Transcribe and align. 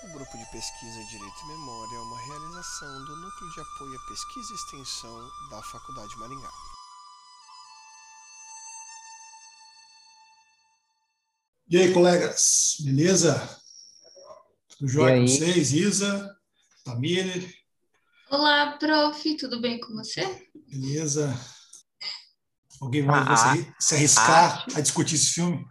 O 0.00 0.12
Grupo 0.12 0.38
de 0.38 0.46
Pesquisa 0.52 1.04
Direito 1.06 1.42
e 1.42 1.46
Memória 1.48 1.96
é 1.96 2.00
uma 2.00 2.20
realização 2.20 3.04
do 3.04 3.16
Núcleo 3.16 3.50
de 3.50 3.60
Apoio 3.60 3.98
à 3.98 4.06
Pesquisa 4.06 4.52
e 4.52 4.54
Extensão 4.54 5.30
da 5.50 5.60
Faculdade 5.60 6.16
Maringá. 6.18 6.50
E 11.68 11.78
aí, 11.78 11.92
colegas, 11.92 12.76
beleza? 12.78 13.60
Tudo 14.68 14.88
jóia 14.88 15.16
com 15.16 15.26
vocês? 15.26 15.72
Isa, 15.72 16.38
Tamir? 16.84 17.52
Olá, 18.30 18.78
prof, 18.78 19.36
tudo 19.36 19.60
bem 19.60 19.80
com 19.80 19.94
você? 19.94 20.48
Beleza. 20.68 21.34
Alguém 22.80 23.04
vai 23.04 23.18
ah, 23.18 23.56
se 23.80 23.96
arriscar 23.96 24.64
a, 24.72 24.78
a 24.78 24.80
discutir 24.80 25.16
esse 25.16 25.32
filme? 25.32 25.66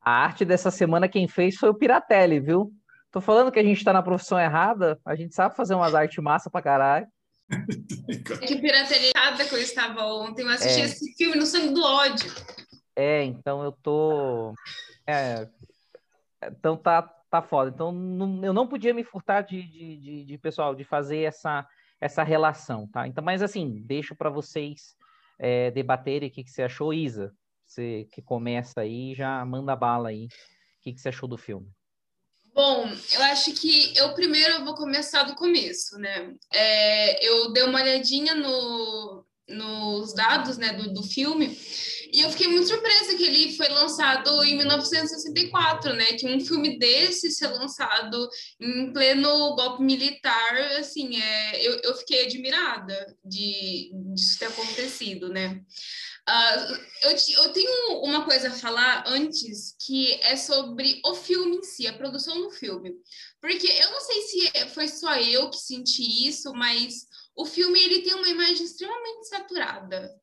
A 0.00 0.10
arte 0.10 0.44
dessa 0.44 0.72
semana 0.72 1.08
quem 1.08 1.28
fez 1.28 1.54
foi 1.54 1.68
o 1.68 1.74
Piratelli, 1.74 2.40
viu? 2.40 2.76
Tô 3.10 3.20
falando 3.20 3.50
que 3.50 3.58
a 3.58 3.62
gente 3.62 3.82
tá 3.82 3.92
na 3.92 4.02
profissão 4.02 4.38
errada, 4.38 5.00
a 5.04 5.14
gente 5.14 5.34
sabe 5.34 5.56
fazer 5.56 5.74
umas 5.74 5.94
artes 5.94 6.22
massa 6.22 6.50
pra 6.50 6.62
caralho. 6.62 7.06
É 7.50 7.56
que 8.46 8.60
Piratelli 8.60 9.12
cada 9.14 9.48
coisa 9.48 9.64
estava 9.64 10.04
ontem, 10.04 10.42
eu 10.42 10.50
assisti 10.50 10.82
é. 10.82 10.84
esse 10.84 11.14
filme 11.16 11.36
no 11.36 11.46
sangue 11.46 11.72
do 11.72 11.82
ódio. 11.82 12.30
É, 12.94 13.24
então 13.24 13.62
eu 13.62 13.72
tô. 13.72 14.52
É, 15.06 15.48
então 16.42 16.76
tá, 16.76 17.02
tá 17.30 17.40
foda. 17.40 17.70
Então 17.72 17.90
não, 17.92 18.44
eu 18.44 18.52
não 18.52 18.66
podia 18.66 18.92
me 18.92 19.04
furtar 19.04 19.42
de, 19.42 19.62
de, 19.62 19.96
de, 19.96 20.24
de, 20.24 20.38
pessoal, 20.38 20.74
de 20.74 20.84
fazer 20.84 21.20
essa, 21.20 21.66
essa 22.00 22.22
relação, 22.22 22.86
tá? 22.88 23.08
Então, 23.08 23.24
mas 23.24 23.40
assim, 23.42 23.82
deixo 23.86 24.14
para 24.14 24.28
vocês 24.28 24.94
é, 25.38 25.70
debaterem 25.70 26.28
o 26.28 26.32
que, 26.32 26.44
que 26.44 26.50
você 26.50 26.62
achou, 26.62 26.92
Isa. 26.92 27.32
Você 27.66 28.06
que 28.12 28.20
começa 28.20 28.80
aí, 28.80 29.14
já 29.14 29.44
manda 29.44 29.74
bala 29.76 30.10
aí. 30.10 30.26
O 30.26 30.28
que, 30.82 30.92
que 30.92 31.00
você 31.00 31.08
achou 31.08 31.28
do 31.28 31.38
filme? 31.38 31.70
Bom, 32.58 32.90
eu 33.12 33.22
acho 33.22 33.52
que 33.52 33.96
eu 33.96 34.12
primeiro 34.14 34.64
vou 34.64 34.74
começar 34.74 35.22
do 35.22 35.36
começo, 35.36 35.96
né? 35.96 36.34
É, 36.52 37.24
eu 37.24 37.52
dei 37.52 37.62
uma 37.62 37.80
olhadinha 37.80 38.34
no, 38.34 39.24
nos 39.48 40.12
dados 40.12 40.58
né, 40.58 40.72
do, 40.72 40.92
do 40.92 41.04
filme 41.04 41.56
e 42.12 42.20
eu 42.20 42.28
fiquei 42.32 42.48
muito 42.48 42.66
surpresa 42.66 43.16
que 43.16 43.22
ele 43.22 43.56
foi 43.56 43.68
lançado 43.68 44.42
em 44.42 44.56
1964, 44.56 45.92
né? 45.92 46.14
Que 46.14 46.26
um 46.26 46.40
filme 46.40 46.80
desse 46.80 47.30
ser 47.30 47.46
lançado 47.46 48.28
em 48.58 48.92
pleno 48.92 49.54
golpe 49.54 49.84
militar, 49.84 50.56
assim, 50.80 51.22
é, 51.22 51.64
eu, 51.64 51.78
eu 51.84 51.94
fiquei 51.94 52.24
admirada 52.24 53.16
de 53.24 53.92
disso 54.14 54.36
ter 54.36 54.46
acontecido, 54.46 55.28
né? 55.28 55.60
Uh, 56.28 56.74
eu, 57.04 57.16
eu, 57.42 57.52
tenho 57.54 58.02
uma 58.02 58.22
coisa 58.22 58.48
a 58.48 58.52
falar 58.52 59.04
antes, 59.06 59.74
que 59.80 60.12
é 60.20 60.36
sobre 60.36 61.00
o 61.02 61.14
filme 61.14 61.56
em 61.56 61.62
si, 61.62 61.86
a 61.86 61.96
produção 61.96 62.38
do 62.42 62.50
filme. 62.50 62.92
Porque 63.40 63.66
eu 63.66 63.90
não 63.90 64.00
sei 64.02 64.22
se 64.22 64.68
foi 64.74 64.88
só 64.88 65.16
eu 65.16 65.48
que 65.48 65.56
senti 65.56 66.28
isso, 66.28 66.52
mas 66.52 67.06
o 67.34 67.46
filme 67.46 67.82
ele 67.82 68.02
tem 68.02 68.14
uma 68.14 68.28
imagem 68.28 68.62
extremamente 68.62 69.26
saturada. 69.26 70.14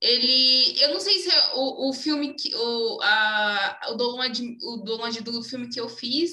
Ele, 0.00 0.80
eu 0.80 0.94
não 0.94 1.00
sei 1.00 1.18
se 1.18 1.30
é 1.30 1.54
o, 1.54 1.90
o 1.90 1.92
filme 1.92 2.34
que 2.34 2.54
o, 2.54 2.98
a, 3.02 3.88
o 3.90 3.94
download, 3.94 4.56
o 4.62 4.78
download 4.78 5.20
do 5.20 5.42
filme 5.42 5.68
que 5.68 5.78
eu 5.78 5.88
fiz, 5.88 6.32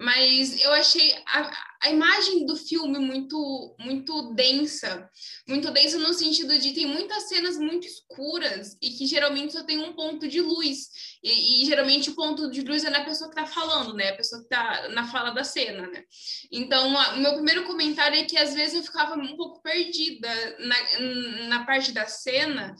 mas 0.00 0.60
eu 0.60 0.72
achei 0.72 1.12
a, 1.26 1.77
a 1.82 1.90
imagem 1.90 2.44
do 2.44 2.56
filme 2.56 2.98
muito 2.98 3.76
muito 3.78 4.34
densa, 4.34 5.08
muito 5.48 5.70
densa 5.70 5.98
no 5.98 6.12
sentido 6.12 6.58
de 6.58 6.72
tem 6.72 6.86
muitas 6.86 7.28
cenas 7.28 7.56
muito 7.56 7.86
escuras 7.86 8.76
e 8.82 8.90
que 8.90 9.06
geralmente 9.06 9.52
só 9.52 9.62
tem 9.62 9.78
um 9.78 9.92
ponto 9.92 10.26
de 10.26 10.40
luz. 10.40 10.88
E, 11.22 11.62
e 11.62 11.66
geralmente 11.66 12.10
o 12.10 12.14
ponto 12.14 12.50
de 12.50 12.62
luz 12.62 12.84
é 12.84 12.90
na 12.90 13.04
pessoa 13.04 13.30
que 13.30 13.38
está 13.38 13.50
falando, 13.50 13.94
né? 13.94 14.10
A 14.10 14.16
pessoa 14.16 14.40
que 14.40 14.46
está 14.46 14.88
na 14.90 15.06
fala 15.06 15.30
da 15.30 15.44
cena, 15.44 15.86
né? 15.88 16.04
Então, 16.50 16.88
o 16.88 17.16
meu 17.18 17.34
primeiro 17.34 17.64
comentário 17.64 18.18
é 18.18 18.24
que 18.24 18.36
às 18.36 18.54
vezes 18.54 18.74
eu 18.74 18.82
ficava 18.82 19.14
um 19.14 19.36
pouco 19.36 19.62
perdida 19.62 20.28
na, 20.58 21.46
na 21.48 21.64
parte 21.64 21.92
da 21.92 22.06
cena, 22.06 22.74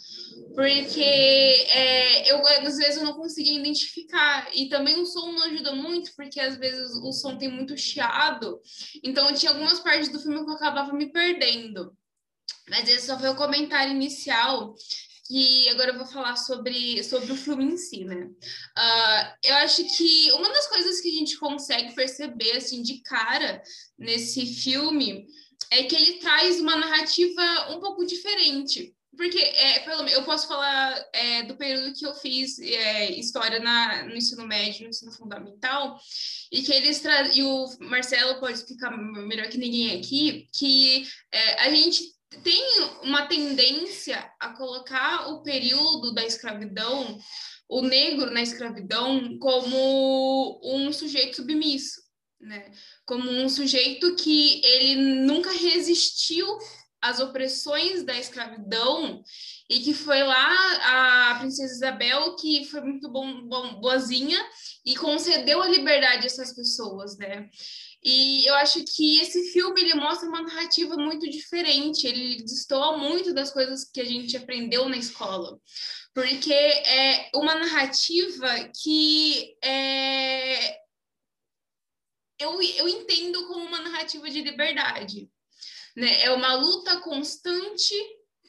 porque 0.54 1.00
é, 1.00 2.32
eu 2.32 2.46
às 2.46 2.76
vezes 2.76 2.96
eu 2.96 3.04
não 3.04 3.14
conseguia 3.14 3.58
identificar. 3.58 4.48
E 4.54 4.68
também 4.68 5.00
o 5.00 5.06
som 5.06 5.32
não 5.32 5.44
ajuda 5.44 5.74
muito, 5.74 6.12
porque 6.16 6.40
às 6.40 6.56
vezes 6.56 6.94
o 6.96 7.12
som 7.12 7.36
tem 7.36 7.48
muito 7.48 7.76
chiado. 7.76 8.60
Então, 9.02 9.32
tinha 9.34 9.52
algumas 9.52 9.80
partes 9.80 10.08
do 10.08 10.20
filme 10.20 10.44
que 10.44 10.50
eu 10.50 10.54
acabava 10.54 10.92
me 10.92 11.12
perdendo. 11.12 11.96
Mas 12.68 12.88
esse 12.88 13.06
só 13.06 13.18
foi 13.18 13.28
o 13.28 13.36
comentário 13.36 13.92
inicial 13.92 14.74
que 15.28 15.68
agora 15.68 15.90
eu 15.90 15.98
vou 15.98 16.06
falar 16.06 16.36
sobre, 16.36 17.04
sobre 17.04 17.30
o 17.30 17.36
filme 17.36 17.64
em 17.64 17.76
si, 17.76 18.02
né? 18.02 18.24
Uh, 18.24 19.36
eu 19.44 19.54
acho 19.56 19.84
que 19.96 20.32
uma 20.32 20.48
das 20.48 20.66
coisas 20.68 21.02
que 21.02 21.08
a 21.10 21.12
gente 21.12 21.36
consegue 21.36 21.94
perceber, 21.94 22.52
assim, 22.56 22.82
de 22.82 23.02
cara 23.02 23.62
nesse 23.98 24.46
filme 24.46 25.26
é 25.70 25.82
que 25.82 25.94
ele 25.94 26.14
traz 26.14 26.58
uma 26.60 26.76
narrativa 26.76 27.42
um 27.70 27.78
pouco 27.78 28.06
diferente. 28.06 28.94
Porque 29.16 29.38
é, 29.38 29.80
pelo, 29.80 30.06
eu 30.08 30.22
posso 30.22 30.46
falar 30.46 31.04
é, 31.12 31.42
do 31.42 31.56
período 31.56 31.94
que 31.94 32.06
eu 32.06 32.14
fiz 32.14 32.58
é, 32.58 33.10
história 33.12 33.58
na, 33.58 34.04
no 34.04 34.14
ensino 34.14 34.46
médio, 34.46 34.84
no 34.84 34.90
ensino 34.90 35.12
fundamental, 35.12 35.98
e 36.52 36.62
que 36.62 36.72
eles 36.72 37.02
e 37.34 37.42
o 37.42 37.66
Marcelo 37.80 38.38
pode 38.38 38.58
explicar 38.58 38.96
melhor 38.96 39.48
que 39.48 39.58
ninguém 39.58 39.98
aqui, 39.98 40.48
que 40.52 41.08
é, 41.32 41.62
a 41.62 41.70
gente 41.70 42.02
tem 42.42 42.62
uma 43.02 43.26
tendência 43.26 44.30
a 44.38 44.50
colocar 44.50 45.28
o 45.30 45.42
período 45.42 46.12
da 46.12 46.24
escravidão, 46.24 47.18
o 47.68 47.82
negro 47.82 48.30
na 48.30 48.42
escravidão, 48.42 49.38
como 49.38 50.60
um 50.62 50.92
sujeito 50.92 51.36
submisso, 51.36 52.00
né? 52.40 52.70
Como 53.06 53.30
um 53.30 53.48
sujeito 53.48 54.14
que 54.16 54.60
ele 54.64 54.94
nunca 55.22 55.50
resistiu 55.50 56.46
às 57.00 57.20
opressões 57.20 58.04
da 58.04 58.16
escravidão 58.18 59.22
e 59.70 59.80
que 59.80 59.94
foi 59.94 60.22
lá 60.22 61.30
a 61.32 61.38
princesa 61.38 61.72
Isabel 61.72 62.34
que 62.36 62.64
foi 62.64 62.80
muito 62.80 63.08
bom, 63.10 63.42
bom 63.42 63.80
boazinha 63.80 64.38
e 64.84 64.96
concedeu 64.96 65.62
a 65.62 65.68
liberdade 65.68 66.24
a 66.24 66.26
essas 66.26 66.54
pessoas, 66.54 67.16
né? 67.16 67.48
E 68.02 68.46
eu 68.46 68.54
acho 68.54 68.84
que 68.84 69.18
esse 69.18 69.52
filme 69.52 69.80
ele 69.80 69.94
mostra 69.94 70.28
uma 70.28 70.42
narrativa 70.42 70.96
muito 70.96 71.28
diferente, 71.28 72.06
ele 72.06 72.42
destoa 72.42 72.96
muito 72.96 73.34
das 73.34 73.50
coisas 73.52 73.84
que 73.84 74.00
a 74.00 74.04
gente 74.04 74.36
aprendeu 74.36 74.88
na 74.88 74.96
escola, 74.96 75.58
porque 76.14 76.52
é 76.52 77.30
uma 77.34 77.56
narrativa 77.56 78.70
que 78.80 79.56
é, 79.62 80.78
eu, 82.38 82.62
eu 82.62 82.88
entendo 82.88 83.46
como 83.48 83.64
uma 83.64 83.80
narrativa 83.80 84.30
de 84.30 84.42
liberdade. 84.42 85.28
Né? 85.96 86.22
É 86.22 86.30
uma 86.30 86.54
luta 86.54 87.00
constante 87.00 87.94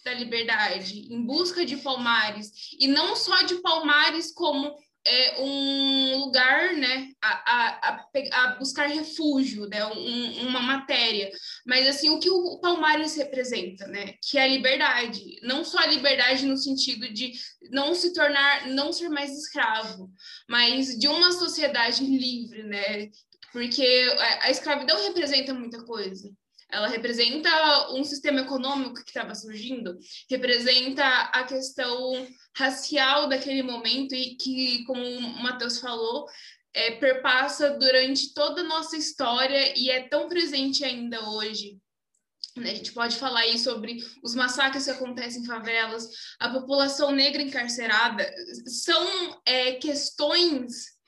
da 0.03 0.13
liberdade, 0.13 1.13
em 1.13 1.25
busca 1.25 1.66
de 1.66 1.77
palmares, 1.77 2.51
e 2.79 2.88
não 2.88 3.16
só 3.16 3.41
de 3.41 3.55
palmares 3.55 4.31
como 4.31 4.73
é 5.05 5.41
um 5.41 6.17
lugar, 6.17 6.73
né, 6.73 7.11
a, 7.22 7.29
a, 7.29 8.05
a, 8.33 8.55
buscar 8.55 8.88
refúgio, 8.88 9.67
né, 9.67 9.85
um, 9.85 10.47
uma 10.47 10.59
matéria. 10.59 11.31
Mas, 11.66 11.88
assim, 11.88 12.09
o 12.09 12.19
que 12.19 12.29
o 12.29 12.59
Palmares 12.59 13.16
representa, 13.16 13.88
né, 13.88 14.13
que 14.21 14.38
é 14.38 14.44
a 14.44 14.47
liberdade. 14.47 15.39
Não 15.41 15.63
só 15.63 15.79
a 15.79 15.88
liberdade 15.88 16.45
no 16.45 16.57
sentido 16.57 17.11
de 17.11 17.31
não 17.71 17.95
se 17.95 18.13
tornar, 18.13 18.67
não 18.67 18.91
ser 18.91 19.09
mais 19.09 19.31
escravo, 19.31 20.11
mas 20.47 20.97
de 20.97 21.07
uma 21.07 21.31
sociedade 21.31 22.03
livre, 22.06 22.63
né, 22.63 23.09
porque 23.51 24.16
a, 24.19 24.45
a 24.45 24.51
escravidão 24.51 25.01
representa 25.03 25.53
muita 25.53 25.83
coisa. 25.85 26.29
Ela 26.72 26.88
representa 26.88 27.91
um 27.94 28.03
sistema 28.03 28.41
econômico 28.41 29.03
que 29.03 29.09
estava 29.09 29.34
surgindo, 29.34 29.97
representa 30.30 31.03
a 31.03 31.44
questão 31.44 32.28
racial 32.56 33.28
daquele 33.28 33.63
momento 33.63 34.13
e 34.13 34.35
que, 34.35 34.84
como 34.85 35.03
o 35.03 35.44
Matheus 35.44 35.80
falou, 35.80 36.28
é, 36.74 36.92
perpassa 36.92 37.71
durante 37.71 38.33
toda 38.33 38.62
a 38.62 38.66
nossa 38.66 38.95
história 38.95 39.74
e 39.77 39.89
é 39.89 40.07
tão 40.07 40.30
presente 40.30 40.86
ainda 40.86 41.30
hoje. 41.30 41.80
A 42.57 42.62
gente 42.62 42.92
pode 42.94 43.15
falar 43.15 43.42
aí 43.42 43.57
sobre 43.57 43.98
os 44.24 44.36
massacres 44.36 44.86
que 44.86 44.92
acontecem 44.92 45.42
em 45.42 45.45
favelas, 45.45 46.07
a 46.39 46.50
população 46.50 47.12
negra 47.12 47.42
encarcerada, 47.42 48.30
são 48.65 49.42
é, 49.45 49.74
questões 49.74 50.99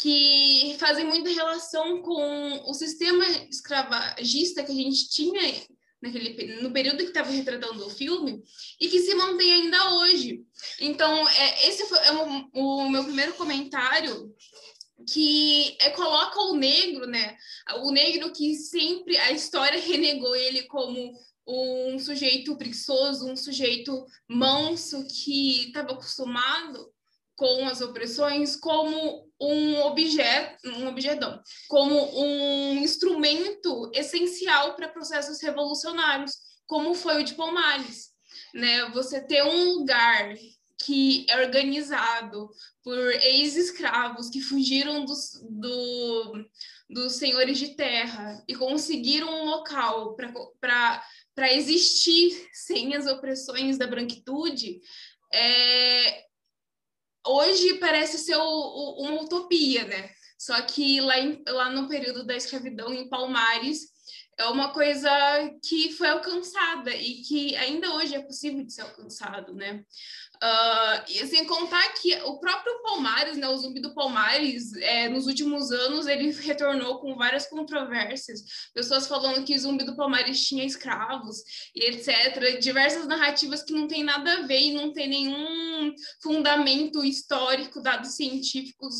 que 0.00 0.76
fazem 0.78 1.04
muita 1.04 1.30
relação 1.30 2.02
com 2.02 2.62
o 2.68 2.74
sistema 2.74 3.24
escravagista 3.48 4.62
que 4.62 4.72
a 4.72 4.74
gente 4.74 5.08
tinha 5.10 5.64
naquele, 6.02 6.60
no 6.60 6.70
período 6.70 6.98
que 6.98 7.04
estava 7.04 7.30
retratando 7.30 7.86
o 7.86 7.90
filme 7.90 8.42
e 8.78 8.88
que 8.88 9.00
se 9.00 9.14
mantém 9.14 9.52
ainda 9.52 9.94
hoje. 9.94 10.42
Então, 10.80 11.28
é, 11.28 11.68
esse 11.68 11.86
foi 11.86 11.98
é 11.98 12.12
o, 12.12 12.50
o 12.52 12.90
meu 12.90 13.04
primeiro 13.04 13.32
comentário 13.34 14.34
que 15.10 15.76
é, 15.80 15.90
coloca 15.90 16.38
o 16.40 16.56
negro, 16.56 17.06
né? 17.06 17.36
O 17.82 17.90
negro 17.90 18.32
que 18.32 18.54
sempre 18.54 19.16
a 19.16 19.32
história 19.32 19.80
renegou 19.80 20.34
ele 20.36 20.62
como 20.64 21.12
um 21.46 21.98
sujeito 21.98 22.56
preguiçoso, 22.56 23.28
um 23.28 23.36
sujeito 23.36 24.06
manso 24.28 25.06
que 25.06 25.66
estava 25.66 25.92
acostumado 25.92 26.93
com 27.36 27.66
as 27.66 27.80
opressões 27.80 28.56
como 28.56 29.28
um 29.40 29.80
objeto, 29.82 30.68
um 30.70 30.86
objeto, 30.86 31.40
como 31.68 31.94
um 31.94 32.74
instrumento 32.76 33.90
essencial 33.94 34.74
para 34.74 34.88
processos 34.88 35.42
revolucionários, 35.42 36.32
como 36.66 36.94
foi 36.94 37.20
o 37.20 37.24
de 37.24 37.34
Palmares, 37.34 38.10
né? 38.54 38.88
Você 38.90 39.20
ter 39.20 39.42
um 39.42 39.72
lugar 39.74 40.34
que 40.84 41.24
é 41.28 41.44
organizado 41.44 42.50
por 42.82 42.98
ex-escravos 42.98 44.28
que 44.28 44.40
fugiram 44.40 45.04
dos, 45.04 45.40
do, 45.50 46.44
dos 46.90 47.14
senhores 47.14 47.58
de 47.58 47.74
terra 47.74 48.42
e 48.46 48.54
conseguiram 48.54 49.28
um 49.28 49.46
local 49.46 50.14
para 50.60 51.52
existir 51.52 52.48
sem 52.52 52.94
as 52.94 53.06
opressões 53.06 53.78
da 53.78 53.86
branquitude, 53.86 54.80
é, 55.32 56.24
hoje 57.26 57.74
parece 57.78 58.18
ser 58.18 58.36
o, 58.36 58.42
o, 58.42 59.02
uma 59.02 59.22
utopia, 59.22 59.84
né? 59.84 60.10
Só 60.38 60.60
que 60.62 61.00
lá, 61.00 61.18
em, 61.18 61.42
lá 61.46 61.70
no 61.70 61.88
período 61.88 62.24
da 62.24 62.36
escravidão 62.36 62.92
em 62.92 63.08
Palmares 63.08 63.94
é 64.36 64.46
uma 64.46 64.72
coisa 64.72 65.10
que 65.62 65.92
foi 65.92 66.08
alcançada 66.08 66.94
e 66.94 67.22
que 67.22 67.56
ainda 67.56 67.94
hoje 67.94 68.14
é 68.14 68.22
possível 68.22 68.64
de 68.64 68.72
ser 68.72 68.82
alcançado, 68.82 69.54
né? 69.54 69.84
Uh, 70.44 71.02
e 71.08 71.26
sem 71.26 71.46
contar 71.46 71.94
que 71.94 72.14
o 72.24 72.38
próprio 72.38 72.82
Palmares, 72.82 73.38
né, 73.38 73.48
o 73.48 73.56
zumbi 73.56 73.80
do 73.80 73.94
Palmares, 73.94 74.74
é, 74.74 75.08
nos 75.08 75.26
últimos 75.26 75.72
anos 75.72 76.06
ele 76.06 76.30
retornou 76.32 76.98
com 76.98 77.16
várias 77.16 77.46
controvérsias, 77.46 78.42
pessoas 78.74 79.06
falando 79.06 79.42
que 79.42 79.54
o 79.54 79.58
zumbi 79.58 79.84
do 79.84 79.96
Palmares 79.96 80.46
tinha 80.46 80.62
escravos 80.62 81.38
e 81.74 81.86
etc. 81.86 82.60
Diversas 82.60 83.06
narrativas 83.06 83.62
que 83.62 83.72
não 83.72 83.88
tem 83.88 84.04
nada 84.04 84.34
a 84.34 84.42
ver 84.42 84.60
e 84.60 84.74
não 84.74 84.92
tem 84.92 85.08
nenhum 85.08 85.94
fundamento 86.22 87.02
histórico, 87.02 87.80
dados 87.80 88.14
científicos 88.14 88.96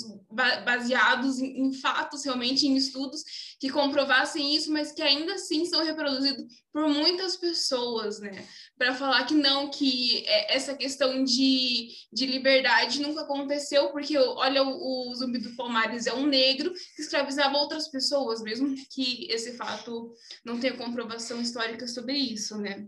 baseados 0.65 1.39
em, 1.41 1.67
em 1.67 1.75
fatos, 1.75 2.25
realmente 2.25 2.67
em 2.67 2.75
estudos 2.75 3.23
que 3.65 3.71
comprovassem 3.71 4.55
isso, 4.55 4.71
mas 4.71 4.93
que 4.93 5.01
ainda 5.01 5.37
assim 5.37 5.65
são 5.65 5.83
reproduzidos 5.83 6.45
por 6.71 6.87
muitas 6.87 7.35
pessoas, 7.35 8.21
né? 8.21 8.47
Para 8.77 8.95
falar 8.95 9.25
que 9.25 9.33
não, 9.33 9.71
que 9.71 10.23
é, 10.27 10.55
essa 10.55 10.75
questão 10.75 11.25
de, 11.25 11.89
de 12.13 12.27
liberdade 12.27 13.01
nunca 13.01 13.23
aconteceu, 13.23 13.89
porque 13.89 14.19
olha, 14.19 14.63
o, 14.63 15.09
o 15.09 15.15
zumbi 15.15 15.39
do 15.39 15.57
Palmares 15.57 16.07
é 16.07 16.13
um 16.13 16.27
negro 16.27 16.75
que 16.95 17.01
escravizava 17.01 17.57
outras 17.57 17.89
pessoas, 17.89 18.43
mesmo 18.43 18.75
que 18.91 19.27
esse 19.31 19.57
fato 19.57 20.13
não 20.45 20.61
tenha 20.61 20.77
comprovação 20.77 21.41
histórica 21.41 21.89
sobre 21.89 22.19
isso, 22.19 22.59
né? 22.59 22.87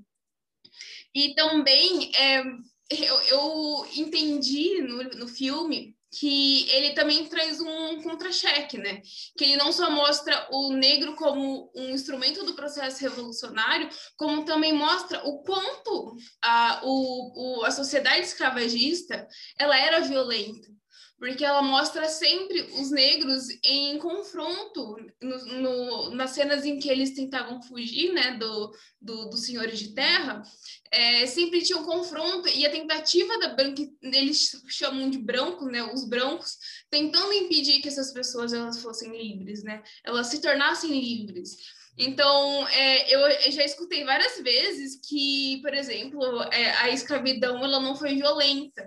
E 1.14 1.34
também 1.34 2.14
é, 2.14 2.44
eu, 2.90 3.20
eu 3.22 3.86
entendi 3.96 4.80
no, 4.82 5.02
no 5.18 5.28
filme 5.28 5.96
que 6.18 6.70
ele 6.70 6.94
também 6.94 7.26
traz 7.26 7.60
um 7.60 8.00
contra-cheque, 8.02 8.78
né? 8.78 9.02
Que 9.36 9.44
ele 9.44 9.56
não 9.56 9.70
só 9.70 9.90
mostra 9.90 10.48
o 10.50 10.72
negro 10.72 11.14
como 11.14 11.70
um 11.74 11.90
instrumento 11.90 12.44
do 12.44 12.54
processo 12.54 13.00
revolucionário, 13.02 13.88
como 14.16 14.44
também 14.44 14.72
mostra 14.72 15.22
o 15.26 15.42
quanto 15.42 16.16
a, 16.40 16.80
o, 16.84 17.58
o, 17.60 17.64
a 17.64 17.70
sociedade 17.70 18.24
escravagista 18.24 19.26
ela 19.58 19.78
era 19.78 20.00
violenta 20.00 20.68
porque 21.18 21.44
ela 21.44 21.62
mostra 21.62 22.08
sempre 22.08 22.60
os 22.78 22.90
negros 22.90 23.48
em 23.64 23.98
confronto 23.98 24.96
no, 25.20 25.46
no, 25.46 26.10
nas 26.10 26.30
cenas 26.30 26.64
em 26.64 26.78
que 26.78 26.88
eles 26.88 27.14
tentavam 27.14 27.62
fugir 27.62 28.12
né, 28.12 28.36
do, 28.36 28.70
do, 29.00 29.30
dos 29.30 29.46
senhores 29.46 29.78
de 29.78 29.94
terra, 29.94 30.42
é, 30.90 31.26
sempre 31.26 31.62
tinha 31.62 31.78
um 31.78 31.84
confronto 31.84 32.48
e 32.48 32.66
a 32.66 32.70
tentativa 32.70 33.38
da 33.38 33.54
branca, 33.54 33.82
eles 34.02 34.62
chamam 34.68 35.08
de 35.08 35.18
brancos, 35.18 35.70
né, 35.72 35.82
os 35.82 36.06
brancos, 36.06 36.58
tentando 36.90 37.32
impedir 37.32 37.80
que 37.80 37.88
essas 37.88 38.12
pessoas 38.12 38.52
elas 38.52 38.82
fossem 38.82 39.10
livres, 39.16 39.62
né, 39.62 39.82
elas 40.04 40.26
se 40.26 40.40
tornassem 40.40 40.90
livres. 40.90 41.56
Então, 41.98 42.68
é, 42.68 43.14
eu 43.14 43.52
já 43.52 43.64
escutei 43.64 44.04
várias 44.04 44.38
vezes 44.42 45.00
que, 45.02 45.60
por 45.62 45.72
exemplo, 45.72 46.42
é, 46.52 46.70
a 46.72 46.90
escravidão 46.90 47.64
ela 47.64 47.80
não 47.80 47.96
foi 47.96 48.16
violenta, 48.16 48.86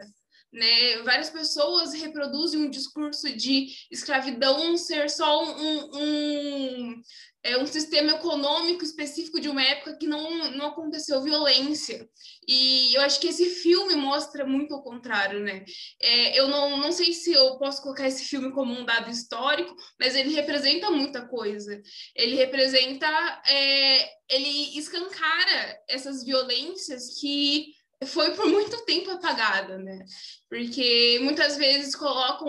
né? 0.51 0.97
Várias 1.03 1.29
pessoas 1.29 1.93
reproduzem 1.93 2.59
um 2.59 2.69
discurso 2.69 3.31
de 3.35 3.67
escravidão 3.91 4.75
ser 4.77 5.09
só 5.09 5.43
um, 5.43 5.89
um, 5.95 7.01
é, 7.43 7.57
um 7.57 7.65
sistema 7.67 8.13
econômico 8.13 8.83
específico 8.83 9.39
de 9.39 9.47
uma 9.47 9.61
época 9.61 9.97
que 9.97 10.07
não, 10.07 10.51
não 10.51 10.67
aconteceu 10.67 11.21
violência. 11.21 12.09
E 12.47 12.93
eu 12.95 13.01
acho 13.01 13.19
que 13.19 13.27
esse 13.27 13.45
filme 13.45 13.95
mostra 13.95 14.45
muito 14.45 14.73
o 14.73 14.81
contrário, 14.81 15.39
né? 15.39 15.63
É, 16.01 16.39
eu 16.39 16.47
não, 16.47 16.77
não 16.77 16.91
sei 16.91 17.13
se 17.13 17.31
eu 17.31 17.57
posso 17.59 17.81
colocar 17.83 18.07
esse 18.07 18.25
filme 18.25 18.51
como 18.51 18.73
um 18.73 18.83
dado 18.83 19.09
histórico, 19.09 19.75
mas 19.99 20.15
ele 20.15 20.33
representa 20.33 20.89
muita 20.89 21.27
coisa. 21.27 21.79
Ele 22.15 22.35
representa, 22.35 23.07
é, 23.47 24.09
ele 24.29 24.77
escancara 24.77 25.79
essas 25.87 26.23
violências 26.23 27.19
que 27.19 27.78
foi 28.05 28.33
por 28.33 28.45
muito 28.47 28.85
tempo 28.85 29.11
apagada, 29.11 29.77
né? 29.77 30.05
Porque 30.47 31.19
muitas 31.21 31.57
vezes 31.57 31.95
colocam 31.95 32.47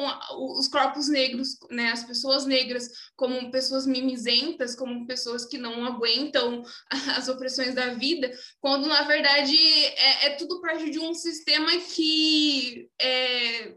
os 0.56 0.69
corpos 0.69 1.08
negros, 1.08 1.58
né, 1.70 1.91
as 1.91 2.05
pessoas 2.05 2.47
negras, 2.47 2.88
como 3.17 3.50
pessoas 3.50 3.85
mimizentas, 3.87 4.76
como 4.76 5.06
pessoas 5.06 5.44
que 5.44 5.58
não 5.58 5.85
aguentam 5.85 6.62
as 7.17 7.29
opressões 7.29 7.75
da 7.75 7.94
vida, 7.94 8.31
quando 8.61 8.87
na 8.87 9.02
verdade 9.02 9.56
é, 9.56 10.26
é 10.26 10.31
tudo 10.37 10.61
parte 10.61 10.88
de 10.88 11.00
um 11.00 11.12
sistema 11.14 11.76
que 11.79 12.88
é, 13.00 13.75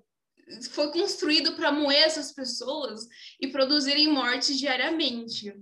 foi 0.70 0.92
construído 0.92 1.54
para 1.56 1.72
moer 1.72 2.04
essas 2.04 2.32
pessoas 2.32 3.08
e 3.42 3.48
produzirem 3.48 4.08
mortes 4.10 4.58
diariamente. 4.60 5.54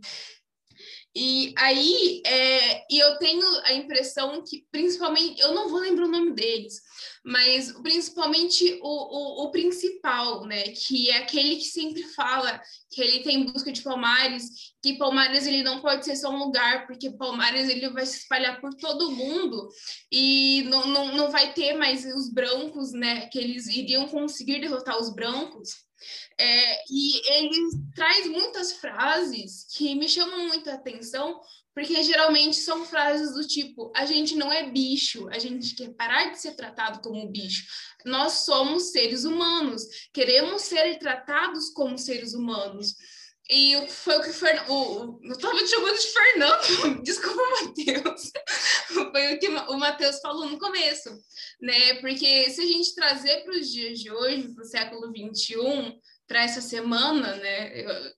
E 1.14 1.54
aí, 1.58 2.22
é, 2.26 2.86
e 2.90 2.98
eu 2.98 3.18
tenho 3.18 3.46
a 3.66 3.74
impressão 3.74 4.42
que, 4.44 4.66
principalmente, 4.72 5.42
eu 5.42 5.54
não 5.54 5.68
vou 5.68 5.82
lembrar 5.82 6.06
o 6.06 6.12
nome 6.12 6.32
deles, 6.32 6.82
mas 7.22 7.70
principalmente 7.82 8.80
o, 8.82 8.88
o, 8.88 9.44
o, 9.44 9.52
principal, 9.52 10.46
né, 10.46 10.64
que 10.64 11.10
é 11.10 11.18
aquele 11.18 11.58
que 11.58 11.66
sempre 11.66 12.04
fala 12.04 12.62
que 12.90 13.02
ele 13.02 13.24
tem 13.24 13.44
busca 13.44 13.74
de 13.74 13.82
Palmares, 13.82 14.72
que 14.82 14.98
Palmares 14.98 15.46
ele 15.46 15.64
não 15.64 15.82
pode 15.82 16.06
ser 16.06 16.16
só 16.16 16.30
um 16.30 16.46
lugar, 16.46 16.88
porque 16.88 17.12
Palmares 17.12 17.68
ele 17.68 17.90
vai 17.90 18.06
se 18.06 18.20
espalhar 18.20 18.62
por 18.62 18.74
todo 18.76 19.12
mundo 19.12 19.68
e 20.10 20.64
não, 20.70 20.88
não, 20.88 21.16
não 21.16 21.30
vai 21.30 21.54
ter 21.54 21.74
mais 21.74 22.06
os 22.06 22.32
brancos, 22.32 22.94
né, 22.94 23.28
que 23.28 23.38
eles 23.38 23.68
iriam 23.68 24.08
conseguir 24.08 24.62
derrotar 24.62 24.98
os 24.98 25.14
brancos. 25.14 25.91
É, 26.42 26.84
e 26.90 27.22
ele 27.34 27.70
traz 27.94 28.26
muitas 28.26 28.74
frases 28.74 29.68
que 29.78 29.94
me 29.94 30.10
chamam 30.10 30.48
muita 30.48 30.74
atenção, 30.74 31.40
porque 31.72 32.02
geralmente 32.02 32.56
são 32.56 32.84
frases 32.84 33.36
do 33.36 33.48
tipo: 33.48 33.92
a 33.96 34.08
gente 34.08 34.36
não 34.36 34.52
é 34.52 34.68
bicho, 34.68 35.30
a 35.30 35.38
gente 35.38 35.76
quer 35.76 35.90
parar 35.90 36.32
de 36.32 36.42
ser 36.42 36.56
tratado 36.56 37.00
como 37.04 37.30
bicho. 37.30 37.64
Nós 38.04 38.44
somos 38.46 38.92
seres 38.92 39.24
humanos, 39.24 39.84
queremos 40.12 40.64
ser 40.64 40.98
tratados 40.98 41.70
como 41.70 41.96
seres 41.96 42.34
humanos. 42.34 42.96
E 43.48 43.88
foi 43.88 44.18
o 44.18 44.22
que 44.24 44.34
Fernando. 44.34 45.20
Eu 45.22 45.32
estava 45.34 45.58
te 45.58 45.68
chamando 45.68 46.00
de 46.00 46.08
Fernando, 46.08 47.04
desculpa, 47.04 47.42
Matheus. 47.62 48.32
Foi 49.12 49.34
o 49.34 49.40
que 49.40 49.48
o 49.48 49.78
Matheus 49.78 50.20
falou 50.22 50.48
no 50.48 50.58
começo, 50.58 51.10
né? 51.62 51.96
Porque 51.96 52.50
se 52.50 52.62
a 52.62 52.66
gente 52.66 52.96
trazer 52.96 53.44
para 53.44 53.54
os 53.54 53.70
dias 53.70 54.00
de 54.00 54.10
hoje, 54.10 54.54
para 54.54 54.64
o 54.64 54.68
século 54.68 55.08
XXI, 55.08 56.00
para 56.28 56.44
essa 56.44 56.62
semana, 56.62 57.36
né? 57.36 57.82
Eu, 57.82 58.12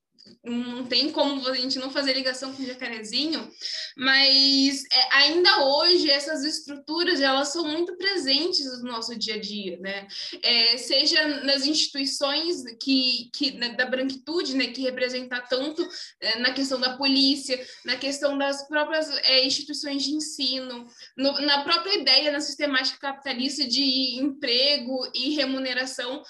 não 0.44 0.86
tem 0.86 1.12
como 1.12 1.48
a 1.48 1.56
gente 1.56 1.80
não 1.80 1.90
fazer 1.90 2.14
ligação 2.14 2.54
com 2.54 2.62
o 2.62 2.66
jacarezinho, 2.66 3.50
mas 3.96 4.84
é, 4.92 5.16
ainda 5.16 5.66
hoje 5.66 6.10
essas 6.10 6.44
estruturas 6.44 7.22
elas 7.22 7.50
são 7.50 7.68
muito 7.68 7.96
presentes 7.98 8.66
no 8.82 8.92
nosso 8.92 9.18
dia 9.18 9.36
a 9.36 9.40
dia, 9.40 9.78
né? 9.80 10.08
É, 10.42 10.78
seja 10.78 11.44
nas 11.44 11.66
instituições 11.66 12.64
que, 12.82 13.30
que 13.34 13.52
né, 13.52 13.70
da 13.70 13.86
branquitude, 13.86 14.56
né, 14.56 14.68
que 14.68 14.82
representa 14.82 15.42
tanto 15.42 15.88
é, 16.20 16.40
na 16.40 16.52
questão 16.54 16.80
da 16.80 16.98
polícia, 16.98 17.60
na 17.86 17.96
questão 17.96 18.38
das 18.38 18.68
próprias 18.68 19.10
é, 19.24 19.46
instituições 19.46 20.04
de 20.04 20.12
ensino, 20.12 20.86
no, 21.18 21.40
na 21.42 21.64
própria 21.64 21.96
ideia 21.96 22.32
na 22.32 22.42
sistemática 22.42 23.00
capitalista 23.00 23.66
de 23.66 24.20
emprego 24.20 25.10
e 25.14 25.36
remuneração, 25.36 26.22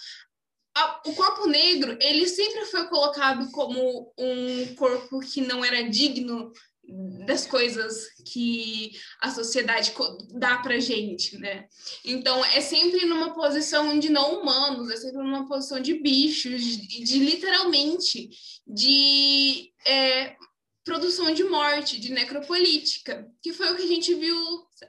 o 1.06 1.13
corpo 1.13 1.48
negro 1.48 1.98
ele 2.01 2.27
sempre 2.27 2.65
foi 2.65 2.88
colocado 2.88 3.51
como 3.51 4.12
um 4.18 4.75
corpo 4.75 5.20
que 5.20 5.42
não 5.42 5.63
era 5.63 5.88
digno 5.89 6.51
das 7.25 7.46
coisas 7.46 8.10
que 8.25 8.92
a 9.22 9.32
sociedade 9.32 9.94
dá 10.32 10.58
para 10.58 10.80
gente, 10.80 11.38
né? 11.38 11.65
Então 12.03 12.44
é 12.46 12.60
sempre 12.60 13.06
numa 13.06 13.34
posição 13.34 13.98
de 13.98 14.10
não 14.10 14.42
humanos, 14.42 14.89
é 14.89 14.98
sempre 14.98 15.24
numa 15.24 15.48
posição 15.48 15.80
de 15.80 15.94
bichos, 15.94 16.62
de, 16.62 17.03
de 17.03 17.20
literalmente 17.20 18.30
de 18.68 19.72
é, 19.88 20.36
produção 20.84 21.34
de 21.34 21.44
morte, 21.46 22.00
de 22.00 22.12
necropolítica, 22.12 23.25
que 23.42 23.53
foi 23.53 23.72
o 23.72 23.75
que 23.75 23.84
a 23.84 23.88
gente 23.88 24.13
viu 24.15 24.36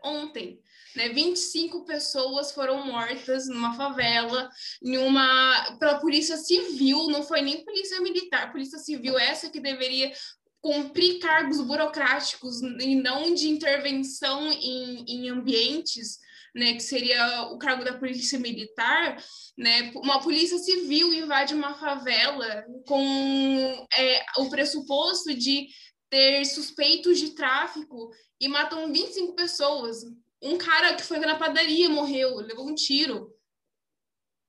ontem, 0.03 0.61
Né? 0.97 1.09
25 1.09 1.85
pessoas 1.85 2.53
foram 2.53 2.87
mortas 2.87 3.49
numa 3.49 3.75
favela, 3.75 4.49
em 4.83 4.97
uma 4.99 5.77
pela 5.79 5.99
polícia 5.99 6.37
civil, 6.37 7.09
não 7.09 7.23
foi 7.23 7.43
nem 7.43 7.65
polícia 7.65 8.01
militar, 8.01 8.53
polícia 8.53 8.79
civil 8.79 9.19
essa 9.19 9.51
que 9.51 9.61
deveria 9.61 10.13
cumprir 10.61 11.19
cargos 11.19 11.61
burocráticos 11.61 12.63
e 12.63 12.97
não 12.97 13.35
de 13.35 13.49
intervenção 13.49 14.51
em, 14.51 15.05
em 15.07 15.29
ambientes 15.29 16.19
né, 16.55 16.75
que 16.75 16.83
seria 16.83 17.43
o 17.51 17.59
cargo 17.59 17.85
da 17.85 17.99
polícia 17.99 18.39
militar, 18.39 19.23
né, 19.59 19.91
uma 19.97 20.21
polícia 20.23 20.57
civil 20.59 21.13
invade 21.13 21.53
uma 21.53 21.75
favela 21.75 22.65
com 22.87 23.87
é, 23.93 24.25
o 24.39 24.49
pressuposto 24.49 25.35
de 25.35 25.67
ter 26.09 26.45
suspeitos 26.45 27.19
de 27.19 27.31
tráfico 27.35 28.11
e 28.41 28.47
matam 28.47 28.93
25 28.93 29.35
pessoas. 29.35 29.97
Um 30.45 30.59
cara 30.59 30.95
que 30.95 31.03
foi 31.03 31.19
na 31.21 31.37
padaria 31.37 31.89
morreu, 31.89 32.37
levou 32.37 32.69
um 32.69 32.75
tiro. 32.75 33.35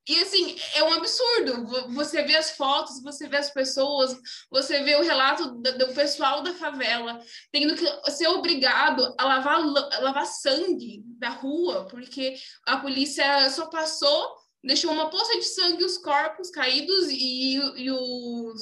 E 0.08 0.22
assim, 0.22 0.56
é 0.76 0.84
um 0.84 0.94
absurdo. 0.94 1.66
Você 1.94 2.22
vê 2.24 2.36
as 2.36 2.52
fotos, 2.52 3.02
você 3.02 3.28
vê 3.28 3.38
as 3.38 3.50
pessoas, 3.50 4.16
você 4.52 4.84
vê 4.84 4.96
o 4.96 5.02
relato 5.02 5.50
do, 5.62 5.94
pessoal 5.96 6.44
da 6.44 6.54
favela 6.54 7.20
tendo 7.52 7.76
que 7.76 8.12
ser 8.12 8.28
obrigado 8.28 9.16
a 9.18 9.26
lavar, 9.26 9.58
a 9.58 10.00
lavar 10.00 10.28
sangue 10.28 11.02
da 11.18 11.30
rua, 11.30 11.88
porque 11.88 12.36
a 12.68 12.78
polícia 12.78 13.50
só 13.50 13.66
passou, 13.68 14.36
deixou 14.64 14.92
uma 14.92 15.10
poça 15.10 15.34
de 15.40 15.46
sangue, 15.46 15.86
os 15.86 15.98
corpos 15.98 16.52
caídos 16.52 17.08
e, 17.10 17.56
e 17.56 17.90
os, 17.90 18.62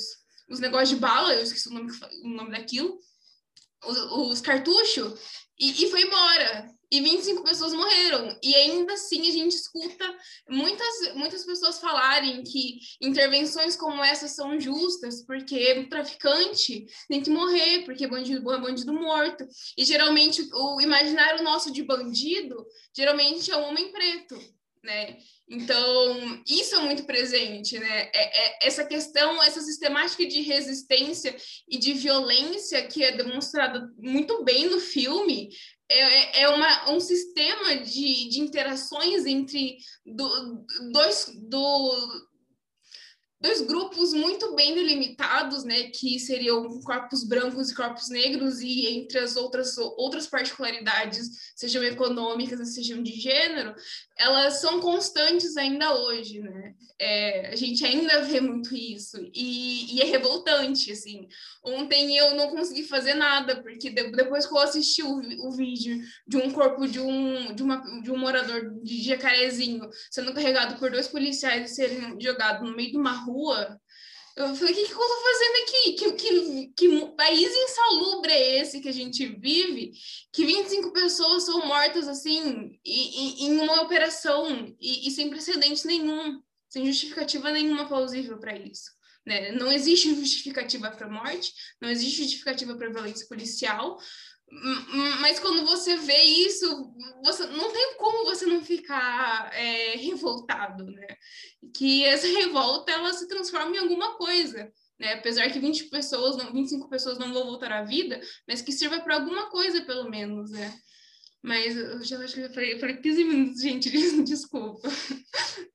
os 0.50 0.60
negócios 0.60 0.92
de 0.92 0.96
bala, 0.96 1.34
eu 1.34 1.44
esqueci 1.44 1.68
o 1.68 1.74
nome, 1.74 1.92
o 2.24 2.30
nome 2.30 2.52
daquilo, 2.52 2.98
os, 3.84 3.98
os 3.98 4.42
cartuchos, 4.42 5.20
e, 5.60 5.84
e 5.84 5.92
foi 5.92 6.04
embora 6.04 6.74
e 6.94 7.02
25 7.02 7.44
pessoas 7.44 7.74
morreram. 7.74 8.38
E 8.44 8.54
ainda 8.54 8.94
assim 8.94 9.28
a 9.28 9.32
gente 9.32 9.56
escuta 9.56 10.16
muitas, 10.48 11.16
muitas 11.16 11.44
pessoas 11.44 11.80
falarem 11.80 12.44
que 12.44 12.78
intervenções 13.02 13.76
como 13.76 14.04
essas 14.04 14.36
são 14.36 14.60
justas, 14.60 15.26
porque 15.26 15.74
o 15.80 15.90
traficante 15.90 16.86
tem 17.10 17.20
que 17.20 17.32
morrer, 17.32 17.84
porque 17.84 18.06
bandido 18.06 18.54
é 18.54 18.60
bandido 18.60 18.94
morto. 18.94 19.44
E 19.76 19.84
geralmente 19.84 20.48
o 20.54 20.80
imaginário 20.80 21.44
nosso 21.44 21.74
de 21.74 21.82
bandido 21.82 22.64
geralmente 22.96 23.52
é 23.52 23.58
o 23.58 23.64
homem 23.64 23.92
preto. 23.92 24.40
Né? 24.84 25.18
Então, 25.50 26.44
isso 26.46 26.76
é 26.76 26.80
muito 26.80 27.06
presente, 27.06 27.80
né? 27.80 28.12
É, 28.14 28.48
é, 28.64 28.68
essa 28.68 28.84
questão, 28.84 29.42
essa 29.42 29.62
sistemática 29.62 30.26
de 30.26 30.42
resistência 30.42 31.36
e 31.70 31.78
de 31.78 31.94
violência 31.94 32.86
que 32.86 33.02
é 33.02 33.14
demonstrada 33.14 33.90
muito 33.98 34.44
bem 34.44 34.68
no 34.68 34.82
filme, 34.82 35.50
é, 36.00 36.42
é 36.42 36.50
uma, 36.50 36.92
um 36.92 37.00
sistema 37.00 37.78
de, 37.78 38.30
de 38.30 38.40
interações 38.40 39.26
entre 39.26 39.78
do, 40.06 40.66
dois, 40.92 41.32
do, 41.50 42.30
dois 43.44 43.60
grupos 43.60 44.14
muito 44.14 44.56
bem 44.56 44.74
delimitados, 44.74 45.66
né, 45.66 45.90
que 45.90 46.18
seriam 46.18 46.80
corpos 46.80 47.26
brancos 47.26 47.70
e 47.70 47.76
corpos 47.76 48.08
negros, 48.08 48.62
e 48.62 48.88
entre 48.88 49.20
as 49.20 49.36
outras, 49.36 49.78
outras 49.78 50.26
particularidades, 50.26 51.52
sejam 51.54 51.84
econômicas, 51.84 52.74
sejam 52.74 53.04
de 53.04 53.12
gênero, 53.12 53.76
elas 54.18 54.62
são 54.62 54.80
constantes 54.80 55.58
ainda 55.58 55.94
hoje, 55.94 56.40
né? 56.40 56.74
É, 57.00 57.48
a 57.48 57.56
gente 57.56 57.84
ainda 57.86 58.22
vê 58.22 58.40
muito 58.40 58.74
isso, 58.74 59.18
e, 59.34 59.94
e, 59.94 60.02
é 60.02 60.06
revoltante, 60.06 60.92
assim. 60.92 61.28
Ontem 61.66 62.16
eu 62.16 62.36
não 62.36 62.50
consegui 62.50 62.84
fazer 62.84 63.16
nada, 63.16 63.62
porque 63.62 63.90
de, 63.90 64.12
depois 64.12 64.46
que 64.46 64.54
eu 64.54 64.60
assisti 64.60 65.04
o, 65.04 65.48
o 65.48 65.52
vídeo 65.52 66.02
de 66.26 66.38
um 66.38 66.52
corpo 66.52 66.88
de 66.88 67.00
um, 67.00 67.54
de, 67.54 67.62
uma, 67.62 68.02
de 68.02 68.10
um 68.10 68.18
morador 68.18 68.74
de 68.82 69.02
Jacarezinho 69.02 69.90
sendo 70.10 70.34
carregado 70.34 70.80
por 70.80 70.92
dois 70.92 71.08
policiais 71.08 71.72
e 71.72 71.76
serem 71.76 72.16
jogado 72.22 72.64
no 72.64 72.76
meio 72.76 72.92
de 72.92 72.98
uma 72.98 73.12
rua, 73.12 73.33
eu 74.36 74.56
falei, 74.56 74.74
o 74.74 74.76
que, 74.76 74.86
que 74.86 74.94
eu 74.94 75.00
estou 75.00 75.24
fazendo 75.24 75.64
aqui? 75.64 75.94
Que, 75.94 76.12
que, 76.14 76.74
que 76.76 77.06
país 77.16 77.52
insalubre 77.56 78.32
é 78.32 78.60
esse 78.62 78.82
que 78.82 78.90
a 78.90 78.94
gente 78.94 79.28
vive? 79.28 79.94
Que 80.32 80.44
25 80.44 80.92
pessoas 80.92 81.44
são 81.44 81.68
mortas 81.68 82.08
assim, 82.08 82.80
em, 82.84 83.46
em 83.46 83.60
uma 83.60 83.82
operação 83.84 84.76
e, 84.80 85.08
e, 85.08 85.12
sem 85.12 85.30
precedente 85.30 85.86
nenhum, 85.86 86.42
sem 86.68 86.86
justificativa 86.86 87.52
nenhuma 87.52 87.88
plausível 87.88 88.40
para 88.40 88.58
isso. 88.58 88.92
Né? 89.24 89.52
Não 89.52 89.72
existe 89.72 90.14
justificativa 90.16 90.90
para 90.90 91.08
morte, 91.08 91.54
não 91.80 91.90
existe 91.90 92.24
justificativa 92.24 92.76
para 92.76 92.90
violência 92.90 93.28
policial, 93.28 94.00
mas 95.20 95.40
quando 95.40 95.66
você 95.66 95.96
vê 95.98 96.22
isso, 96.22 96.94
você 97.24 97.46
não 97.48 97.72
tem 97.72 97.98
como 97.98 98.26
você 98.26 98.46
não 98.46 98.64
ficar 98.64 99.52
é, 99.54 99.96
revoltado, 99.98 100.86
né? 100.86 101.08
Que 101.76 102.04
essa 102.06 102.28
revolta 102.40 102.92
ela 102.92 103.14
se 103.14 103.28
transforma 103.28 103.76
em 103.76 103.80
alguma 103.80 104.16
coisa, 104.18 104.72
né? 105.00 105.14
Apesar 105.14 105.50
que 105.52 105.60
20 105.60 105.86
pessoas, 105.86 106.38
não, 106.38 106.54
25 106.54 106.90
pessoas 106.90 107.18
não 107.18 107.34
vão 107.34 107.46
voltar 107.46 107.72
à 107.72 107.84
vida, 107.84 108.22
mas 108.48 108.62
que 108.62 108.72
sirva 108.72 109.00
para 109.02 109.16
alguma 109.16 109.50
coisa 109.50 109.82
pelo 109.82 110.10
menos, 110.10 110.52
né? 110.52 110.74
Mas 111.42 111.76
eu 111.76 112.02
já 112.04 112.20
acho 112.20 112.36
que 112.36 112.42
eu 112.42 112.54
falei, 112.54 112.74
eu 112.74 112.80
falei 112.80 112.98
15 112.98 113.24
minutos, 113.26 113.62
gente, 113.62 113.90
desculpa. 114.24 114.90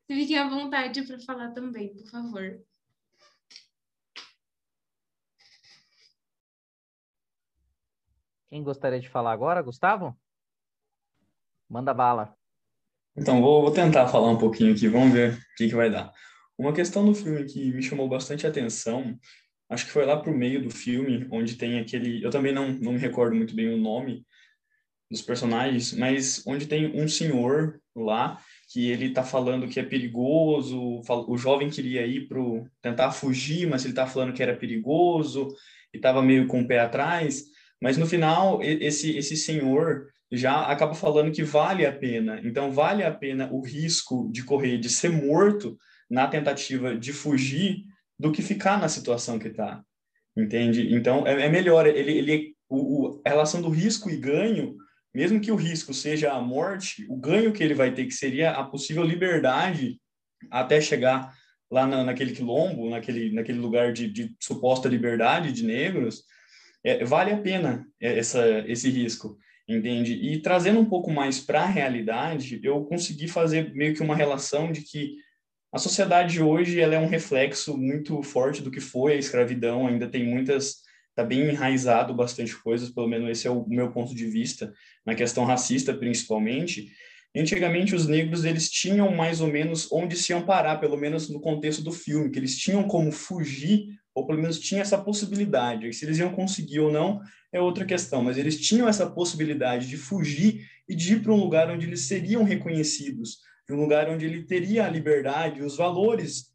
Fiquem 0.06 0.38
à 0.38 0.48
vontade 0.48 1.02
para 1.02 1.20
falar 1.20 1.50
também, 1.52 1.94
por 1.94 2.08
favor. 2.08 2.58
Quem 8.50 8.62
gostaria 8.62 9.00
de 9.00 9.08
falar 9.08 9.32
agora? 9.32 9.62
Gustavo? 9.62 10.16
Manda 11.68 11.92
bala. 11.92 12.34
Então, 13.16 13.42
vou, 13.42 13.62
vou 13.62 13.70
tentar 13.70 14.08
falar 14.08 14.30
um 14.30 14.38
pouquinho 14.38 14.72
aqui, 14.72 14.88
vamos 14.88 15.12
ver 15.12 15.34
o 15.34 15.56
que, 15.56 15.68
que 15.68 15.74
vai 15.74 15.90
dar. 15.90 16.12
Uma 16.56 16.72
questão 16.72 17.04
do 17.04 17.14
filme 17.14 17.44
que 17.44 17.72
me 17.72 17.82
chamou 17.82 18.08
bastante 18.08 18.46
atenção, 18.46 19.18
acho 19.68 19.86
que 19.86 19.92
foi 19.92 20.06
lá 20.06 20.16
pro 20.16 20.36
meio 20.36 20.62
do 20.62 20.70
filme, 20.70 21.26
onde 21.30 21.56
tem 21.56 21.78
aquele. 21.78 22.24
Eu 22.24 22.30
também 22.30 22.52
não, 22.52 22.72
não 22.72 22.92
me 22.92 22.98
recordo 22.98 23.36
muito 23.36 23.54
bem 23.54 23.72
o 23.72 23.76
nome 23.76 24.24
dos 25.10 25.22
personagens, 25.22 25.92
mas 25.92 26.42
onde 26.46 26.66
tem 26.66 27.00
um 27.00 27.08
senhor 27.08 27.80
lá 27.94 28.40
que 28.72 28.90
ele 28.90 29.10
tá 29.10 29.22
falando 29.22 29.68
que 29.68 29.80
é 29.80 29.82
perigoso, 29.82 31.02
o 31.26 31.38
jovem 31.38 31.70
queria 31.70 32.06
ir 32.06 32.28
pro 32.28 32.66
tentar 32.82 33.10
fugir, 33.10 33.66
mas 33.66 33.84
ele 33.84 33.94
tá 33.94 34.06
falando 34.06 34.32
que 34.32 34.42
era 34.42 34.56
perigoso 34.56 35.48
e 35.92 35.98
tava 35.98 36.22
meio 36.22 36.46
com 36.46 36.60
o 36.60 36.66
pé 36.66 36.80
atrás. 36.80 37.44
Mas 37.80 37.96
no 37.96 38.06
final, 38.06 38.60
esse, 38.62 39.16
esse 39.16 39.36
senhor 39.36 40.08
já 40.30 40.62
acaba 40.66 40.94
falando 40.94 41.32
que 41.32 41.42
vale 41.42 41.86
a 41.86 41.92
pena. 41.92 42.40
Então, 42.44 42.70
vale 42.70 43.02
a 43.02 43.12
pena 43.12 43.48
o 43.52 43.60
risco 43.60 44.30
de 44.32 44.42
correr, 44.44 44.78
de 44.78 44.90
ser 44.90 45.10
morto 45.10 45.76
na 46.10 46.26
tentativa 46.26 46.96
de 46.96 47.12
fugir, 47.12 47.84
do 48.18 48.32
que 48.32 48.42
ficar 48.42 48.80
na 48.80 48.88
situação 48.88 49.38
que 49.38 49.48
está. 49.48 49.82
Entende? 50.36 50.94
Então, 50.94 51.26
é, 51.26 51.46
é 51.46 51.48
melhor. 51.48 51.86
Ele, 51.86 52.12
ele, 52.12 52.54
o, 52.68 52.76
o, 52.76 53.22
a 53.24 53.28
relação 53.28 53.62
do 53.62 53.68
risco 53.68 54.10
e 54.10 54.16
ganho, 54.16 54.76
mesmo 55.14 55.40
que 55.40 55.50
o 55.50 55.56
risco 55.56 55.94
seja 55.94 56.32
a 56.32 56.40
morte, 56.40 57.06
o 57.08 57.16
ganho 57.16 57.52
que 57.52 57.62
ele 57.62 57.74
vai 57.74 57.92
ter, 57.92 58.04
que 58.04 58.14
seria 58.14 58.52
a 58.52 58.64
possível 58.64 59.04
liberdade 59.04 59.98
até 60.50 60.80
chegar 60.80 61.32
lá 61.70 61.86
na, 61.86 62.04
naquele 62.04 62.32
quilombo, 62.32 62.90
naquele, 62.90 63.32
naquele 63.32 63.58
lugar 63.58 63.92
de, 63.92 64.10
de 64.10 64.34
suposta 64.40 64.88
liberdade 64.88 65.52
de 65.52 65.64
negros, 65.64 66.22
é, 66.88 67.04
vale 67.04 67.32
a 67.32 67.36
pena 67.36 67.86
essa, 68.00 68.64
esse 68.66 68.88
risco, 68.88 69.36
entende? 69.68 70.14
E 70.14 70.40
trazendo 70.40 70.80
um 70.80 70.84
pouco 70.84 71.10
mais 71.10 71.38
para 71.38 71.62
a 71.62 71.66
realidade, 71.66 72.58
eu 72.62 72.84
consegui 72.84 73.28
fazer 73.28 73.74
meio 73.74 73.94
que 73.94 74.02
uma 74.02 74.16
relação 74.16 74.72
de 74.72 74.80
que 74.82 75.16
a 75.70 75.78
sociedade 75.78 76.42
hoje 76.42 76.80
ela 76.80 76.94
é 76.94 76.98
um 76.98 77.08
reflexo 77.08 77.76
muito 77.76 78.22
forte 78.22 78.62
do 78.62 78.70
que 78.70 78.80
foi 78.80 79.12
a 79.12 79.16
escravidão, 79.16 79.86
ainda 79.86 80.08
tem 80.08 80.24
muitas, 80.24 80.76
está 81.10 81.22
bem 81.22 81.40
enraizado 81.40 82.14
bastante 82.14 82.56
coisas, 82.56 82.88
pelo 82.90 83.06
menos 83.06 83.28
esse 83.28 83.46
é 83.46 83.50
o 83.50 83.68
meu 83.68 83.92
ponto 83.92 84.14
de 84.14 84.24
vista, 84.24 84.72
na 85.04 85.14
questão 85.14 85.44
racista 85.44 85.92
principalmente. 85.92 86.90
Antigamente 87.36 87.94
os 87.94 88.08
negros 88.08 88.46
eles 88.46 88.70
tinham 88.70 89.14
mais 89.14 89.42
ou 89.42 89.48
menos 89.48 89.92
onde 89.92 90.16
se 90.16 90.32
amparar, 90.32 90.80
pelo 90.80 90.96
menos 90.96 91.28
no 91.28 91.38
contexto 91.38 91.82
do 91.82 91.92
filme, 91.92 92.30
que 92.30 92.38
eles 92.38 92.56
tinham 92.56 92.84
como 92.84 93.12
fugir 93.12 93.97
ou 94.18 94.26
pelo 94.26 94.40
menos 94.40 94.58
tinha 94.58 94.82
essa 94.82 94.98
possibilidade. 94.98 95.92
Se 95.92 96.04
eles 96.04 96.18
iam 96.18 96.32
conseguir 96.32 96.80
ou 96.80 96.92
não 96.92 97.20
é 97.52 97.60
outra 97.60 97.84
questão, 97.84 98.22
mas 98.22 98.36
eles 98.36 98.60
tinham 98.60 98.88
essa 98.88 99.08
possibilidade 99.08 99.88
de 99.88 99.96
fugir 99.96 100.66
e 100.88 100.94
de 100.94 101.14
ir 101.14 101.22
para 101.22 101.32
um 101.32 101.40
lugar 101.40 101.70
onde 101.70 101.86
eles 101.86 102.02
seriam 102.02 102.42
reconhecidos, 102.42 103.38
um 103.70 103.76
lugar 103.76 104.08
onde 104.08 104.24
ele 104.24 104.42
teria 104.44 104.86
a 104.86 104.90
liberdade, 104.90 105.62
os 105.62 105.76
valores 105.76 106.46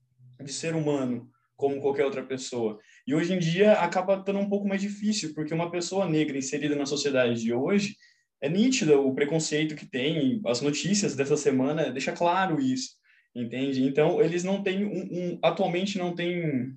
de 0.43 0.51
ser 0.51 0.75
humano, 0.75 1.29
como 1.55 1.79
qualquer 1.79 2.05
outra 2.05 2.23
pessoa. 2.23 2.79
E 3.07 3.13
hoje 3.13 3.33
em 3.33 3.39
dia 3.39 3.73
acaba 3.73 4.17
estando 4.17 4.39
um 4.39 4.49
pouco 4.49 4.67
mais 4.67 4.81
difícil, 4.81 5.33
porque 5.33 5.53
uma 5.53 5.71
pessoa 5.71 6.09
negra 6.09 6.37
inserida 6.37 6.75
na 6.75 6.85
sociedade 6.85 7.41
de 7.41 7.53
hoje 7.53 7.95
é 8.41 8.49
nítida 8.49 8.99
o 8.99 9.13
preconceito 9.13 9.75
que 9.75 9.85
tem, 9.85 10.41
as 10.45 10.59
notícias 10.59 11.15
dessa 11.15 11.37
semana 11.37 11.91
deixa 11.91 12.11
claro 12.11 12.59
isso, 12.59 12.95
entende? 13.33 13.83
Então, 13.83 14.21
eles 14.21 14.43
não 14.43 14.61
têm 14.61 14.83
um, 14.83 15.07
um 15.11 15.39
atualmente 15.41 15.97
não 15.97 16.13
têm 16.13 16.75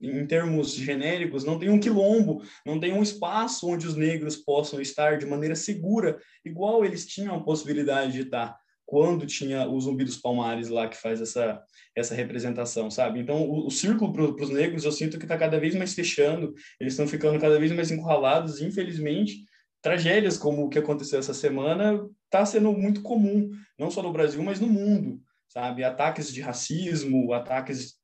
em 0.00 0.26
termos 0.26 0.74
genéricos, 0.74 1.44
não 1.44 1.58
tem 1.58 1.70
um 1.70 1.78
quilombo, 1.78 2.42
não 2.66 2.78
tem 2.78 2.92
um 2.92 3.02
espaço 3.02 3.68
onde 3.68 3.86
os 3.86 3.96
negros 3.96 4.36
possam 4.36 4.80
estar 4.80 5.18
de 5.18 5.26
maneira 5.26 5.54
segura, 5.54 6.18
igual 6.44 6.84
eles 6.84 7.06
tinham 7.06 7.34
a 7.34 7.42
possibilidade 7.42 8.12
de 8.12 8.22
estar 8.22 8.56
quando 8.84 9.26
tinha 9.26 9.66
o 9.66 9.80
Zumbi 9.80 10.04
dos 10.04 10.18
Palmares 10.18 10.68
lá 10.68 10.88
que 10.88 10.96
faz 10.96 11.20
essa 11.20 11.62
essa 11.94 12.14
representação, 12.14 12.90
sabe? 12.90 13.20
Então, 13.20 13.42
o, 13.42 13.66
o 13.66 13.70
círculo 13.70 14.12
para 14.12 14.44
os 14.44 14.50
negros 14.50 14.84
eu 14.84 14.92
sinto 14.92 15.18
que 15.18 15.24
está 15.24 15.36
cada 15.36 15.60
vez 15.60 15.74
mais 15.74 15.92
fechando, 15.92 16.54
eles 16.80 16.94
estão 16.94 17.06
ficando 17.06 17.38
cada 17.38 17.58
vez 17.58 17.70
mais 17.70 17.90
encurralados, 17.90 18.62
infelizmente, 18.62 19.44
tragédias 19.82 20.38
como 20.38 20.64
o 20.64 20.68
que 20.68 20.78
aconteceu 20.78 21.18
essa 21.18 21.34
semana 21.34 22.06
está 22.24 22.46
sendo 22.46 22.72
muito 22.72 23.02
comum, 23.02 23.50
não 23.78 23.90
só 23.90 24.02
no 24.02 24.12
Brasil, 24.12 24.42
mas 24.42 24.58
no 24.58 24.68
mundo, 24.68 25.20
sabe? 25.48 25.84
Ataques 25.84 26.32
de 26.32 26.40
racismo, 26.40 27.32
ataques 27.32 27.94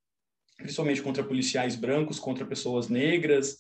principalmente 0.59 1.03
contra 1.03 1.25
policiais 1.25 1.77
brancos, 1.77 2.19
contra 2.19 2.45
pessoas 2.45 2.88
negras, 2.88 3.57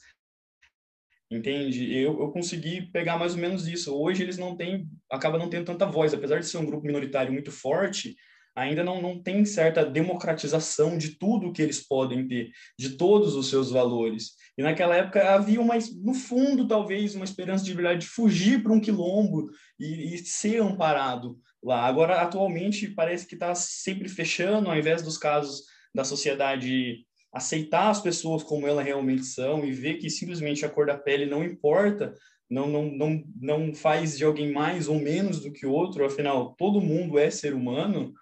entende? 1.30 1.94
Eu, 1.96 2.20
eu 2.20 2.30
consegui 2.30 2.90
pegar 2.90 3.16
mais 3.16 3.34
ou 3.34 3.40
menos 3.40 3.66
isso. 3.66 3.94
Hoje 3.94 4.22
eles 4.22 4.36
não 4.36 4.56
têm, 4.56 4.88
acaba 5.10 5.38
não 5.38 5.48
tendo 5.48 5.64
tanta 5.64 5.86
voz, 5.86 6.12
apesar 6.12 6.40
de 6.40 6.46
ser 6.46 6.58
um 6.58 6.66
grupo 6.66 6.86
minoritário 6.86 7.32
muito 7.32 7.52
forte, 7.52 8.16
ainda 8.56 8.82
não, 8.82 9.00
não 9.00 9.22
tem 9.22 9.44
certa 9.44 9.86
democratização 9.86 10.98
de 10.98 11.10
tudo 11.10 11.52
que 11.52 11.62
eles 11.62 11.86
podem 11.86 12.26
ter, 12.26 12.50
de 12.76 12.90
todos 12.96 13.36
os 13.36 13.48
seus 13.48 13.70
valores. 13.70 14.32
E 14.56 14.62
naquela 14.62 14.96
época 14.96 15.34
havia 15.34 15.60
uma, 15.60 15.74
no 16.02 16.14
fundo, 16.14 16.66
talvez, 16.66 17.14
uma 17.14 17.24
esperança 17.24 17.64
de 17.64 17.72
verdade 17.72 18.00
de 18.00 18.06
fugir 18.08 18.60
para 18.60 18.72
um 18.72 18.80
quilombo 18.80 19.48
e, 19.78 20.14
e 20.14 20.18
ser 20.18 20.60
amparado 20.60 21.38
lá. 21.62 21.86
Agora, 21.86 22.20
atualmente, 22.20 22.88
parece 22.88 23.26
que 23.26 23.34
está 23.34 23.54
sempre 23.54 24.08
fechando, 24.08 24.68
ao 24.68 24.76
invés 24.76 25.02
dos 25.02 25.16
casos 25.16 25.62
da 25.94 26.04
sociedade 26.04 27.04
aceitar 27.32 27.90
as 27.90 28.00
pessoas 28.00 28.42
como 28.42 28.66
elas 28.66 28.84
realmente 28.84 29.24
são 29.24 29.64
e 29.64 29.72
ver 29.72 29.98
que 29.98 30.08
simplesmente 30.08 30.64
a 30.64 30.68
cor 30.68 30.86
da 30.86 30.96
pele 30.96 31.26
não 31.26 31.44
importa, 31.44 32.14
não, 32.48 32.66
não, 32.66 32.84
não, 32.90 33.24
não 33.40 33.74
faz 33.74 34.16
de 34.16 34.24
alguém 34.24 34.50
mais 34.50 34.88
ou 34.88 34.98
menos 34.98 35.40
do 35.40 35.52
que 35.52 35.66
outro, 35.66 36.04
afinal, 36.04 36.54
todo 36.56 36.80
mundo 36.80 37.18
é 37.18 37.30
ser 37.30 37.54
humano, 37.54 38.14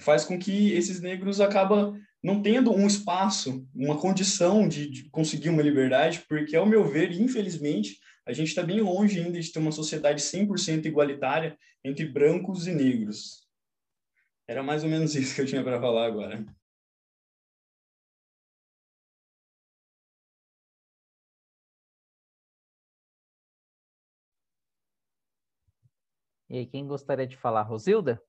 faz 0.00 0.24
com 0.24 0.38
que 0.38 0.72
esses 0.72 1.00
negros 1.00 1.40
acabam 1.40 1.98
não 2.22 2.40
tendo 2.40 2.72
um 2.72 2.86
espaço, 2.86 3.66
uma 3.74 3.98
condição 3.98 4.68
de, 4.68 4.88
de 4.88 5.10
conseguir 5.10 5.48
uma 5.48 5.62
liberdade, 5.62 6.24
porque, 6.28 6.54
ao 6.54 6.66
meu 6.66 6.84
ver, 6.84 7.10
infelizmente, 7.12 7.98
a 8.24 8.32
gente 8.32 8.48
está 8.48 8.62
bem 8.62 8.80
longe 8.80 9.18
ainda 9.18 9.40
de 9.40 9.50
ter 9.50 9.58
uma 9.58 9.72
sociedade 9.72 10.22
100% 10.22 10.86
igualitária 10.86 11.58
entre 11.82 12.06
brancos 12.06 12.68
e 12.68 12.72
negros. 12.72 13.48
Era 14.46 14.62
mais 14.62 14.84
ou 14.84 14.90
menos 14.90 15.16
isso 15.16 15.34
que 15.34 15.40
eu 15.40 15.46
tinha 15.46 15.64
para 15.64 15.80
falar 15.80 16.06
agora. 16.06 16.44
E 26.52 26.58
aí, 26.58 26.66
quem 26.66 26.86
gostaria 26.86 27.26
de 27.26 27.34
falar? 27.34 27.62
Rosilda? 27.62 28.22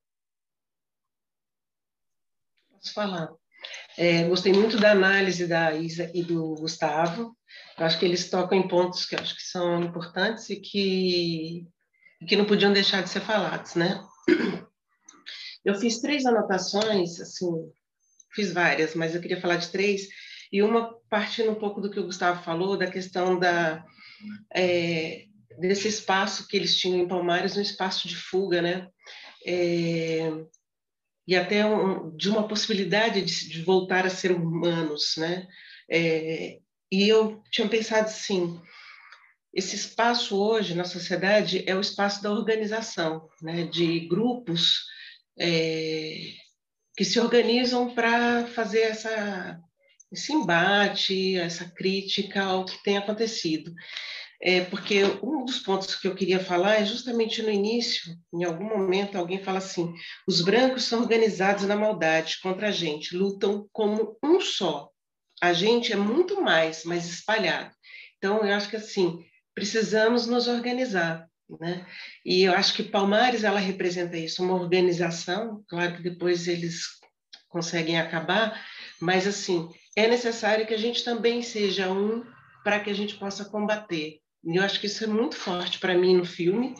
Posso 2.70 2.94
falar. 2.94 3.28
É, 3.98 4.26
gostei 4.26 4.50
muito 4.50 4.78
da 4.78 4.92
análise 4.92 5.46
da 5.46 5.74
Isa 5.74 6.10
e 6.14 6.22
do 6.22 6.54
Gustavo. 6.54 7.36
Eu 7.78 7.84
acho 7.84 7.98
que 7.98 8.06
eles 8.06 8.30
tocam 8.30 8.56
em 8.56 8.66
pontos 8.66 9.04
que 9.04 9.14
acho 9.14 9.36
que 9.36 9.42
são 9.42 9.82
importantes 9.82 10.48
e 10.48 10.56
que, 10.56 11.68
que 12.26 12.34
não 12.34 12.46
podiam 12.46 12.72
deixar 12.72 13.02
de 13.02 13.10
ser 13.10 13.20
falados, 13.20 13.74
né? 13.74 14.02
Eu 15.62 15.74
fiz 15.74 16.00
três 16.00 16.24
anotações, 16.24 17.20
assim, 17.20 17.70
fiz 18.34 18.54
várias, 18.54 18.94
mas 18.94 19.14
eu 19.14 19.20
queria 19.20 19.40
falar 19.40 19.56
de 19.56 19.68
três, 19.68 20.08
e 20.50 20.62
uma 20.62 20.94
partindo 21.10 21.50
um 21.50 21.54
pouco 21.54 21.78
do 21.78 21.90
que 21.90 22.00
o 22.00 22.06
Gustavo 22.06 22.42
falou, 22.42 22.78
da 22.78 22.90
questão 22.90 23.38
da, 23.38 23.84
é, 24.54 25.26
desse 25.58 25.88
espaço 25.88 26.46
que 26.48 26.56
eles 26.56 26.76
tinham 26.76 27.00
em 27.00 27.08
Palmares, 27.08 27.56
um 27.56 27.62
espaço 27.62 28.08
de 28.08 28.16
fuga, 28.16 28.60
né? 28.60 28.88
É, 29.46 30.30
e 31.26 31.36
até 31.36 31.64
um, 31.64 32.14
de 32.16 32.28
uma 32.28 32.46
possibilidade 32.46 33.22
de, 33.22 33.48
de, 33.48 33.62
voltar 33.62 34.06
a 34.06 34.10
ser 34.10 34.32
humanos, 34.32 35.14
né? 35.16 35.46
É, 35.90 36.58
e 36.90 37.08
eu 37.08 37.42
tinha 37.50 37.68
pensado 37.68 38.06
assim, 38.06 38.60
esse 39.52 39.76
espaço 39.76 40.36
hoje 40.36 40.74
na 40.74 40.84
sociedade 40.84 41.64
é 41.66 41.74
o 41.74 41.80
espaço 41.80 42.22
da 42.22 42.30
organização, 42.30 43.28
né? 43.42 43.64
De 43.64 44.00
grupos 44.08 44.84
é, 45.38 46.32
que 46.96 47.04
se 47.04 47.18
organizam 47.18 47.94
para 47.94 48.46
fazer 48.48 48.80
essa 48.80 49.60
esse 50.12 50.32
embate, 50.32 51.36
essa 51.36 51.64
crítica 51.64 52.40
ao 52.44 52.64
que 52.64 52.80
tem 52.84 52.96
acontecido 52.96 53.74
é, 54.40 54.62
porque 54.62 55.04
um 55.22 55.44
dos 55.44 55.60
pontos 55.60 55.94
que 55.94 56.06
eu 56.06 56.14
queria 56.14 56.38
falar 56.38 56.74
é 56.74 56.84
justamente 56.84 57.42
no 57.42 57.50
início, 57.50 58.14
em 58.32 58.44
algum 58.44 58.64
momento, 58.64 59.16
alguém 59.16 59.42
fala 59.42 59.58
assim: 59.58 59.92
os 60.26 60.40
brancos 60.40 60.84
são 60.84 61.00
organizados 61.00 61.64
na 61.64 61.76
maldade 61.76 62.38
contra 62.42 62.68
a 62.68 62.72
gente, 62.72 63.16
lutam 63.16 63.68
como 63.72 64.16
um 64.22 64.40
só. 64.40 64.90
A 65.40 65.52
gente 65.52 65.92
é 65.92 65.96
muito 65.96 66.40
mais, 66.40 66.84
mais 66.84 67.06
espalhado. 67.06 67.70
Então, 68.18 68.44
eu 68.44 68.54
acho 68.54 68.68
que 68.68 68.76
assim, 68.76 69.24
precisamos 69.54 70.26
nos 70.26 70.48
organizar. 70.48 71.28
Né? 71.60 71.86
E 72.24 72.42
eu 72.42 72.54
acho 72.54 72.74
que 72.74 72.82
Palmares 72.82 73.44
ela 73.44 73.60
representa 73.60 74.16
isso, 74.16 74.42
uma 74.42 74.54
organização. 74.54 75.62
Claro 75.68 75.96
que 75.96 76.02
depois 76.02 76.48
eles 76.48 76.84
conseguem 77.48 78.00
acabar, 78.00 78.64
mas 79.00 79.26
assim 79.26 79.68
é 79.96 80.08
necessário 80.08 80.66
que 80.66 80.74
a 80.74 80.78
gente 80.78 81.04
também 81.04 81.40
seja 81.42 81.90
um 81.92 82.24
para 82.64 82.80
que 82.80 82.90
a 82.90 82.94
gente 82.94 83.14
possa 83.16 83.44
combater. 83.44 84.20
Eu 84.46 84.62
acho 84.62 84.80
que 84.80 84.86
isso 84.86 85.04
é 85.04 85.06
muito 85.06 85.36
forte 85.36 85.78
para 85.78 85.96
mim 85.96 86.16
no 86.16 86.24
filme. 86.24 86.74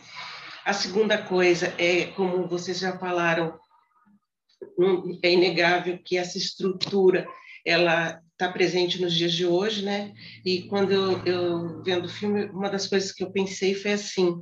A 0.64 0.72
segunda 0.72 1.18
coisa 1.18 1.74
é, 1.78 2.06
como 2.06 2.48
vocês 2.48 2.78
já 2.78 2.98
falaram, 2.98 3.58
é 5.22 5.32
inegável 5.32 5.98
que 6.04 6.16
essa 6.16 6.38
estrutura 6.38 7.26
ela 7.64 8.20
está 8.32 8.52
presente 8.52 9.00
nos 9.00 9.14
dias 9.14 9.32
de 9.32 9.46
hoje, 9.46 9.84
né? 9.84 10.12
E 10.44 10.62
quando 10.62 10.92
eu, 10.92 11.24
eu 11.24 11.82
vendo 11.82 12.06
o 12.06 12.08
filme, 12.08 12.46
uma 12.46 12.68
das 12.68 12.86
coisas 12.86 13.12
que 13.12 13.22
eu 13.22 13.30
pensei 13.30 13.74
foi 13.74 13.92
assim: 13.92 14.34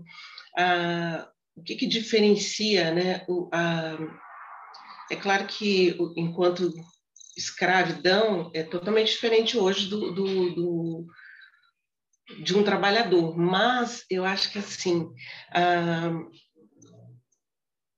a, 0.56 1.28
o 1.54 1.62
que, 1.62 1.76
que 1.76 1.86
diferencia, 1.86 2.92
né? 2.92 3.24
O, 3.28 3.48
a, 3.52 3.98
é 5.10 5.16
claro 5.16 5.46
que 5.46 5.96
enquanto 6.16 6.72
escravidão 7.36 8.50
é 8.54 8.62
totalmente 8.62 9.12
diferente 9.12 9.58
hoje 9.58 9.88
do, 9.88 10.12
do, 10.12 10.54
do 10.54 11.06
de 12.42 12.56
um 12.56 12.62
trabalhador, 12.62 13.36
mas 13.36 14.04
eu 14.08 14.24
acho 14.24 14.50
que 14.50 14.58
assim 14.58 15.10
a, 15.50 16.10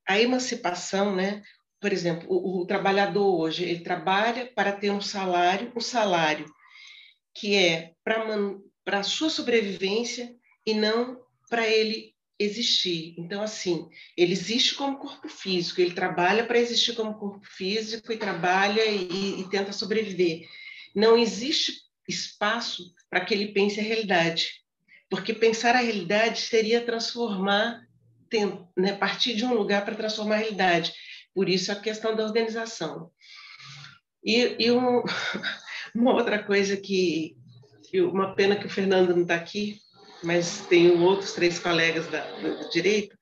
a 0.09 0.21
emancipação, 0.21 1.15
né? 1.15 1.43
Por 1.81 1.93
exemplo, 1.93 2.27
o, 2.31 2.63
o, 2.63 2.67
trabalhador 2.67 3.41
hoje 3.41 3.65
ele 3.65 3.81
trabalha 3.81 4.51
para 4.55 4.73
ter 4.73 4.91
um 4.91 5.01
salário, 5.01 5.73
um 5.77 5.81
salário 5.81 6.47
que 7.35 7.55
é 7.55 7.93
para 8.03 9.01
a 9.01 9.03
sua 9.03 9.29
sobrevivência 9.29 10.35
e 10.65 10.73
não 10.73 11.21
para 11.51 11.69
ele 11.69 12.15
existir. 12.39 13.15
Então, 13.19 13.43
assim, 13.43 13.89
ele 14.17 14.33
existe 14.33 14.75
como 14.75 14.99
corpo 14.99 15.29
físico, 15.29 15.81
ele 15.81 15.95
trabalha 15.95 16.45
para 16.45 16.59
existir 16.59 16.95
como 16.95 17.19
corpo 17.19 17.47
físico 17.47 18.13
e 18.13 18.17
trabalha 18.17 18.85
e, 18.85 19.41
e 19.41 19.51
tenta 19.51 19.73
sobreviver. 19.73 20.49
Não 20.95 21.19
existe 21.19 21.84
espaço 22.09 22.93
para 23.11 23.25
que 23.25 23.35
ele 23.35 23.53
pense 23.53 23.81
a 23.81 23.83
realidade. 23.83 24.63
Porque 25.09 25.33
pensar 25.33 25.77
a 25.77 25.81
realidade 25.81 26.41
seria 26.41 26.85
transformar, 26.85 27.87
tem, 28.29 28.67
né, 28.77 28.93
partir 28.95 29.35
de 29.35 29.45
um 29.45 29.55
lugar 29.55 29.85
para 29.85 29.95
transformar 29.95 30.37
a 30.37 30.39
realidade. 30.39 30.93
Por 31.35 31.49
isso 31.49 31.71
a 31.71 31.77
questão 31.77 32.15
da 32.15 32.25
organização. 32.25 33.11
E, 34.25 34.57
e 34.59 34.71
um, 34.71 35.03
uma 35.95 36.13
outra 36.13 36.43
coisa 36.43 36.77
que, 36.77 37.37
uma 37.95 38.35
pena 38.35 38.57
que 38.57 38.67
o 38.67 38.71
Fernando 38.71 39.15
não 39.15 39.23
está 39.23 39.37
aqui, 39.37 39.79
mas 40.23 40.67
tenho 40.67 41.01
outros 41.01 41.33
três 41.33 41.59
colegas 41.59 42.07
da, 42.09 42.25
do 42.41 42.71
direito, 42.71 43.17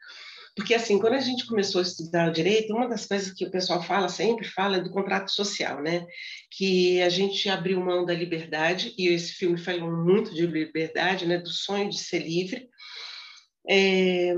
porque, 0.55 0.75
assim, 0.75 0.99
quando 0.99 1.15
a 1.15 1.21
gente 1.21 1.47
começou 1.47 1.79
a 1.79 1.83
estudar 1.83 2.29
o 2.29 2.33
direito, 2.33 2.75
uma 2.75 2.89
das 2.89 3.07
coisas 3.07 3.33
que 3.33 3.45
o 3.45 3.51
pessoal 3.51 3.83
fala, 3.83 4.09
sempre 4.09 4.47
fala, 4.47 4.77
é 4.77 4.81
do 4.81 4.91
contrato 4.91 5.31
social, 5.31 5.83
né? 5.83 6.07
Que 6.51 7.01
a 7.01 7.09
gente 7.09 7.49
abriu 7.49 7.81
mão 7.81 8.05
da 8.05 8.13
liberdade, 8.13 8.95
e 8.99 9.09
esse 9.09 9.33
filme 9.33 9.57
falou 9.57 9.91
muito 9.91 10.35
de 10.35 10.47
liberdade, 10.47 11.27
né? 11.27 11.39
Do 11.39 11.49
sonho 11.49 11.89
de 11.89 11.99
ser 11.99 12.19
livre. 12.19 12.69
É, 13.69 14.35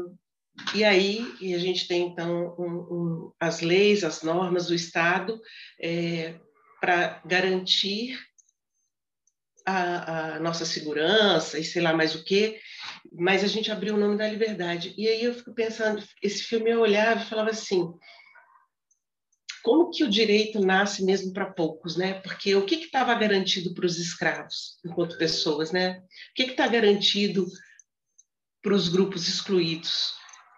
e 0.75 0.85
aí 0.85 1.27
e 1.41 1.53
a 1.53 1.59
gente 1.59 1.89
tem, 1.89 2.07
então, 2.07 2.55
um, 2.59 2.71
um, 2.71 3.33
as 3.41 3.61
leis, 3.61 4.05
as 4.05 4.23
normas 4.23 4.67
do 4.67 4.75
Estado 4.75 5.41
é, 5.81 6.35
para 6.81 7.21
garantir 7.25 8.17
a, 9.67 10.35
a, 10.37 10.41
nossa 10.41 10.65
segurança 10.65 11.59
e 11.59 11.65
sei 11.65 11.83
lá 11.83 11.93
mais 11.93 12.15
o 12.15 12.23
quê, 12.23 12.61
mas 13.13 13.45
a 13.45 13.47
gente 13.47 13.71
abriu 13.71 13.95
o 13.95 13.99
nome 13.99 14.17
da 14.17 14.29
liberdade. 14.29 14.95
E 14.97 15.09
aí 15.09 15.25
eu 15.25 15.35
fico 15.35 15.55
pensando, 15.55 16.03
esse 16.23 16.43
filme 16.43 16.71
eu 16.71 16.81
olhava 16.81 17.21
e 17.21 17.27
falava 17.27 17.51
assim, 17.51 17.93
como 19.63 19.91
que 19.91 20.05
o 20.05 20.11
direito 20.11 20.61
nasce 20.61 21.03
mesmo 21.05 21.33
para 21.33 21.51
poucos, 21.51 21.97
né? 21.97 22.15
Porque 22.21 22.55
o 22.55 22.67
que 22.67 22.75
estava 22.75 23.15
garantido 23.15 23.73
para 23.73 23.87
os 23.87 23.99
escravos, 23.99 24.79
enquanto 24.85 25.17
pessoas, 25.17 25.73
né? 25.73 26.01
O 26.01 26.35
que 26.35 26.43
está 26.43 26.69
garantido 26.69 27.47
para 28.63 28.75
os 28.75 28.89
grupos 28.89 29.27
excluídos? 29.27 30.13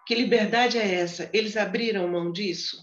Que 0.05 0.13
liberdade 0.15 0.77
é 0.77 0.95
essa? 0.95 1.29
Eles 1.31 1.55
abriram 1.55 2.07
mão 2.07 2.31
disso? 2.31 2.77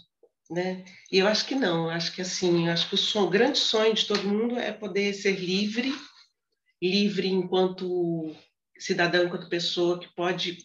Né? 0.51 0.85
E 1.11 1.19
eu 1.19 1.27
acho 1.27 1.47
que 1.47 1.55
não, 1.55 1.85
eu 1.85 1.91
acho 1.91 2.13
que 2.15 2.21
assim, 2.21 2.69
acho 2.69 2.89
que 2.89 2.95
o, 2.95 2.99
sonho, 2.99 3.27
o 3.27 3.31
grande 3.31 3.59
sonho 3.59 3.95
de 3.95 4.07
todo 4.07 4.29
mundo 4.29 4.59
é 4.59 4.73
poder 4.73 5.15
ser 5.15 5.33
livre, 5.33 5.95
livre 6.83 7.29
enquanto 7.29 8.35
cidadão, 8.85 9.25
enquanto 9.25 9.49
pessoa 9.49 9.99
que 9.99 10.09
pode 10.15 10.59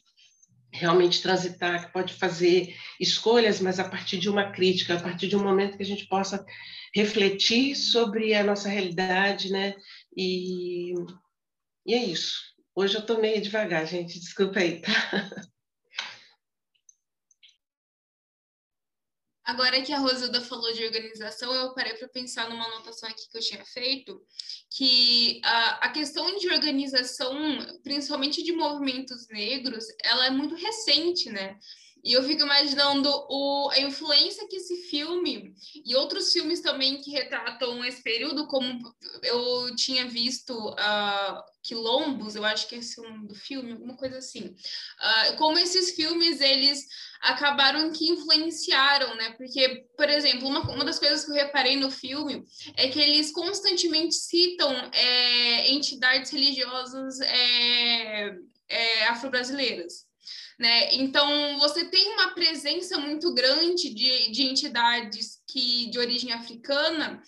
realmente 0.72 1.22
transitar, 1.22 1.86
que 1.86 1.94
pode 1.94 2.14
fazer 2.14 2.76
escolhas, 3.00 3.60
mas 3.60 3.80
a 3.80 3.88
partir 3.88 4.18
de 4.18 4.30
uma 4.30 4.52
crítica, 4.52 4.96
a 4.96 5.02
partir 5.02 5.28
de 5.28 5.36
um 5.36 5.44
momento 5.44 5.78
que 5.78 5.84
a 5.84 5.86
gente 5.86 6.06
possa 6.08 6.46
refletir 6.94 7.76
sobre 7.76 8.34
a 8.34 8.44
nossa 8.44 8.70
realidade, 8.70 9.52
né? 9.52 9.76
E, 10.16 10.94
e 11.86 11.94
é 11.94 12.04
isso. 12.04 12.40
Hoje 12.76 12.96
eu 12.96 13.02
estou 13.02 13.20
meio 13.20 13.42
devagar, 13.42 13.86
gente, 13.88 14.20
desculpa 14.20 14.60
aí, 14.60 14.82
tá? 14.82 14.92
Agora 19.50 19.82
que 19.82 19.92
a 19.92 19.98
Rosilda 19.98 20.42
falou 20.42 20.72
de 20.74 20.86
organização, 20.86 21.52
eu 21.52 21.74
parei 21.74 21.96
para 21.96 22.08
pensar 22.08 22.48
numa 22.48 22.66
anotação 22.66 23.10
aqui 23.10 23.28
que 23.32 23.36
eu 23.36 23.42
tinha 23.42 23.66
feito, 23.66 24.22
que 24.70 25.42
a, 25.44 25.88
a 25.88 25.90
questão 25.90 26.38
de 26.38 26.48
organização, 26.50 27.36
principalmente 27.82 28.44
de 28.44 28.52
movimentos 28.52 29.28
negros, 29.28 29.86
ela 30.04 30.28
é 30.28 30.30
muito 30.30 30.54
recente, 30.54 31.32
né? 31.32 31.58
E 32.04 32.14
eu 32.14 32.24
fico 32.24 32.44
imaginando 32.44 33.10
o, 33.30 33.70
a 33.72 33.80
influência 33.80 34.48
que 34.48 34.56
esse 34.56 34.78
filme 34.90 35.54
e 35.86 35.96
outros 35.96 36.32
filmes 36.32 36.62
também 36.62 37.02
que 37.02 37.12
retratam 37.12 37.84
esse 37.84 38.02
período, 38.02 38.48
como 38.48 38.80
eu 39.24 39.76
tinha 39.76 40.08
visto 40.08 40.54
uh, 40.54 41.44
Quilombos, 41.62 42.36
eu 42.36 42.46
acho 42.46 42.68
que 42.68 42.76
é 42.76 42.78
esse 42.78 43.00
o 43.00 43.04
nome 43.04 43.28
do 43.28 43.36
filme, 43.36 43.74
alguma 43.74 43.98
coisa 43.98 44.18
assim. 44.18 44.46
Uh, 44.46 45.38
como 45.38 45.58
esses 45.60 45.92
filmes, 45.92 46.40
eles 46.40 46.86
acabaram 47.22 47.92
que 47.92 48.10
influenciaram, 48.10 49.16
né? 49.16 49.32
Porque, 49.38 49.86
por 49.98 50.10
exemplo, 50.10 50.48
uma, 50.48 50.62
uma 50.62 50.86
das 50.86 51.00
coisas 51.00 51.26
que 51.26 51.32
eu 51.32 51.36
reparei 51.36 51.76
no 51.76 51.92
filme 51.92 52.46
é 52.78 52.88
que 52.88 53.00
eles 53.00 53.32
constantemente 53.32 54.16
citam 54.16 54.72
é, 54.94 55.70
entidades 55.72 56.32
religiosas 56.32 57.20
é, 57.20 58.36
é, 58.70 59.08
afro-brasileiras. 59.08 60.09
Né? 60.60 60.94
Então, 60.96 61.58
você 61.58 61.86
tem 61.86 62.12
uma 62.16 62.34
presença 62.34 62.98
muito 62.98 63.34
grande 63.34 63.94
de, 63.94 64.30
de 64.30 64.44
entidades 64.44 65.40
que 65.50 65.90
de 65.90 65.98
origem 65.98 66.34
africana 66.34 67.22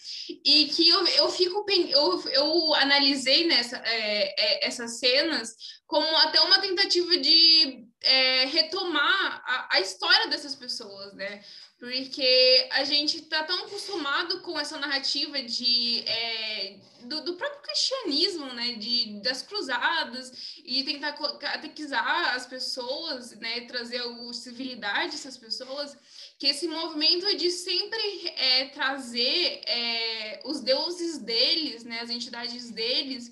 e 0.45 0.65
que 0.65 0.89
eu, 0.89 1.07
eu 1.07 1.29
fico 1.29 1.65
eu, 1.69 2.21
eu 2.29 2.73
analisei 2.73 3.47
nessa 3.47 3.77
é, 3.77 4.35
é, 4.37 4.67
essas 4.67 4.99
cenas 4.99 5.55
como 5.87 6.05
até 6.17 6.41
uma 6.41 6.59
tentativa 6.59 7.17
de 7.17 7.85
é, 8.03 8.45
retomar 8.45 9.43
a, 9.45 9.75
a, 9.75 9.79
história 9.79 10.27
dessas 10.27 10.55
pessoas, 10.55 11.13
né? 11.13 11.43
Porque 11.77 12.67
a 12.71 12.83
gente 12.83 13.17
está 13.17 13.43
tão 13.43 13.65
acostumado 13.65 14.41
com 14.41 14.59
essa 14.59 14.77
narrativa 14.77 15.41
de, 15.41 16.03
é, 16.07 16.79
do, 17.03 17.23
do, 17.23 17.33
próprio 17.35 17.61
cristianismo, 17.61 18.45
né? 18.53 18.73
De, 18.73 19.21
das 19.21 19.43
cruzadas 19.43 20.57
e 20.65 20.83
tentar 20.83 21.13
catequizar 21.13 22.35
as 22.35 22.47
pessoas, 22.47 23.31
né? 23.39 23.61
Trazer 23.61 24.01
a 24.01 24.33
civilidade 24.33 25.15
essas 25.15 25.37
pessoas, 25.37 25.95
que 26.39 26.47
esse 26.47 26.67
movimento 26.67 27.35
de 27.37 27.51
sempre 27.51 28.29
é, 28.35 28.65
trazer 28.69 29.61
é, 29.67 30.41
os 30.43 30.59
deuses 30.61 31.19
deles, 31.19 31.83
né? 31.83 31.99
As 31.99 32.09
entidades 32.09 32.71
deles, 32.71 33.31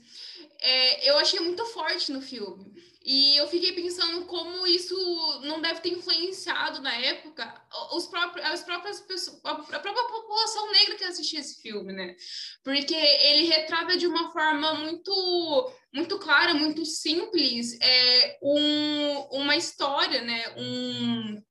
é, 0.59 1.09
eu 1.09 1.17
achei 1.17 1.39
muito 1.39 1.65
forte 1.65 2.11
no 2.11 2.21
filme. 2.21 2.88
E 3.11 3.37
eu 3.37 3.47
fiquei 3.47 3.73
pensando 3.73 4.23
como 4.27 4.67
isso 4.67 4.95
não 5.41 5.59
deve 5.59 5.81
ter 5.81 5.89
influenciado 5.89 6.79
na 6.79 6.93
época 6.93 7.51
os 7.91 8.05
próprios, 8.05 8.45
as 8.45 8.61
próprias 8.61 9.01
pessoas, 9.01 9.41
a 9.43 9.55
própria 9.79 9.93
população 9.95 10.71
negra 10.71 10.95
que 10.95 11.03
assistia 11.05 11.39
esse 11.39 11.59
filme, 11.59 11.91
né? 11.91 12.15
Porque 12.63 12.93
ele 12.93 13.47
retrata 13.47 13.97
de 13.97 14.05
uma 14.05 14.31
forma 14.31 14.75
muito, 14.75 15.71
muito 15.91 16.19
clara, 16.19 16.53
muito 16.53 16.85
simples, 16.85 17.79
é, 17.81 18.37
um, 18.43 19.41
uma 19.41 19.55
história, 19.55 20.21
né? 20.21 20.53
Um, 20.55 21.43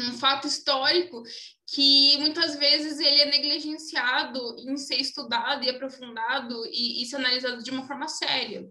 um 0.00 0.18
fato 0.18 0.48
histórico 0.48 1.22
que 1.72 2.18
muitas 2.18 2.56
vezes 2.56 2.98
ele 2.98 3.20
é 3.20 3.26
negligenciado 3.26 4.56
em 4.58 4.76
ser 4.76 4.96
estudado 4.96 5.64
e 5.64 5.70
aprofundado 5.70 6.66
e, 6.66 7.04
e 7.04 7.06
ser 7.06 7.16
analisado 7.16 7.62
de 7.62 7.70
uma 7.70 7.86
forma 7.86 8.08
séria. 8.08 8.68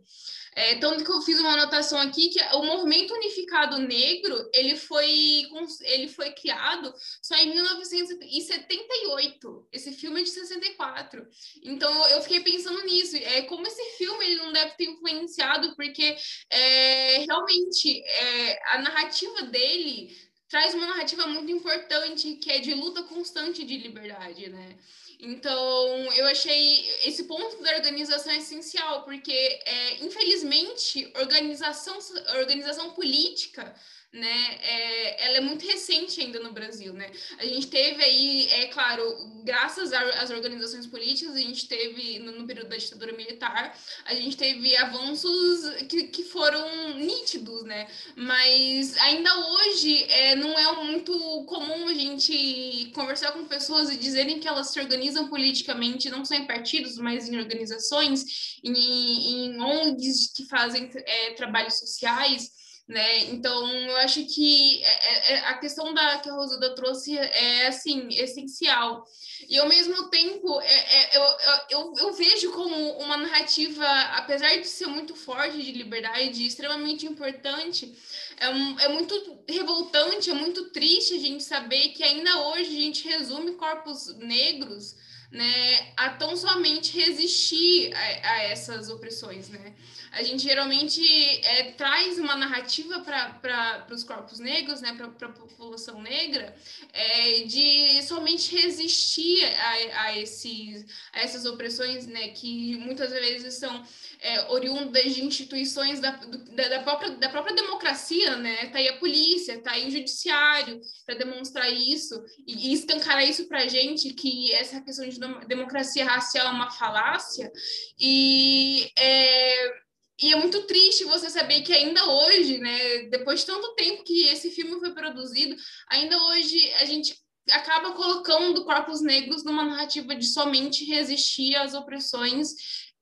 É, 0.56 0.76
tanto 0.76 1.04
que 1.04 1.12
eu 1.12 1.22
fiz 1.22 1.40
uma 1.40 1.54
anotação 1.54 2.00
aqui 2.00 2.30
que 2.30 2.40
o 2.56 2.64
movimento 2.64 3.14
unificado 3.14 3.80
negro 3.80 4.50
ele 4.54 4.76
foi, 4.76 5.46
ele 5.82 6.08
foi 6.08 6.32
criado 6.32 6.94
só 7.22 7.36
em 7.36 7.54
1978. 7.54 9.68
Esse 9.72 9.92
filme 9.92 10.22
é 10.22 10.24
de 10.24 10.30
64. 10.30 11.28
Então 11.64 12.08
eu 12.10 12.22
fiquei 12.22 12.42
pensando 12.42 12.84
nisso. 12.84 13.18
É, 13.18 13.42
como 13.44 13.66
esse 13.66 13.84
filme 13.98 14.26
ele 14.26 14.36
não 14.36 14.52
deve 14.52 14.76
ter 14.76 14.86
influenciado, 14.86 15.76
porque 15.76 16.16
é, 16.50 17.18
realmente 17.20 18.04
é, 18.04 18.74
a 18.74 18.82
narrativa 18.82 19.44
dele 19.44 20.16
traz 20.54 20.76
uma 20.76 20.86
narrativa 20.86 21.26
muito 21.26 21.52
importante 21.52 22.36
que 22.36 22.52
é 22.52 22.60
de 22.60 22.76
luta 22.76 23.02
constante 23.02 23.66
de 23.66 23.76
liberdade, 23.76 24.50
né? 24.50 24.78
Então, 25.26 26.12
eu 26.18 26.28
achei 26.28 26.86
esse 27.06 27.24
ponto 27.24 27.64
da 27.64 27.76
organização 27.78 28.34
essencial, 28.34 29.04
porque, 29.04 29.32
é, 29.32 30.04
infelizmente, 30.04 31.10
organização, 31.16 31.98
organização 32.40 32.92
política 32.92 33.74
né? 34.14 34.60
É, 34.62 35.26
ela 35.26 35.38
é 35.38 35.42
muito 35.42 35.66
recente 35.66 36.22
ainda 36.22 36.40
no 36.40 36.54
Brasil, 36.54 36.94
né? 36.94 37.10
A 37.40 37.46
gente 37.46 37.66
teve 37.66 38.04
aí, 38.04 38.48
é 38.52 38.68
claro, 38.68 39.04
graças 39.44 39.92
às 39.92 40.30
organizações 40.30 40.86
políticas, 40.86 41.36
a 41.36 41.40
gente 41.40 41.68
teve, 41.68 42.20
no, 42.20 42.32
no 42.34 42.46
período 42.46 42.70
da 42.70 42.78
ditadura 42.78 43.12
militar, 43.14 43.76
a 44.06 44.14
gente 44.14 44.38
teve 44.38 44.76
avanços 44.78 45.62
que, 45.90 46.04
que 46.04 46.24
foram 46.24 46.94
nítidos, 46.94 47.64
né? 47.64 47.88
Mas 48.16 48.96
ainda 48.98 49.36
hoje 49.50 50.04
é, 50.04 50.36
não 50.36 50.58
é 50.60 50.84
muito 50.84 51.12
comum 51.46 51.88
a 51.88 51.94
gente 51.96 52.92
conversar 52.94 53.32
com 53.32 53.46
pessoas 53.46 53.90
e 53.90 53.98
dizerem 53.98 54.40
que 54.40 54.48
elas 54.48 54.70
se 54.70 54.80
organizam 54.80 55.28
politicamente, 55.28 56.12
não 56.12 56.24
só 56.24 56.36
em 56.36 56.46
partidos, 56.46 57.00
mas 57.00 57.28
em 57.28 57.38
organizações, 57.38 58.60
em, 58.64 58.74
em 58.74 59.60
ONGs 59.60 60.32
que 60.36 60.46
fazem 60.46 60.92
é, 60.94 61.32
trabalhos 61.32 61.80
sociais, 61.80 62.52
né? 62.94 63.24
Então, 63.26 63.68
eu 63.68 63.98
acho 63.98 64.24
que 64.26 64.84
é, 64.84 64.88
é, 64.88 65.34
é, 65.34 65.40
a 65.48 65.58
questão 65.58 65.94
da 65.94 66.20
que 66.20 66.30
a 66.30 66.34
Rosilda 66.34 66.76
trouxe 66.76 67.18
é, 67.18 67.68
assim, 67.68 68.08
essencial. 68.12 69.04
E, 69.50 69.58
ao 69.58 69.68
mesmo 69.68 70.10
tempo, 70.10 70.62
é, 70.62 70.66
é, 70.74 71.18
eu, 71.18 71.24
eu, 71.70 71.94
eu 71.98 72.14
vejo 72.14 72.52
como 72.52 72.76
uma 73.00 73.18
narrativa, 73.18 73.86
apesar 74.16 74.56
de 74.58 74.68
ser 74.68 74.86
muito 74.86 75.16
forte 75.16 75.62
de 75.62 75.72
liberdade, 75.72 76.46
extremamente 76.46 77.06
importante, 77.06 77.94
é, 78.38 78.50
um, 78.50 78.80
é 78.80 78.88
muito 78.90 79.44
revoltante, 79.50 80.30
é 80.30 80.34
muito 80.34 80.70
triste 80.70 81.16
a 81.16 81.20
gente 81.20 81.44
saber 81.44 81.90
que 81.90 82.04
ainda 82.04 82.48
hoje 82.48 82.78
a 82.78 82.82
gente 82.82 83.08
resume 83.08 83.54
corpos 83.54 84.16
negros 84.20 84.96
né, 85.32 85.94
a 85.98 86.10
tão 86.12 86.36
somente 86.36 86.98
resistir 86.98 87.94
a, 87.94 88.32
a 88.32 88.44
essas 88.44 88.90
opressões, 88.90 89.50
né? 89.50 89.74
a 90.14 90.22
gente 90.22 90.44
geralmente 90.44 91.02
é, 91.44 91.72
traz 91.72 92.20
uma 92.20 92.36
narrativa 92.36 93.00
para 93.00 93.88
os 93.90 94.04
corpos 94.04 94.40
negros, 94.40 94.80
né, 94.80 94.94
para 94.94 95.08
a 95.28 95.32
população 95.32 96.02
negra, 96.02 96.56
é, 96.94 97.42
de 97.42 98.02
somente 98.04 98.56
resistir 98.56 99.44
a, 99.44 100.04
a, 100.04 100.20
esses, 100.20 100.86
a 101.12 101.20
essas 101.20 101.46
opressões, 101.46 102.06
né, 102.06 102.28
que 102.28 102.76
muitas 102.78 103.10
vezes 103.10 103.56
são 103.56 103.84
é, 104.24 104.50
oriundas 104.52 105.16
de 105.16 105.26
instituições 105.26 106.00
da, 106.00 106.12
da, 106.12 106.70
da, 106.70 106.80
própria, 106.84 107.10
da 107.12 107.30
própria 107.30 107.56
democracia, 107.56 108.38
né? 108.38 108.68
Tá 108.68 108.78
aí 108.78 108.88
a 108.88 108.98
polícia, 108.98 109.62
tá 109.62 109.72
aí 109.72 109.88
o 109.88 109.92
judiciário 109.92 110.80
para 111.06 111.16
demonstrar 111.16 111.70
isso 111.70 112.24
e, 112.48 112.70
e 112.70 112.74
escancarar 112.74 113.28
isso 113.28 113.46
para 113.50 113.64
a 113.64 113.68
gente 113.68 114.14
que 114.14 114.54
essa 114.54 114.80
questão 114.80 115.08
de 115.10 115.20
democracia 115.48 116.06
racial 116.06 116.48
é 116.48 116.52
uma 116.52 116.72
falácia 116.72 117.52
e 118.00 118.92
é, 118.98 119.84
e 120.22 120.32
é 120.32 120.36
muito 120.36 120.62
triste 120.68 121.04
você 121.06 121.30
saber 121.30 121.62
que 121.64 121.74
ainda 121.74 122.06
hoje, 122.06 122.60
né, 122.60 123.04
depois 123.10 123.42
de 123.42 123.48
tanto 123.48 123.76
tempo 123.76 124.04
que 124.04 124.28
esse 124.28 124.52
filme 124.52 124.80
foi 124.80 124.94
produzido, 124.94 125.56
ainda 125.90 126.18
hoje 126.28 126.72
a 126.76 126.86
gente 126.86 127.16
acaba 127.50 127.92
colocando 127.92 128.64
corpos 128.64 129.02
negros 129.02 129.44
numa 129.44 129.66
narrativa 129.66 130.16
de 130.16 130.26
somente 130.26 130.86
resistir 130.86 131.56
às 131.56 131.74
opressões 131.74 132.54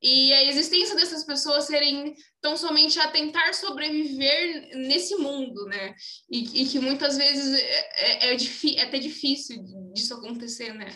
e 0.01 0.34
a 0.34 0.43
existência 0.45 0.95
dessas 0.95 1.23
pessoas 1.23 1.65
serem 1.65 2.15
tão 2.41 2.57
somente 2.57 2.99
a 2.99 3.12
tentar 3.12 3.53
sobreviver 3.53 4.75
nesse 4.75 5.15
mundo, 5.15 5.65
né? 5.65 5.93
E, 6.29 6.63
e 6.63 6.65
que 6.67 6.79
muitas 6.79 7.17
vezes 7.17 7.53
é, 7.53 8.29
é, 8.29 8.34
é, 8.34 8.36
é 8.36 8.81
até 8.81 8.97
difícil 8.97 9.63
disso 9.93 10.15
acontecer, 10.15 10.73
né? 10.73 10.88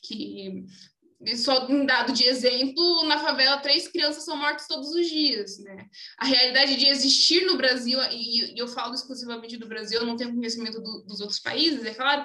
Que 0.00 0.66
só 1.36 1.66
um 1.68 1.84
dado 1.84 2.12
de 2.14 2.24
exemplo, 2.24 3.04
na 3.04 3.18
favela 3.18 3.58
três 3.58 3.86
crianças 3.86 4.24
são 4.24 4.36
mortas 4.36 4.66
todos 4.66 4.90
os 4.90 5.06
dias, 5.06 5.58
né? 5.58 5.86
A 6.18 6.24
realidade 6.24 6.76
de 6.76 6.86
existir 6.86 7.44
no 7.44 7.58
Brasil, 7.58 7.98
e, 8.10 8.58
eu 8.58 8.66
falo 8.66 8.94
exclusivamente 8.94 9.58
do 9.58 9.68
Brasil, 9.68 10.00
eu 10.00 10.06
não 10.06 10.16
tenho 10.16 10.34
conhecimento 10.34 10.80
do, 10.80 11.02
dos 11.02 11.20
outros 11.20 11.38
países, 11.38 11.84
é 11.84 11.92
claro, 11.92 12.24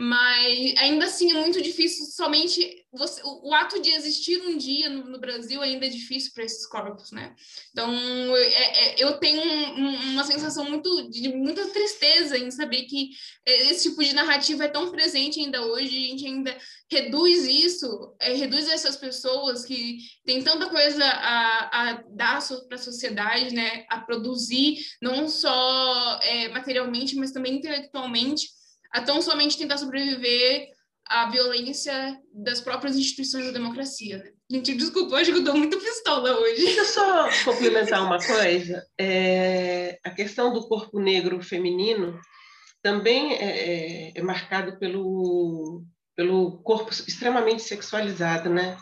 mas 0.00 0.74
ainda 0.78 1.04
assim 1.04 1.30
é 1.30 1.34
muito 1.34 1.60
difícil 1.60 2.06
somente 2.06 2.86
você, 2.90 3.20
o, 3.22 3.50
o 3.50 3.54
ato 3.54 3.82
de 3.82 3.90
existir 3.90 4.40
um 4.40 4.56
dia 4.56 4.88
no, 4.88 5.04
no 5.04 5.20
Brasil 5.20 5.60
ainda 5.60 5.84
é 5.84 5.90
difícil 5.90 6.32
para 6.34 6.42
esses 6.42 6.66
corpos, 6.66 7.12
né? 7.12 7.34
Então 7.70 7.92
é, 8.34 8.94
é, 8.94 8.94
eu 8.96 9.18
tenho 9.18 9.42
um, 9.42 10.12
uma 10.12 10.24
sensação 10.24 10.64
muito 10.64 11.10
de 11.10 11.28
muita 11.28 11.66
tristeza 11.68 12.38
em 12.38 12.50
saber 12.50 12.84
que 12.84 13.10
esse 13.44 13.90
tipo 13.90 14.02
de 14.02 14.14
narrativa 14.14 14.64
é 14.64 14.68
tão 14.68 14.90
presente 14.90 15.38
ainda 15.38 15.66
hoje, 15.66 15.88
a 15.88 16.08
gente 16.08 16.26
ainda 16.26 16.58
reduz 16.90 17.46
isso, 17.46 18.16
é, 18.18 18.32
reduz 18.32 18.70
essas 18.70 18.96
pessoas 18.96 19.66
que 19.66 19.98
têm 20.24 20.42
tanta 20.42 20.70
coisa 20.70 21.04
a, 21.04 21.90
a 21.90 21.92
dar 22.08 22.40
para 22.66 22.76
a 22.76 22.82
sociedade, 22.82 23.54
né? 23.54 23.84
A 23.90 24.00
produzir 24.00 24.78
não 25.02 25.28
só 25.28 26.18
é, 26.22 26.48
materialmente, 26.48 27.16
mas 27.16 27.32
também 27.32 27.56
intelectualmente 27.56 28.48
a 28.92 29.00
tão 29.02 29.20
somente 29.22 29.58
tentar 29.58 29.78
sobreviver 29.78 30.68
à 31.06 31.28
violência 31.28 32.18
das 32.32 32.60
próprias 32.60 32.96
instituições 32.96 33.46
da 33.46 33.52
democracia. 33.52 34.22
Gente, 34.50 34.74
desculpa, 34.74 35.22
que 35.22 35.30
eu 35.30 35.38
estou 35.38 35.56
muito 35.56 35.78
pistola 35.78 36.38
hoje. 36.38 36.64
Deixa 36.64 36.80
eu 36.80 36.84
só 36.84 37.28
complementar 37.44 38.04
uma 38.04 38.18
coisa. 38.18 38.84
É, 38.98 39.98
a 40.04 40.10
questão 40.10 40.52
do 40.52 40.66
corpo 40.68 40.98
negro 40.98 41.42
feminino 41.42 42.20
também 42.82 43.34
é, 43.34 43.44
é, 43.44 44.12
é 44.14 44.22
marcado 44.22 44.78
pelo, 44.78 45.84
pelo 46.16 46.58
corpo 46.62 46.90
extremamente 46.90 47.62
sexualizado, 47.62 48.50
né? 48.50 48.76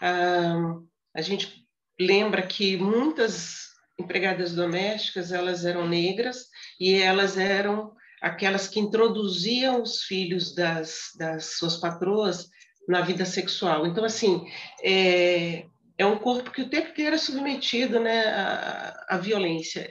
Ah, 0.00 0.74
a 1.14 1.20
gente 1.20 1.66
lembra 1.98 2.46
que 2.46 2.76
muitas 2.76 3.68
empregadas 3.98 4.54
domésticas 4.54 5.32
elas 5.32 5.64
eram 5.64 5.86
negras 5.86 6.46
e 6.78 6.94
elas 6.94 7.36
eram 7.36 7.92
aquelas 8.20 8.68
que 8.68 8.78
introduziam 8.78 9.82
os 9.82 10.02
filhos 10.02 10.54
das, 10.54 11.10
das 11.16 11.56
suas 11.56 11.76
patroas 11.76 12.48
na 12.86 13.00
vida 13.02 13.24
sexual. 13.24 13.86
Então, 13.86 14.04
assim, 14.04 14.44
é, 14.82 15.66
é 15.96 16.06
um 16.06 16.18
corpo 16.18 16.50
que 16.50 16.62
o 16.62 16.70
tempo 16.70 16.88
inteiro 16.90 17.14
é 17.14 17.18
submetido 17.18 18.00
né, 18.00 18.26
à, 18.26 19.06
à 19.10 19.18
violência. 19.18 19.90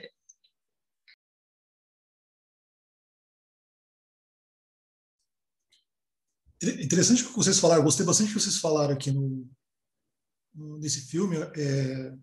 Interessante 6.62 7.22
o 7.22 7.28
que 7.28 7.36
vocês 7.36 7.58
falaram, 7.58 7.82
gostei 7.82 8.04
bastante 8.04 8.28
do 8.28 8.34
que 8.34 8.40
vocês 8.40 8.58
falaram 8.58 8.92
aqui 8.92 9.10
no, 9.10 9.48
nesse 10.78 11.08
filme. 11.08 11.36
É, 11.56 12.14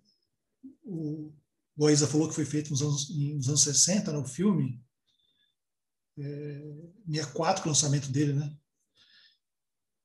o, 0.84 1.34
o 1.76 1.88
Aisa 1.88 2.08
falou 2.08 2.30
que 2.30 2.36
foi 2.36 2.46
feito 2.46 2.70
nos 2.70 2.84
anos, 2.84 3.10
nos 3.10 3.48
anos 3.48 3.64
60, 3.64 4.12
no 4.12 4.22
né, 4.22 4.28
filme, 4.28 4.80
é, 6.18 6.62
64 7.10 7.66
o 7.66 7.68
lançamento 7.70 8.10
dele, 8.10 8.34
né? 8.34 8.52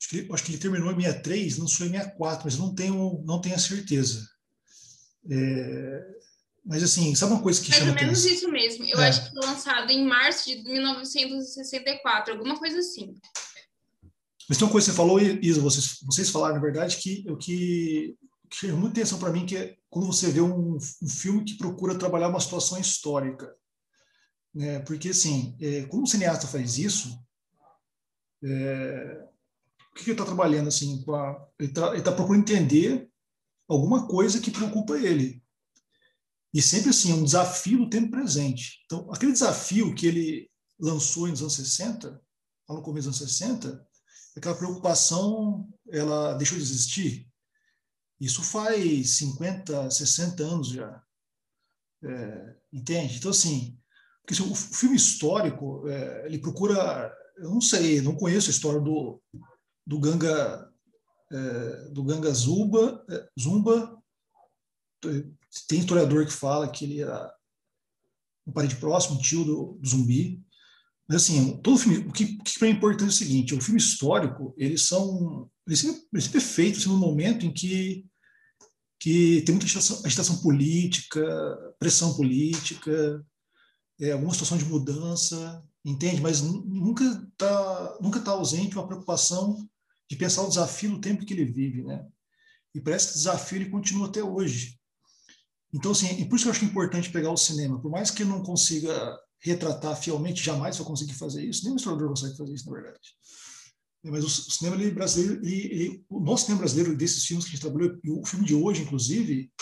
Acho 0.00 0.08
que, 0.08 0.16
ele, 0.18 0.32
acho 0.32 0.44
que 0.44 0.52
ele 0.52 0.58
terminou 0.58 0.90
em 0.90 0.96
63, 0.96 1.58
lançou 1.58 1.86
em 1.86 1.90
64, 1.90 2.44
mas 2.44 2.58
não 2.58 2.74
tenho, 2.74 3.22
não 3.24 3.40
tenho 3.40 3.54
a 3.54 3.58
certeza. 3.58 4.28
É, 5.30 6.06
mas 6.64 6.82
assim, 6.82 7.14
sabe 7.14 7.32
uma 7.32 7.42
coisa 7.42 7.60
que 7.60 7.70
Mais 7.70 7.80
chama 7.80 7.92
ou 7.92 7.96
menos 7.96 8.20
atenção? 8.20 8.36
isso 8.36 8.50
mesmo. 8.50 8.84
Eu 8.84 9.00
é. 9.00 9.08
acho 9.08 9.24
que 9.24 9.30
foi 9.30 9.46
lançado 9.46 9.90
em 9.90 10.04
março 10.04 10.44
de 10.48 10.62
1964, 10.62 12.34
alguma 12.34 12.58
coisa 12.58 12.78
assim. 12.78 13.14
Mas 14.48 14.58
tem 14.58 14.66
uma 14.66 14.72
coisa 14.72 14.86
que 14.86 14.92
você 14.92 14.96
falou, 14.96 15.20
Isa, 15.20 15.60
vocês, 15.60 15.98
vocês 16.02 16.30
falaram, 16.30 16.56
na 16.56 16.60
verdade, 16.60 16.96
que 16.96 17.24
o 17.28 17.36
que, 17.36 18.16
que 18.50 18.56
chama 18.56 18.74
muita 18.76 19.00
atenção 19.00 19.18
para 19.18 19.32
mim, 19.32 19.46
que 19.46 19.56
é 19.56 19.76
quando 19.88 20.06
você 20.06 20.30
vê 20.30 20.40
um, 20.40 20.76
um 20.76 21.08
filme 21.08 21.44
que 21.44 21.56
procura 21.56 21.98
trabalhar 21.98 22.28
uma 22.28 22.40
situação 22.40 22.78
histórica. 22.78 23.54
Né? 24.54 24.80
Porque, 24.80 25.10
assim, 25.10 25.56
é, 25.60 25.88
o 25.90 26.06
cineasta 26.06 26.46
faz 26.46 26.78
isso, 26.78 27.18
é, 28.44 29.28
o 29.92 29.94
que 29.94 30.04
ele 30.04 30.12
está 30.12 30.24
trabalhando? 30.24 30.68
Assim, 30.68 31.04
ele 31.58 31.68
está 31.68 32.02
tá 32.02 32.12
procurando 32.12 32.42
entender 32.42 33.10
alguma 33.68 34.06
coisa 34.06 34.40
que 34.40 34.50
preocupa 34.50 34.98
ele. 34.98 35.42
E 36.52 36.60
sempre 36.60 36.90
assim, 36.90 37.12
é 37.12 37.14
um 37.14 37.24
desafio 37.24 37.78
do 37.78 37.90
tempo 37.90 38.10
presente. 38.10 38.82
Então, 38.84 39.10
aquele 39.10 39.32
desafio 39.32 39.94
que 39.94 40.06
ele 40.06 40.50
lançou 40.78 41.26
nos 41.28 41.40
anos 41.40 41.54
60, 41.54 42.20
lá 42.68 42.74
no 42.74 42.82
começo 42.82 43.08
dos 43.08 43.20
anos 43.20 43.32
60, 43.32 43.86
aquela 44.36 44.56
preocupação, 44.56 45.68
ela 45.88 46.34
deixou 46.34 46.58
de 46.58 46.64
existir. 46.64 47.28
Isso 48.20 48.42
faz 48.42 49.16
50, 49.16 49.90
60 49.90 50.42
anos 50.42 50.68
já. 50.68 51.02
É, 52.04 52.56
entende? 52.72 53.16
Então, 53.16 53.30
assim, 53.30 53.78
porque 54.24 54.42
o 54.42 54.54
filme 54.54 54.96
histórico, 54.96 55.88
é, 55.88 56.26
ele 56.26 56.38
procura, 56.38 57.12
eu 57.38 57.50
não 57.50 57.60
sei, 57.60 58.00
não 58.00 58.14
conheço 58.14 58.48
a 58.48 58.52
história 58.52 58.80
do, 58.80 59.20
do 59.86 59.98
Ganga 59.98 60.72
é, 61.32 61.88
do 61.90 62.04
Ganga 62.04 62.30
Zumba, 62.32 63.04
é, 63.08 63.28
Zumba. 63.40 63.98
Tem 65.66 65.80
historiador 65.80 66.26
que 66.26 66.32
fala 66.32 66.70
que 66.70 66.84
ele 66.84 67.00
era 67.00 67.34
um 68.46 68.52
parente 68.52 68.76
próximo, 68.76 69.16
um 69.16 69.20
tio 69.20 69.44
do, 69.44 69.78
do 69.80 69.88
zumbi. 69.88 70.40
Mas 71.08 71.22
assim, 71.22 71.56
todo 71.62 71.78
filme, 71.78 71.98
o 72.06 72.12
que, 72.12 72.36
que 72.36 72.64
é 72.64 72.68
importante 72.68 73.08
é 73.08 73.08
o 73.08 73.12
seguinte: 73.12 73.54
o 73.54 73.60
filme 73.60 73.80
histórico, 73.80 74.54
eles 74.56 74.82
são, 74.82 75.50
eles 75.66 75.80
sempre, 75.80 76.02
eles 76.12 76.24
sempre 76.24 76.38
é 76.38 76.42
feito 76.42 76.78
assim, 76.78 76.88
no 76.88 76.98
momento 76.98 77.46
em 77.46 77.52
que 77.52 78.06
que 79.00 79.42
tem 79.42 79.52
muita 79.52 79.66
agitação, 79.66 80.00
agitação 80.04 80.40
política, 80.40 81.26
pressão 81.76 82.14
política, 82.14 83.20
é, 84.00 84.12
alguma 84.12 84.32
situação 84.32 84.58
de 84.58 84.64
mudança, 84.64 85.62
entende? 85.84 86.20
Mas 86.20 86.40
nunca 86.42 87.04
está 87.04 87.98
nunca 88.00 88.20
tá 88.20 88.32
ausente 88.32 88.76
uma 88.76 88.86
preocupação 88.86 89.68
de 90.10 90.16
pensar 90.16 90.42
o 90.42 90.48
desafio 90.48 90.90
no 90.90 91.00
tempo 91.00 91.24
que 91.24 91.32
ele 91.32 91.44
vive, 91.44 91.82
né? 91.82 92.06
E 92.74 92.80
parece 92.80 93.08
que 93.08 93.12
o 93.12 93.16
desafio 93.16 93.58
ele 93.58 93.70
continua 93.70 94.08
até 94.08 94.22
hoje. 94.22 94.78
Então, 95.72 95.92
assim, 95.92 96.20
e 96.20 96.24
por 96.26 96.36
isso 96.36 96.44
que 96.44 96.48
eu 96.48 96.52
acho 96.52 96.64
importante 96.64 97.10
pegar 97.10 97.30
o 97.30 97.36
cinema. 97.36 97.80
Por 97.80 97.90
mais 97.90 98.10
que 98.10 98.22
ele 98.22 98.30
não 98.30 98.42
consiga 98.42 99.18
retratar 99.40 99.96
fielmente, 99.96 100.42
jamais 100.42 100.76
vai 100.76 100.86
conseguir 100.86 101.14
fazer 101.14 101.44
isso, 101.44 101.70
o 101.70 101.76
historiador 101.76 102.08
consegue 102.08 102.36
fazer 102.36 102.54
isso, 102.54 102.66
na 102.66 102.72
verdade. 102.72 103.00
Mas 104.04 104.24
o 104.24 104.28
cinema 104.28 104.76
ele, 104.76 104.90
brasileiro, 104.90 105.44
ele, 105.44 105.66
ele, 105.72 106.04
o 106.08 106.20
nosso 106.20 106.44
cinema 106.44 106.60
brasileiro, 106.60 106.96
desses 106.96 107.24
filmes 107.24 107.44
que 107.44 107.50
a 107.50 107.54
gente 107.54 107.62
trabalhou, 107.62 107.98
e 108.02 108.10
o 108.10 108.24
filme 108.24 108.44
de 108.44 108.54
hoje, 108.54 108.82
inclusive, 108.82 109.52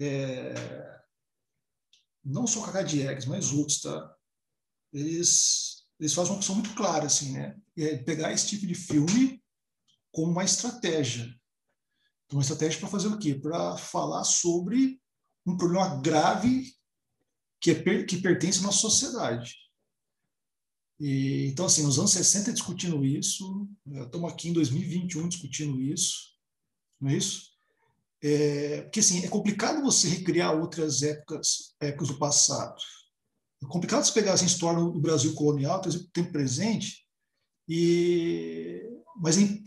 é, 0.00 0.54
não 2.24 2.46
só 2.46 2.64
Cacá 2.64 2.82
Diegues, 2.82 3.26
mas 3.26 3.52
outros, 3.52 3.80
tá? 3.80 4.14
Eles, 4.92 5.86
eles 5.98 6.14
fazem 6.14 6.32
uma 6.32 6.38
opção 6.38 6.54
muito 6.54 6.74
clara, 6.74 7.06
assim, 7.06 7.32
né? 7.32 7.56
É 7.76 7.98
pegar 7.98 8.32
esse 8.32 8.46
tipo 8.46 8.66
de 8.66 8.74
filme 8.74 9.42
como 10.12 10.32
uma 10.32 10.44
estratégia. 10.44 11.24
Então, 12.26 12.38
uma 12.38 12.42
estratégia 12.42 12.80
para 12.80 12.88
fazer 12.88 13.08
o 13.08 13.18
quê? 13.18 13.34
Para 13.34 13.76
falar 13.76 14.24
sobre 14.24 15.00
um 15.46 15.56
problema 15.56 16.00
grave 16.00 16.72
que, 17.60 17.70
é, 17.70 18.04
que 18.04 18.20
pertence 18.20 18.60
à 18.60 18.62
nossa 18.62 18.80
sociedade. 18.80 19.54
E, 21.00 21.46
então, 21.46 21.66
assim, 21.66 21.82
nos 21.82 21.98
anos 21.98 22.10
60 22.12 22.52
discutindo 22.52 23.04
isso, 23.04 23.68
estamos 23.86 24.32
aqui 24.32 24.48
em 24.48 24.52
2021 24.52 25.28
discutindo 25.28 25.80
isso, 25.80 26.34
não 27.00 27.10
é 27.10 27.16
isso? 27.16 27.52
É, 28.22 28.82
porque 28.82 29.00
assim, 29.00 29.24
é 29.24 29.28
complicado 29.28 29.82
você 29.82 30.08
recriar 30.08 30.58
outras 30.58 31.02
épocas, 31.02 31.74
épocas 31.80 32.08
do 32.08 32.18
passado. 32.18 32.74
É 33.62 33.66
complicado 33.66 34.04
você 34.04 34.12
pegar 34.12 34.32
assim, 34.32 34.44
a 34.44 34.48
história 34.48 34.80
do 34.80 35.00
Brasil 35.00 35.34
colonial, 35.34 35.80
trazer 35.80 35.98
o 35.98 36.10
tempo 36.10 36.32
presente, 36.32 37.04
e, 37.68 38.82
mas, 39.16 39.36
é, 39.36 39.60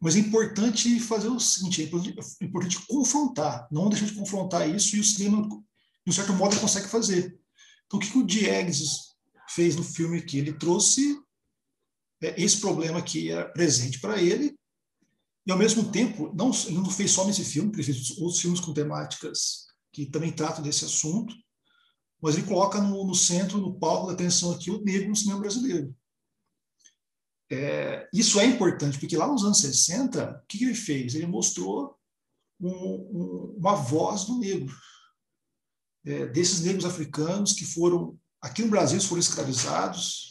mas 0.00 0.16
é 0.16 0.18
importante 0.18 1.00
fazer 1.00 1.28
o 1.28 1.40
seguinte, 1.40 1.82
é 1.82 1.84
importante, 1.86 2.36
é 2.40 2.44
importante 2.44 2.86
confrontar, 2.86 3.68
não 3.70 3.88
deixar 3.88 4.06
de 4.06 4.14
confrontar 4.14 4.68
isso, 4.68 4.96
e 4.96 5.00
o 5.00 5.04
cinema, 5.04 5.42
de 5.48 6.10
um 6.10 6.12
certo 6.12 6.32
modo, 6.32 6.60
consegue 6.60 6.88
fazer. 6.88 7.38
Então, 7.86 7.98
o 7.98 8.02
que, 8.02 8.10
que 8.10 8.18
o 8.18 8.26
Diegues 8.26 9.14
fez 9.48 9.76
no 9.76 9.82
filme 9.82 10.18
aqui? 10.18 10.38
Ele 10.38 10.52
trouxe 10.52 11.18
é, 12.22 12.40
esse 12.40 12.60
problema 12.60 13.00
que 13.00 13.30
era 13.30 13.48
presente 13.48 14.00
para 14.00 14.20
ele, 14.20 14.56
e, 15.46 15.52
ao 15.52 15.58
mesmo 15.58 15.90
tempo, 15.92 16.32
não, 16.34 16.50
ele 16.66 16.78
não 16.78 16.90
fez 16.90 17.12
só 17.12 17.24
nesse 17.24 17.44
filme, 17.44 17.72
ele 17.72 17.84
fez 17.84 18.18
outros 18.18 18.40
filmes 18.40 18.58
com 18.58 18.74
temáticas 18.74 19.66
que 19.92 20.04
também 20.04 20.32
tratam 20.32 20.62
desse 20.62 20.84
assunto, 20.84 21.32
mas 22.20 22.34
ele 22.34 22.46
coloca 22.46 22.80
no, 22.80 23.06
no 23.06 23.14
centro, 23.14 23.58
no 23.58 23.78
palco 23.78 24.08
da 24.08 24.14
atenção 24.14 24.50
aqui, 24.50 24.70
o 24.70 24.82
negro 24.82 25.08
no 25.08 25.16
cinema 25.16 25.40
brasileiro. 25.40 25.94
É, 27.48 28.08
isso 28.12 28.40
é 28.40 28.44
importante, 28.44 28.98
porque 28.98 29.16
lá 29.16 29.28
nos 29.28 29.44
anos 29.44 29.60
60, 29.60 30.42
o 30.42 30.46
que, 30.46 30.58
que 30.58 30.64
ele 30.64 30.74
fez? 30.74 31.14
Ele 31.14 31.26
mostrou 31.26 31.96
um, 32.60 32.68
um, 32.68 33.54
uma 33.56 33.76
voz 33.76 34.24
do 34.24 34.38
negro, 34.38 34.74
é, 36.04 36.26
desses 36.26 36.60
negros 36.62 36.84
africanos 36.84 37.52
que 37.52 37.64
foram, 37.64 38.18
aqui 38.40 38.62
no 38.62 38.70
Brasil, 38.70 39.00
foram 39.00 39.20
escravizados, 39.20 40.25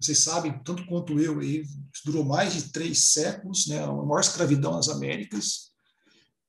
vocês 0.00 0.18
sabem, 0.18 0.62
tanto 0.62 0.86
quanto 0.86 1.18
eu, 1.18 1.40
aí, 1.40 1.64
durou 2.04 2.24
mais 2.24 2.54
de 2.54 2.70
três 2.70 3.06
séculos, 3.06 3.66
né, 3.66 3.82
a 3.82 3.92
maior 3.92 4.20
escravidão 4.20 4.72
nas 4.72 4.88
Américas. 4.88 5.72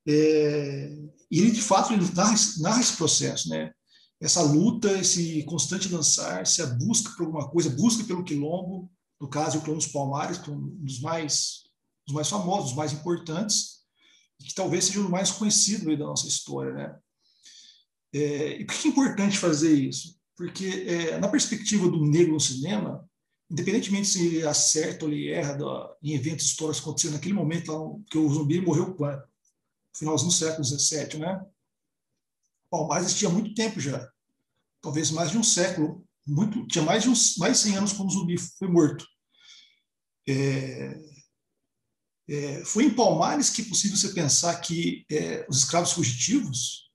É, 0.06 0.92
e 1.30 1.38
ele, 1.38 1.50
de 1.50 1.60
fato, 1.60 1.92
ele 1.92 2.08
narra, 2.14 2.34
narra 2.60 2.80
esse 2.80 2.96
processo, 2.96 3.48
né? 3.48 3.72
essa 4.20 4.42
luta, 4.42 4.92
esse 4.98 5.42
constante 5.44 5.88
lançar, 5.88 6.42
essa 6.42 6.66
busca 6.66 7.10
por 7.16 7.24
alguma 7.24 7.48
coisa, 7.48 7.70
busca 7.70 8.04
pelo 8.04 8.22
quilombo, 8.22 8.90
no 9.18 9.28
caso, 9.28 9.58
o 9.58 9.74
dos 9.74 9.86
Palmares, 9.86 10.38
que 10.38 10.50
é 10.50 10.52
um 10.52 10.60
dos 10.76 11.00
mais, 11.00 11.62
dos 12.06 12.14
mais 12.14 12.28
famosos, 12.28 12.70
dos 12.70 12.76
mais 12.76 12.92
importantes, 12.92 13.80
que 14.38 14.54
talvez 14.54 14.84
seja 14.84 15.00
o 15.00 15.10
mais 15.10 15.30
conhecido 15.30 15.96
da 15.96 16.04
nossa 16.04 16.26
história. 16.26 16.72
Né? 16.72 16.98
É, 18.14 18.60
e 18.60 18.64
por 18.64 18.74
que 18.74 18.88
é 18.88 18.90
importante 18.90 19.38
fazer 19.38 19.74
isso? 19.74 20.18
Porque, 20.36 20.66
é, 20.66 21.18
na 21.18 21.28
perspectiva 21.28 21.88
do 21.88 22.04
negro 22.04 22.34
no 22.34 22.40
cinema, 22.40 23.06
independentemente 23.50 24.08
se 24.08 24.46
acerta 24.46 25.04
ou 25.04 25.10
ele 25.10 25.30
erra 25.30 25.58
em 26.02 26.14
eventos 26.14 26.46
históricos 26.46 26.78
que 26.78 26.84
aconteceram 26.84 27.14
naquele 27.14 27.34
momento, 27.34 27.72
lá, 27.72 27.98
que 28.08 28.16
o 28.16 28.28
zumbi 28.28 28.60
morreu 28.60 28.94
quando? 28.94 29.22
Finalzinho 29.94 30.30
do 30.30 30.34
século 30.34 30.64
XVII, 30.64 31.18
né? 31.18 31.44
Mas 32.88 33.06
existia 33.06 33.28
muito 33.28 33.52
tempo 33.54 33.80
já, 33.80 34.08
talvez 34.80 35.10
mais 35.10 35.32
de 35.32 35.38
um 35.38 35.42
século, 35.42 36.06
muito, 36.24 36.64
tinha 36.68 36.84
mais 36.84 37.02
de 37.02 37.08
uns, 37.08 37.36
mais 37.36 37.54
de 37.56 37.64
100 37.64 37.76
anos 37.76 37.92
quando 37.92 38.08
o 38.08 38.12
zumbi 38.12 38.38
foi 38.38 38.68
morto. 38.68 39.04
É, 40.28 41.00
é, 42.28 42.64
foi 42.64 42.84
em 42.84 42.94
Palmares 42.94 43.50
que 43.50 43.62
é 43.62 43.64
possível 43.64 43.96
você 43.96 44.10
pensar 44.10 44.54
que 44.60 45.04
é, 45.10 45.44
os 45.48 45.58
escravos 45.58 45.92
fugitivos 45.92 46.88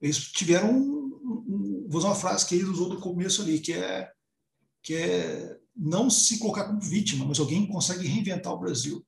eles 0.00 0.18
tiveram, 0.18 0.70
um, 0.70 1.20
um, 1.24 1.86
vou 1.88 1.98
usar 1.98 2.08
uma 2.08 2.14
frase 2.14 2.46
que 2.46 2.54
ele 2.54 2.64
usou 2.64 2.88
no 2.88 3.00
começo 3.00 3.42
ali, 3.42 3.58
que 3.58 3.72
é 3.72 4.10
que 4.82 4.94
é 4.94 5.58
não 5.76 6.10
se 6.10 6.38
colocar 6.38 6.64
como 6.64 6.80
vítima, 6.80 7.24
mas 7.24 7.38
alguém 7.38 7.66
consegue 7.66 8.06
reinventar 8.06 8.52
o 8.52 8.58
Brasil. 8.58 9.04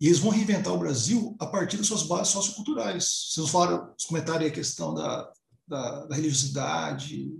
E 0.00 0.06
eles 0.06 0.18
vão 0.18 0.30
reinventar 0.30 0.72
o 0.72 0.78
Brasil 0.78 1.36
a 1.38 1.46
partir 1.46 1.76
das 1.76 1.86
suas 1.86 2.02
bases 2.02 2.32
socioculturais. 2.32 3.30
Vocês 3.32 3.48
falaram, 3.50 3.94
os 3.96 4.04
comentários 4.04 4.50
a 4.50 4.54
questão 4.54 4.94
da, 4.94 5.30
da, 5.66 6.06
da, 6.06 6.14
religiosidade, 6.14 7.32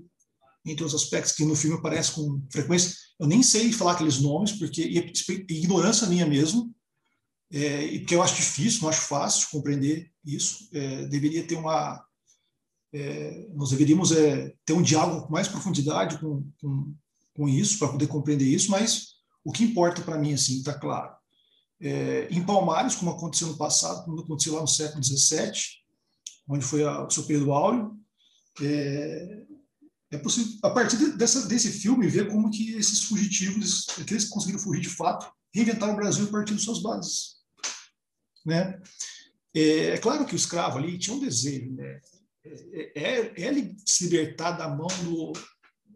entre 0.65 0.85
outros 0.85 1.03
aspectos 1.03 1.33
que 1.33 1.45
no 1.45 1.57
filme 1.57 1.77
aparece 1.77 2.13
com 2.13 2.43
frequência. 2.51 2.95
Eu 3.19 3.27
nem 3.27 3.43
sei 3.43 3.73
falar 3.73 3.93
aqueles 3.93 4.21
nomes, 4.21 4.53
porque 4.53 4.83
é 4.83 5.53
ignorância 5.53 6.07
minha 6.07 6.27
mesmo, 6.27 6.75
é, 7.53 7.99
porque 7.99 8.15
eu 8.15 8.23
acho 8.23 8.37
difícil, 8.37 8.83
não 8.83 8.89
acho 8.89 9.03
fácil 9.03 9.41
de 9.41 9.51
compreender 9.51 10.11
isso. 10.25 10.69
É, 10.73 11.07
deveria 11.07 11.47
ter 11.47 11.57
uma. 11.57 12.05
É, 12.93 13.49
nós 13.55 13.71
deveríamos 13.71 14.13
é, 14.13 14.55
ter 14.65 14.73
um 14.73 14.83
diálogo 14.83 15.27
com 15.27 15.33
mais 15.33 15.49
profundidade 15.49 16.19
com, 16.19 16.49
com, 16.61 16.95
com 17.35 17.49
isso, 17.49 17.79
para 17.79 17.89
poder 17.89 18.07
compreender 18.07 18.47
isso, 18.47 18.71
mas 18.71 19.15
o 19.45 19.53
que 19.53 19.65
importa 19.65 20.03
para 20.03 20.19
mim, 20.19 20.33
assim, 20.33 20.59
está 20.59 20.73
claro. 20.73 21.15
É, 21.81 22.29
em 22.31 22.45
Palmares, 22.45 22.95
como 22.95 23.11
aconteceu 23.11 23.49
no 23.49 23.59
passado, 23.59 24.05
como 24.05 24.21
aconteceu 24.21 24.55
lá 24.55 24.61
no 24.61 24.69
século 24.69 25.03
XVII, 25.03 25.53
onde 26.49 26.65
foi 26.65 26.85
a, 26.85 27.05
o 27.05 27.11
seu 27.11 27.25
Pedro 27.25 27.53
Áureo, 27.53 27.99
é, 28.63 29.43
é 30.13 30.19
possível, 30.19 30.53
a 30.63 30.71
partir 30.71 30.97
dessa, 31.17 31.47
desse 31.47 31.71
filme, 31.71 32.09
ver 32.09 32.29
como 32.29 32.51
que 32.51 32.75
esses 32.75 33.03
fugitivos, 33.03 33.87
aqueles 34.01 34.25
que 34.25 34.31
conseguiram 34.31 34.61
fugir 34.61 34.81
de 34.81 34.89
fato, 34.89 35.31
reinventaram 35.53 35.93
o 35.93 35.97
Brasil 35.97 36.27
a 36.27 36.31
partir 36.31 36.55
de 36.55 36.63
suas 36.63 36.81
bases. 36.81 37.35
Né? 38.47 38.81
É, 39.55 39.89
é 39.91 39.99
claro 39.99 40.25
que 40.25 40.35
o 40.35 40.37
escravo 40.37 40.79
ali 40.79 40.99
tinha 40.99 41.17
um 41.17 41.21
desejo, 41.21 41.73
né? 41.73 42.01
É, 42.47 42.93
é, 42.95 43.43
é 43.43 43.75
se 43.87 44.05
libertar 44.05 44.53
da 44.53 44.69
mão 44.69 44.89
do, 45.03 45.33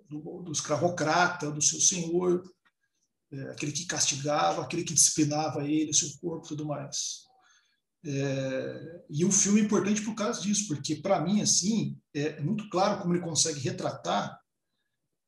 do, 0.08 0.42
do 0.42 0.52
escravocrata, 0.52 1.50
do 1.50 1.62
seu 1.62 1.80
senhor, 1.80 2.42
é, 3.30 3.42
aquele 3.50 3.72
que 3.72 3.86
castigava, 3.86 4.62
aquele 4.62 4.84
que 4.84 4.94
disciplinava 4.94 5.64
ele, 5.64 5.92
seu 5.92 6.08
corpo 6.20 6.46
e 6.46 6.48
tudo 6.48 6.66
mais. 6.66 7.26
É, 8.04 9.04
e 9.10 9.24
o 9.24 9.32
filme 9.32 9.60
é 9.60 9.64
importante 9.64 10.02
por 10.02 10.14
causa 10.14 10.40
disso, 10.40 10.68
porque 10.68 10.96
para 10.96 11.20
mim 11.20 11.42
assim 11.42 11.98
é 12.14 12.40
muito 12.40 12.68
claro 12.70 13.02
como 13.02 13.12
ele 13.12 13.22
consegue 13.22 13.58
retratar 13.60 14.38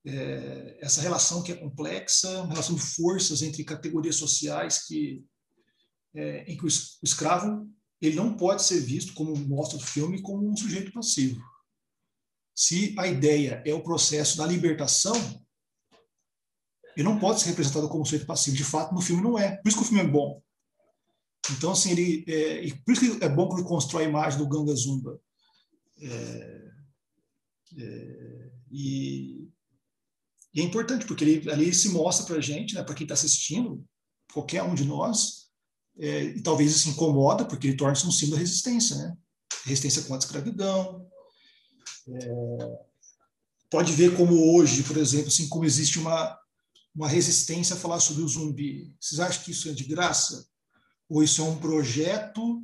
é, 0.07 0.79
essa 0.81 1.03
relação 1.03 1.43
que 1.43 1.53
é 1.53 1.57
complexa, 1.57 2.47
relação 2.47 2.77
de 2.77 2.81
forças 2.81 3.43
entre 3.43 3.65
categorias 3.65 4.17
sociais 4.17 4.87
que 4.87 5.23
é, 6.15 6.45
em 6.51 6.57
que 6.57 6.65
o 6.65 6.69
escravo 7.03 7.69
ele 8.01 8.17
não 8.17 8.37
pode 8.37 8.63
ser 8.63 8.81
visto 8.81 9.13
como 9.15 9.37
mostra 9.37 9.77
o 9.77 9.83
filme 9.83 10.23
como 10.23 10.49
um 10.49 10.57
sujeito 10.57 10.93
passivo 10.93 11.41
se 12.61 12.95
a 12.99 13.07
ideia 13.07 13.63
é 13.65 13.73
o 13.73 13.83
processo 13.83 14.37
da 14.37 14.47
libertação, 14.47 15.15
ele 16.95 17.09
não 17.09 17.19
pode 17.19 17.41
ser 17.41 17.49
representado 17.49 17.89
como 17.89 18.05
sujeito 18.05 18.27
passivo. 18.27 18.55
De 18.55 18.65
fato, 18.65 18.95
no 18.95 19.01
filme 19.01 19.23
não 19.23 19.39
é. 19.39 19.57
Por 19.57 19.69
isso 19.69 19.79
que 19.79 19.83
o 19.83 19.87
filme 19.87 20.03
é 20.03 20.07
bom. 20.07 20.43
Então, 21.53 21.73
assim, 21.73 21.93
ele, 21.93 22.23
é, 22.29 22.71
por 22.85 22.93
isso 22.93 23.19
que 23.19 23.25
é 23.25 23.29
bom 23.31 23.49
que 23.49 23.55
ele 23.55 23.67
constrói 23.67 24.05
a 24.05 24.09
imagem 24.11 24.39
do 24.39 24.47
Ganga 24.47 24.75
Zumba. 24.75 25.19
É, 26.03 26.71
é, 27.79 28.51
e, 28.71 29.49
e, 30.53 30.61
é 30.61 30.63
importante, 30.63 31.07
porque 31.07 31.25
ele, 31.25 31.51
ali 31.51 31.65
ele 31.65 31.75
se 31.75 31.89
mostra 31.89 32.27
para 32.27 32.37
a 32.37 32.43
gente, 32.43 32.75
né, 32.75 32.83
para 32.83 32.95
quem 32.95 33.07
está 33.07 33.15
assistindo, 33.15 33.83
qualquer 34.35 34.63
um 34.65 34.75
de 34.75 34.85
nós, 34.85 35.51
é, 35.99 36.25
e 36.25 36.43
talvez 36.43 36.73
isso 36.73 36.91
incomoda, 36.91 37.43
porque 37.43 37.69
ele 37.69 37.77
torna-se 37.79 38.07
um 38.07 38.13
símbolo 38.13 38.37
da 38.37 38.41
resistência, 38.41 38.97
né? 38.97 39.17
Resistência 39.65 40.03
contra 40.03 40.17
a 40.17 40.27
escravidão, 40.27 41.11
é, 42.15 42.79
pode 43.71 43.93
ver 43.93 44.17
como 44.17 44.55
hoje, 44.55 44.83
por 44.83 44.97
exemplo, 44.97 45.29
assim 45.29 45.49
como 45.49 45.65
existe 45.65 45.99
uma, 45.99 46.39
uma 46.95 47.09
resistência 47.09 47.77
a 47.77 47.79
falar 47.79 48.01
sobre 48.01 48.23
o 48.23 48.29
zumbi. 48.29 48.95
Vocês 49.01 49.21
acham 49.21 49.43
que 49.45 49.53
isso 49.53 49.69
é 49.69 49.73
de 49.73 49.85
graça? 49.85 50.47
Ou 51.09 51.23
isso 51.23 51.41
é 51.41 51.45
um 51.45 51.59
projeto 51.59 52.63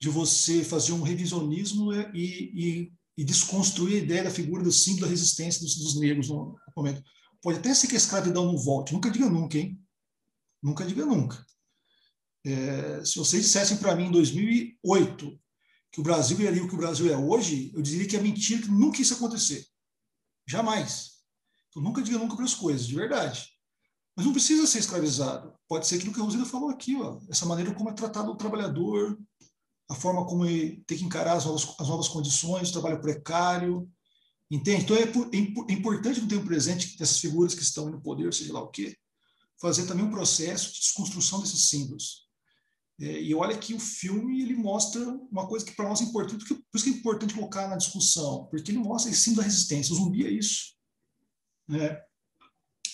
de 0.00 0.08
você 0.08 0.64
fazer 0.64 0.92
um 0.92 1.02
revisionismo 1.02 1.92
e, 1.92 2.12
e, 2.14 2.92
e 3.16 3.24
desconstruir 3.24 3.96
a 3.96 4.04
ideia 4.04 4.24
da 4.24 4.30
figura 4.30 4.62
do 4.62 4.72
símbolo 4.72 5.02
da 5.02 5.10
resistência 5.10 5.60
dos, 5.60 5.76
dos 5.76 5.98
negros 5.98 6.28
no 6.28 6.56
momento? 6.76 7.02
Pode 7.42 7.58
até 7.58 7.74
ser 7.74 7.88
que 7.88 7.94
a 7.94 7.98
escravidão 7.98 8.46
não 8.46 8.56
volte. 8.56 8.92
Nunca 8.92 9.10
diga 9.10 9.28
nunca, 9.28 9.58
hein? 9.58 9.78
Nunca 10.62 10.84
diga 10.84 11.04
nunca. 11.04 11.44
É, 12.44 13.04
se 13.04 13.18
vocês 13.18 13.42
dissessem 13.42 13.76
para 13.76 13.94
mim 13.94 14.06
em 14.06 14.10
2008 14.10 15.40
que 15.94 16.00
o 16.00 16.02
Brasil 16.02 16.40
ia 16.40 16.48
ali 16.48 16.60
o 16.60 16.66
que 16.66 16.74
o 16.74 16.78
Brasil 16.78 17.08
é 17.08 17.16
hoje, 17.16 17.70
eu 17.72 17.80
diria 17.80 18.04
que 18.04 18.16
é 18.16 18.20
mentira, 18.20 18.60
que 18.60 18.68
nunca 18.68 19.00
isso 19.00 19.14
acontecer. 19.14 19.64
Jamais. 20.44 21.12
Então, 21.68 21.80
nunca 21.80 22.02
diga 22.02 22.18
nunca 22.18 22.34
para 22.34 22.44
as 22.44 22.52
coisas, 22.52 22.84
de 22.84 22.96
verdade. 22.96 23.48
Mas 24.16 24.26
não 24.26 24.32
precisa 24.32 24.66
ser 24.66 24.80
escravizado. 24.80 25.54
Pode 25.68 25.86
ser 25.86 25.94
aquilo 25.94 26.12
que 26.12 26.20
a 26.20 26.24
Rosina 26.24 26.44
falou 26.44 26.68
aqui, 26.68 27.00
ó, 27.00 27.20
essa 27.30 27.46
maneira 27.46 27.72
como 27.72 27.90
é 27.90 27.92
tratado 27.92 28.32
o 28.32 28.36
trabalhador, 28.36 29.16
a 29.88 29.94
forma 29.94 30.26
como 30.26 30.44
ele 30.44 30.82
tem 30.84 30.98
que 30.98 31.04
encarar 31.04 31.36
as 31.36 31.44
novas, 31.44 31.64
as 31.78 31.88
novas 31.88 32.08
condições, 32.08 32.70
o 32.70 32.72
trabalho 32.72 33.00
precário. 33.00 33.88
Entende? 34.50 34.82
Então, 34.82 34.96
é, 34.96 35.02
é, 35.02 35.72
é 35.72 35.72
importante 35.72 36.20
no 36.20 36.26
tempo 36.26 36.44
presente 36.44 36.98
dessas 36.98 37.20
figuras 37.20 37.54
que 37.54 37.62
estão 37.62 37.88
no 37.88 38.02
poder, 38.02 38.34
seja 38.34 38.52
lá 38.52 38.60
o 38.60 38.68
quê, 38.68 38.96
fazer 39.60 39.86
também 39.86 40.04
um 40.04 40.10
processo 40.10 40.72
de 40.72 40.80
desconstrução 40.80 41.40
desses 41.40 41.68
símbolos. 41.68 42.23
É, 43.00 43.20
e 43.20 43.34
olha 43.34 43.58
que 43.58 43.74
o 43.74 43.80
filme 43.80 44.42
ele 44.42 44.54
mostra 44.54 45.00
uma 45.30 45.48
coisa 45.48 45.64
que 45.64 45.72
para 45.72 45.88
nós 45.88 46.00
é 46.00 46.04
importante, 46.04 46.44
por 46.46 46.60
isso 46.74 46.84
que 46.84 46.90
é 46.90 46.92
importante 46.92 47.34
colocar 47.34 47.66
na 47.68 47.76
discussão, 47.76 48.46
porque 48.46 48.70
ele 48.70 48.78
mostra 48.78 49.10
esse 49.10 49.22
símbolo 49.22 49.42
da 49.42 49.48
resistência. 49.48 49.92
O 49.92 49.96
zumbi 49.96 50.26
é 50.26 50.30
isso. 50.30 50.74
Né? 51.68 52.00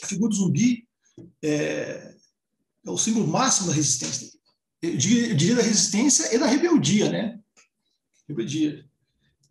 A 0.03 0.07
figura 0.07 0.31
do 0.31 0.37
zumbi 0.37 0.89
é, 1.43 2.15
é 2.87 2.91
o 2.91 2.97
símbolo 2.97 3.27
máximo 3.27 3.69
da 3.69 3.75
resistência. 3.75 4.31
Eu 4.81 4.97
diria, 4.97 5.29
eu 5.29 5.37
diria, 5.37 5.57
da 5.57 5.63
resistência 5.63 6.35
e 6.35 6.39
da 6.39 6.47
rebeldia, 6.47 7.11
né? 7.11 7.39
Rebeldia. 8.27 8.89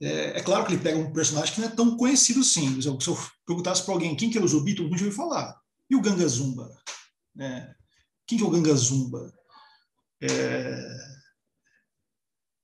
É, 0.02 0.40
é, 0.40 0.42
claro 0.42 0.66
que 0.66 0.74
ele 0.74 0.82
pega 0.82 0.98
um 0.98 1.14
personagem 1.14 1.54
que 1.54 1.62
não 1.62 1.68
é 1.68 1.72
tão 1.72 1.96
conhecido 1.96 2.40
assim. 2.40 2.82
Se 2.82 2.88
eu, 2.88 3.00
se 3.00 3.08
eu 3.10 3.18
perguntasse 3.46 3.84
para 3.84 3.94
alguém 3.94 4.16
quem 4.16 4.32
que 4.32 4.38
era 4.38 4.46
o 4.46 4.50
zumbi, 4.50 4.74
todo 4.74 4.86
mundo 4.86 4.94
ouviu 4.94 5.12
falar. 5.12 5.56
E 5.90 5.96
o 5.96 6.02
Ganga 6.02 6.28
Zumba? 6.28 6.76
Né? 7.36 7.76
Quem 8.26 8.38
que 8.38 8.44
é 8.44 8.48
o 8.48 8.50
Ganga 8.50 8.74
Zumba? 8.74 9.32
É, 10.22 11.10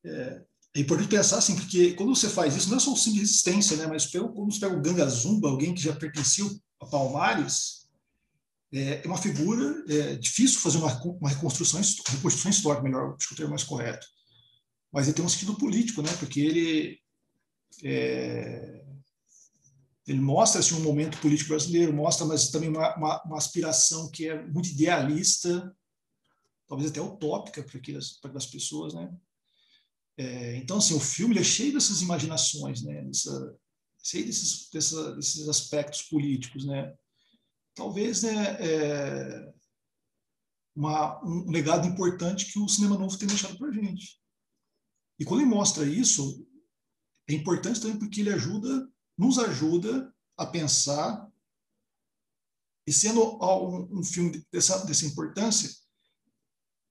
é, 0.06 0.42
é, 0.76 0.80
importante 0.80 1.10
pensar 1.10 1.38
assim, 1.38 1.56
porque 1.56 1.94
quando 1.94 2.14
você 2.14 2.30
faz 2.30 2.56
isso, 2.56 2.70
não 2.70 2.78
é 2.78 2.80
só 2.80 2.94
o 2.94 2.98
sim 2.98 3.14
de 3.14 3.20
resistência, 3.20 3.78
né? 3.78 3.88
mas 3.88 4.08
quando 4.08 4.52
você 4.52 4.60
pega 4.60 4.76
o 4.76 4.82
Ganga 4.82 5.08
Zumba, 5.08 5.50
alguém 5.50 5.74
que 5.74 5.82
já 5.82 5.96
pertenceu 5.96 6.50
a 6.82 6.86
Palmares, 6.86 7.86
é, 8.74 9.02
é 9.04 9.08
uma 9.08 9.18
figura 9.18 9.84
é 9.88 10.16
difícil 10.16 10.60
fazer 10.60 10.78
uma, 10.78 10.94
uma 11.04 11.30
reconstrução, 11.30 11.80
reconstrução 12.08 12.52
histórica, 12.52 12.84
melhor, 12.84 13.16
acho 13.18 13.30
que 13.30 13.34
o 13.34 13.38
termo 13.38 13.52
mais 13.52 13.64
correto. 13.64 14.06
Mas 14.92 15.08
ele 15.08 15.16
tem 15.16 15.26
um 15.26 15.30
sentido 15.30 15.56
político, 15.56 16.02
né? 16.02 16.14
porque 16.20 16.42
ele, 16.42 17.00
é, 17.84 18.86
ele 20.06 20.20
mostra 20.20 20.60
assim, 20.60 20.76
um 20.76 20.82
momento 20.82 21.18
político 21.20 21.50
brasileiro, 21.50 21.94
mostra 21.94 22.26
mas 22.26 22.50
também 22.50 22.70
uma, 22.70 22.96
uma, 22.98 23.24
uma 23.24 23.38
aspiração 23.38 24.12
que 24.12 24.28
é 24.28 24.46
muito 24.46 24.70
idealista, 24.70 25.74
talvez 26.68 26.92
até 26.92 27.02
utópica 27.02 27.64
para 27.64 27.78
aquelas, 27.78 28.14
para 28.20 28.38
as 28.38 28.46
pessoas, 28.46 28.94
né? 28.94 29.16
É, 30.18 30.56
então, 30.58 30.78
assim, 30.78 30.96
o 30.96 31.00
filme 31.00 31.38
é 31.38 31.44
cheio 31.44 31.74
dessas 31.74 32.02
imaginações, 32.02 32.82
né? 32.82 33.04
Dessa, 33.04 33.58
cheio 34.04 34.26
desses, 34.26 34.70
dessa, 34.70 35.16
desses 35.16 35.50
aspectos 35.50 36.04
políticos, 36.04 36.66
né? 36.66 36.96
talvez 37.76 38.24
né, 38.24 38.58
é, 38.60 39.54
uma, 40.76 41.24
um 41.24 41.52
legado 41.52 41.88
importante 41.88 42.52
que 42.52 42.58
o 42.58 42.68
cinema 42.68 42.98
novo 42.98 43.18
tem 43.18 43.28
deixado 43.28 43.58
para 43.58 43.68
a 43.68 43.72
gente. 43.72 44.20
E 45.20 45.26
quando 45.26 45.42
ele 45.42 45.50
mostra 45.50 45.86
isso, 45.86 46.48
é 47.30 47.34
importante 47.34 47.82
também 47.82 48.00
porque 48.00 48.22
ele 48.22 48.34
ajuda, 48.34 48.90
nos 49.18 49.38
ajuda 49.38 50.14
a 50.38 50.46
pensar, 50.46 51.30
e 52.88 52.94
sendo 52.94 53.22
um, 53.42 54.00
um 54.00 54.04
filme 54.04 54.46
dessa, 54.52 54.86
dessa 54.86 55.06
importância, 55.06 55.70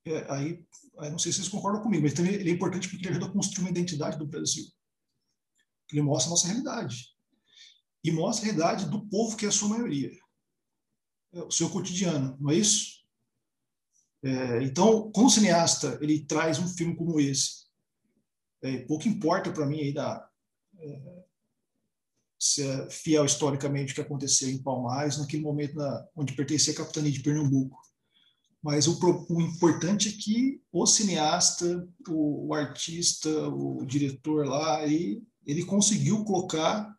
é, 0.05 0.31
aí, 0.31 0.63
aí, 0.99 1.09
não 1.09 1.17
sei 1.17 1.31
se 1.31 1.39
vocês 1.39 1.49
concordam 1.49 1.81
comigo, 1.81 2.03
mas 2.03 2.13
também 2.13 2.33
ele 2.33 2.51
é 2.51 2.53
importante 2.53 2.87
porque 2.87 3.05
ele 3.05 3.15
ajuda 3.15 3.25
a 3.25 3.33
construir 3.33 3.65
uma 3.65 3.71
identidade 3.71 4.17
do 4.17 4.27
Brasil. 4.27 4.65
Ele 5.91 6.01
mostra 6.01 6.29
a 6.29 6.31
nossa 6.31 6.47
realidade. 6.47 7.15
E 8.03 8.11
mostra 8.11 8.43
a 8.43 8.45
realidade 8.45 8.89
do 8.89 9.07
povo 9.07 9.35
que 9.35 9.45
é 9.45 9.49
a 9.49 9.51
sua 9.51 9.69
maioria. 9.69 10.11
É 11.33 11.41
o 11.41 11.51
seu 11.51 11.69
cotidiano, 11.69 12.37
não 12.39 12.51
é 12.51 12.55
isso? 12.55 13.03
É, 14.23 14.63
então, 14.63 15.11
como 15.11 15.29
cineasta, 15.29 15.97
ele 16.01 16.25
traz 16.25 16.59
um 16.59 16.67
filme 16.67 16.95
como 16.95 17.19
esse. 17.19 17.65
É, 18.61 18.79
pouco 18.85 19.07
importa 19.07 19.51
para 19.51 19.65
mim 19.65 19.79
aí 19.79 19.93
da, 19.93 20.29
é, 20.79 21.25
se 22.39 22.67
é 22.67 22.89
fiel 22.89 23.25
historicamente 23.25 23.91
o 23.91 23.95
que 23.95 24.01
aconteceu 24.01 24.49
em 24.49 24.61
Palmares, 24.61 25.17
naquele 25.17 25.43
momento 25.43 25.75
na, 25.75 26.07
onde 26.15 26.35
pertencia 26.35 26.73
a 26.73 26.75
capitania 26.75 27.11
de 27.11 27.21
Pernambuco. 27.21 27.79
Mas 28.65 28.87
o, 28.87 28.97
o, 29.29 29.41
importante 29.41 30.09
é 30.09 30.11
que 30.11 30.59
o 30.71 30.87
cineasta, 30.87 31.87
o, 32.07 32.47
o 32.47 32.53
artista, 32.55 33.29
o 33.49 33.85
diretor 33.85 34.47
lá, 34.47 34.83
ele, 34.83 35.21
ele 35.45 35.63
conseguiu 35.63 36.25
colocar 36.25 36.97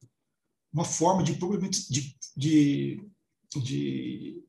uma 0.72 0.84
forma 0.84 1.24
de, 1.24 1.34
de, 1.90 2.16
de, 2.36 3.10
de, 3.56 4.44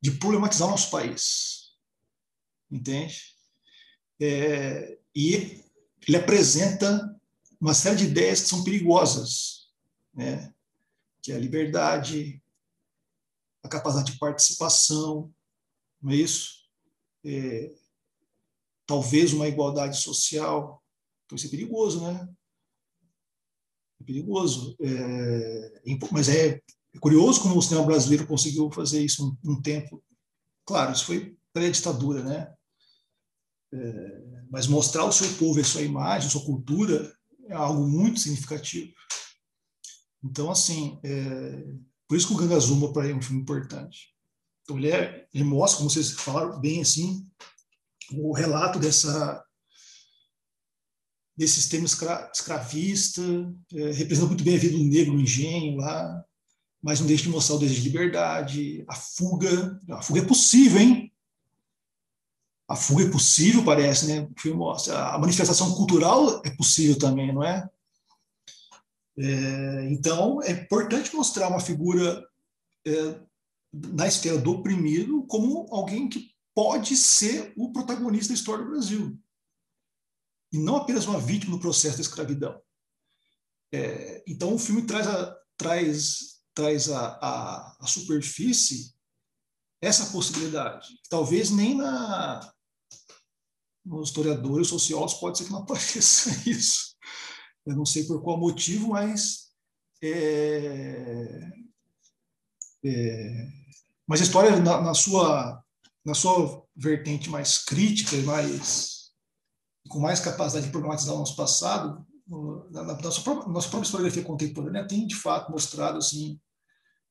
de 0.00 0.10
problematizar 0.18 0.66
o 0.66 0.72
nosso 0.72 0.90
país 0.90 1.68
entende? 2.70 3.34
É, 4.20 4.98
e 5.14 5.62
ele 6.06 6.16
apresenta 6.16 7.16
uma 7.60 7.74
série 7.74 7.96
de 7.96 8.04
ideias 8.04 8.42
que 8.42 8.48
são 8.48 8.64
perigosas, 8.64 9.68
né? 10.14 10.52
que 11.22 11.32
é 11.32 11.36
a 11.36 11.38
liberdade, 11.38 12.42
a 13.62 13.68
capacidade 13.68 14.12
de 14.12 14.18
participação, 14.18 15.32
não 16.00 16.12
é 16.12 16.16
isso? 16.16 16.68
É, 17.24 17.74
talvez 18.86 19.32
uma 19.32 19.48
igualdade 19.48 20.00
social, 20.00 20.82
então 21.24 21.36
isso 21.36 21.46
é 21.46 21.50
perigoso, 21.50 22.00
né? 22.02 22.28
É 24.00 24.04
perigoso. 24.04 24.76
É, 24.80 25.82
mas 26.10 26.28
é 26.28 26.60
curioso 27.00 27.42
como 27.42 27.58
o 27.58 27.62
cinema 27.62 27.86
brasileiro 27.86 28.26
conseguiu 28.26 28.70
fazer 28.70 29.04
isso 29.04 29.38
um, 29.44 29.52
um 29.52 29.60
tempo. 29.60 30.02
Claro, 30.64 30.92
isso 30.92 31.04
foi 31.04 31.36
pré-ditadura, 31.52 32.22
né? 32.22 32.54
É, 33.72 34.46
mas 34.50 34.66
mostrar 34.66 35.04
o 35.04 35.12
seu 35.12 35.28
povo, 35.36 35.60
a 35.60 35.64
sua 35.64 35.82
imagem, 35.82 36.28
a 36.28 36.30
sua 36.30 36.44
cultura 36.44 37.12
é 37.46 37.54
algo 37.54 37.86
muito 37.86 38.20
significativo. 38.20 38.92
Então, 40.24 40.50
assim, 40.50 40.98
é, 41.04 41.74
por 42.06 42.16
isso 42.16 42.28
que 42.28 42.34
o 42.34 42.36
Ganga 42.36 42.58
Zumba 42.58 42.92
para 42.92 43.04
ele 43.04 43.12
é 43.12 43.16
um 43.16 43.22
filme 43.22 43.42
importante. 43.42 44.14
Então, 44.68 44.78
ele, 44.78 44.90
é, 44.90 45.26
ele 45.32 45.44
mostra, 45.44 45.78
como 45.78 45.88
vocês 45.88 46.10
falaram 46.10 46.60
bem, 46.60 46.82
assim, 46.82 47.26
o 48.12 48.32
relato 48.32 48.78
dessa 48.78 49.42
desse 51.34 51.54
sistema 51.54 51.86
escra, 51.86 52.30
escravista, 52.34 53.22
é, 53.72 53.92
representa 53.92 54.26
muito 54.26 54.42
bem 54.42 54.56
a 54.56 54.58
vida 54.58 54.76
do 54.76 54.82
negro 54.82 55.14
no 55.14 55.20
engenho 55.20 55.76
lá, 55.76 56.24
mas 56.82 56.98
não 56.98 57.06
deixa 57.06 57.22
de 57.22 57.28
mostrar 57.28 57.54
o 57.54 57.58
desejo 57.60 57.80
de 57.80 57.88
liberdade, 57.88 58.84
a 58.88 58.94
fuga. 58.96 59.80
A 59.88 60.02
fuga 60.02 60.20
é 60.20 60.24
possível, 60.24 60.80
hein? 60.80 61.12
a 62.68 62.76
fuga 62.76 63.04
é 63.04 63.10
possível, 63.10 63.64
parece, 63.64 64.06
né? 64.06 64.28
O 64.30 64.40
filme 64.40 64.58
mostra. 64.58 65.08
A 65.08 65.18
manifestação 65.18 65.74
cultural 65.74 66.42
é 66.44 66.50
possível 66.50 66.98
também, 66.98 67.32
não 67.32 67.42
é? 67.42 67.66
é 69.18 69.88
então, 69.90 70.42
é 70.42 70.50
importante 70.50 71.14
mostrar 71.16 71.48
uma 71.48 71.60
figura 71.60 72.22
é, 72.86 73.20
na 73.72 74.06
esfera 74.06 74.38
do 74.38 74.52
oprimido 74.52 75.26
como 75.26 75.66
alguém 75.70 76.08
que 76.08 76.30
pode 76.54 76.96
ser 76.96 77.52
o 77.56 77.72
protagonista 77.72 78.32
da 78.32 78.38
história 78.38 78.64
do 78.64 78.70
Brasil. 78.70 79.18
E 80.52 80.58
não 80.58 80.76
apenas 80.76 81.06
uma 81.06 81.20
vítima 81.20 81.56
do 81.56 81.60
processo 81.60 81.96
da 81.96 82.02
escravidão. 82.02 82.60
É, 83.72 84.24
então, 84.26 84.54
o 84.54 84.58
filme 84.58 84.86
traz 84.86 85.06
a, 85.06 85.36
traz, 85.56 86.40
traz 86.54 86.90
a, 86.90 87.18
a, 87.20 87.76
a 87.80 87.86
superfície 87.86 88.94
essa 89.80 90.10
possibilidade. 90.10 90.88
Talvez 91.08 91.50
nem 91.50 91.76
na, 91.76 92.52
nos 93.84 94.08
historiadores, 94.08 94.68
sociólogos, 94.68 95.14
pode 95.14 95.38
ser 95.38 95.44
que 95.44 95.52
não 95.52 95.60
apareça 95.62 96.30
isso. 96.48 96.96
Eu 97.66 97.76
não 97.76 97.86
sei 97.86 98.04
por 98.04 98.22
qual 98.22 98.38
motivo, 98.38 98.88
mas 98.88 99.52
é, 100.02 101.50
é, 102.84 103.48
mas 104.06 104.20
a 104.20 104.24
história 104.24 104.56
na, 104.60 104.80
na, 104.80 104.94
sua 104.94 105.62
na 106.04 106.14
sua 106.14 106.64
vertente 106.76 107.28
mais 107.28 107.58
crítica 107.58 108.16
e 108.16 108.22
mais 108.22 109.10
com 109.88 109.98
mais 110.00 110.20
capacidade 110.20 110.66
de 110.66 110.72
problematizar 110.72 111.14
o 111.14 111.18
nosso 111.18 111.34
passado, 111.34 112.06
na, 112.70 112.82
na 112.82 112.94
nossa, 113.00 113.22
própria, 113.22 113.48
nossa 113.50 113.68
própria 113.68 113.86
historiografia 113.86 114.22
contemporânea 114.22 114.86
tem 114.86 115.06
de 115.06 115.14
fato 115.14 115.50
mostrado 115.50 115.96
assim, 115.96 116.38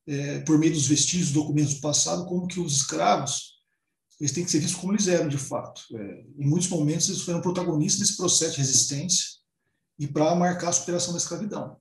é, 0.05 0.39
por 0.41 0.59
meio 0.59 0.73
dos 0.73 0.85
vestígios, 0.85 1.31
documentos 1.31 1.75
do 1.75 1.81
passado, 1.81 2.25
como 2.25 2.47
que 2.47 2.59
os 2.59 2.77
escravos 2.77 3.57
eles 4.19 4.31
têm 4.31 4.43
que 4.43 4.51
ser 4.51 4.59
vistos 4.59 4.79
como 4.79 4.93
eles 4.93 5.07
eram 5.07 5.27
de 5.27 5.37
fato. 5.37 5.83
É, 5.95 6.25
em 6.37 6.47
muitos 6.47 6.67
momentos, 6.69 7.07
eles 7.07 7.21
foram 7.21 7.41
protagonistas 7.41 8.01
desse 8.01 8.17
processo 8.17 8.53
de 8.53 8.57
resistência 8.57 9.25
e 9.99 10.07
para 10.07 10.35
marcar 10.35 10.69
a 10.69 10.73
superação 10.73 11.13
da 11.13 11.19
escravidão. 11.19 11.79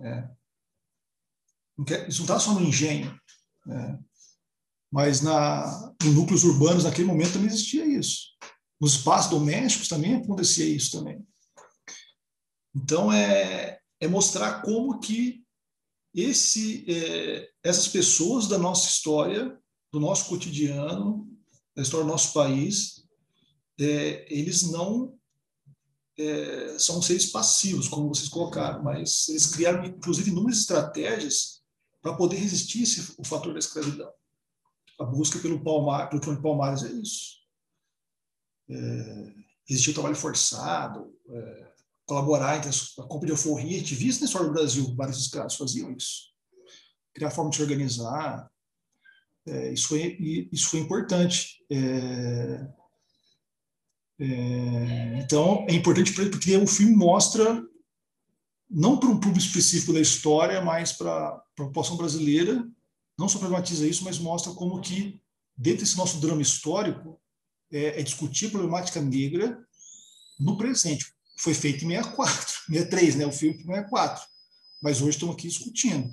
É. 0.00 0.28
Isso 2.08 2.18
não 2.18 2.24
está 2.24 2.38
só 2.38 2.54
no 2.54 2.62
engenho, 2.62 3.18
né? 3.66 3.98
mas 4.92 5.22
na, 5.22 5.94
em 6.04 6.10
núcleos 6.10 6.44
urbanos, 6.44 6.84
naquele 6.84 7.06
momento, 7.06 7.32
também 7.32 7.48
existia 7.48 7.84
isso. 7.86 8.32
Nos 8.78 8.94
espaços 8.94 9.30
domésticos 9.30 9.88
também 9.88 10.16
acontecia 10.16 10.66
isso 10.66 10.98
também. 10.98 11.26
Então, 12.74 13.10
é, 13.10 13.78
é 14.00 14.08
mostrar 14.08 14.60
como 14.60 15.00
que 15.00 15.42
esse, 16.14 16.84
é, 16.86 17.48
essas 17.62 17.88
pessoas 17.88 18.46
da 18.46 18.58
nossa 18.58 18.88
história, 18.88 19.58
do 19.90 19.98
nosso 19.98 20.26
cotidiano, 20.26 21.26
da 21.74 21.82
história 21.82 22.04
do 22.04 22.12
nosso 22.12 22.34
país, 22.34 23.06
é, 23.80 24.26
eles 24.28 24.70
não 24.70 25.16
é, 26.18 26.76
são 26.78 27.00
seres 27.00 27.26
passivos, 27.26 27.88
como 27.88 28.08
vocês 28.08 28.28
colocaram, 28.28 28.82
mas 28.82 29.28
eles 29.30 29.46
criaram, 29.46 29.84
inclusive, 29.86 30.30
inúmeras 30.30 30.60
estratégias 30.60 31.61
para 32.02 32.14
poder 32.14 32.36
resistir 32.36 32.82
esse, 32.82 33.14
o 33.16 33.24
fator 33.24 33.52
da 33.52 33.58
escravidão. 33.60 34.12
A 35.00 35.04
busca 35.04 35.38
pelo, 35.38 35.62
palmar, 35.62 36.10
pelo 36.10 36.20
de 36.20 36.42
Palmares 36.42 36.82
é 36.82 36.90
isso. 36.92 37.40
É, 38.68 39.34
resistir 39.66 39.90
ao 39.90 39.94
trabalho 39.94 40.16
forçado, 40.16 41.16
é, 41.28 41.72
colaborar 42.04 42.58
entre 42.58 42.68
a 42.70 43.02
compra 43.04 43.26
de 43.26 43.32
alforria. 43.32 43.76
A 43.76 43.78
gente 43.78 43.94
viu 43.94 44.08
isso 44.08 44.20
na 44.20 44.26
história 44.26 44.48
do 44.48 44.52
Brasil, 44.52 44.94
vários 44.96 45.18
escravos 45.18 45.56
faziam 45.56 45.90
isso. 45.92 46.32
Criar 47.14 47.30
forma 47.30 47.50
de 47.50 47.56
se 47.56 47.62
organizar, 47.62 48.50
é, 49.46 49.72
isso, 49.72 49.88
foi, 49.88 50.48
isso 50.52 50.68
foi 50.70 50.80
importante. 50.80 51.64
É, 51.70 52.68
é, 54.20 55.18
então, 55.18 55.66
é 55.68 55.74
importante 55.74 56.12
porque 56.12 56.56
o 56.56 56.66
filme 56.66 56.94
mostra, 56.94 57.62
não 58.72 58.96
para 58.96 59.08
um 59.08 59.20
público 59.20 59.44
específico 59.44 59.92
da 59.92 60.00
história, 60.00 60.60
mas 60.62 60.92
para 60.92 61.28
a 61.28 61.42
população 61.54 61.96
brasileira, 61.96 62.66
não 63.18 63.28
só 63.28 63.38
problematiza 63.38 63.86
isso, 63.86 64.02
mas 64.02 64.18
mostra 64.18 64.52
como 64.52 64.80
que, 64.80 65.20
dentro 65.56 65.80
desse 65.80 65.96
nosso 65.96 66.18
drama 66.18 66.40
histórico, 66.40 67.20
é, 67.70 68.00
é 68.00 68.02
discutir 68.02 68.46
a 68.46 68.50
problemática 68.50 69.00
negra 69.00 69.58
no 70.40 70.56
presente. 70.56 71.12
Foi 71.38 71.54
feito 71.54 71.84
em 71.84 71.88
64, 71.88 72.64
63, 72.66 73.16
né? 73.16 73.26
o 73.26 73.32
filme 73.32 73.58
em 73.58 73.66
64. 73.66 74.24
Mas 74.82 75.00
hoje 75.00 75.10
estamos 75.10 75.34
aqui 75.34 75.48
discutindo. 75.48 76.10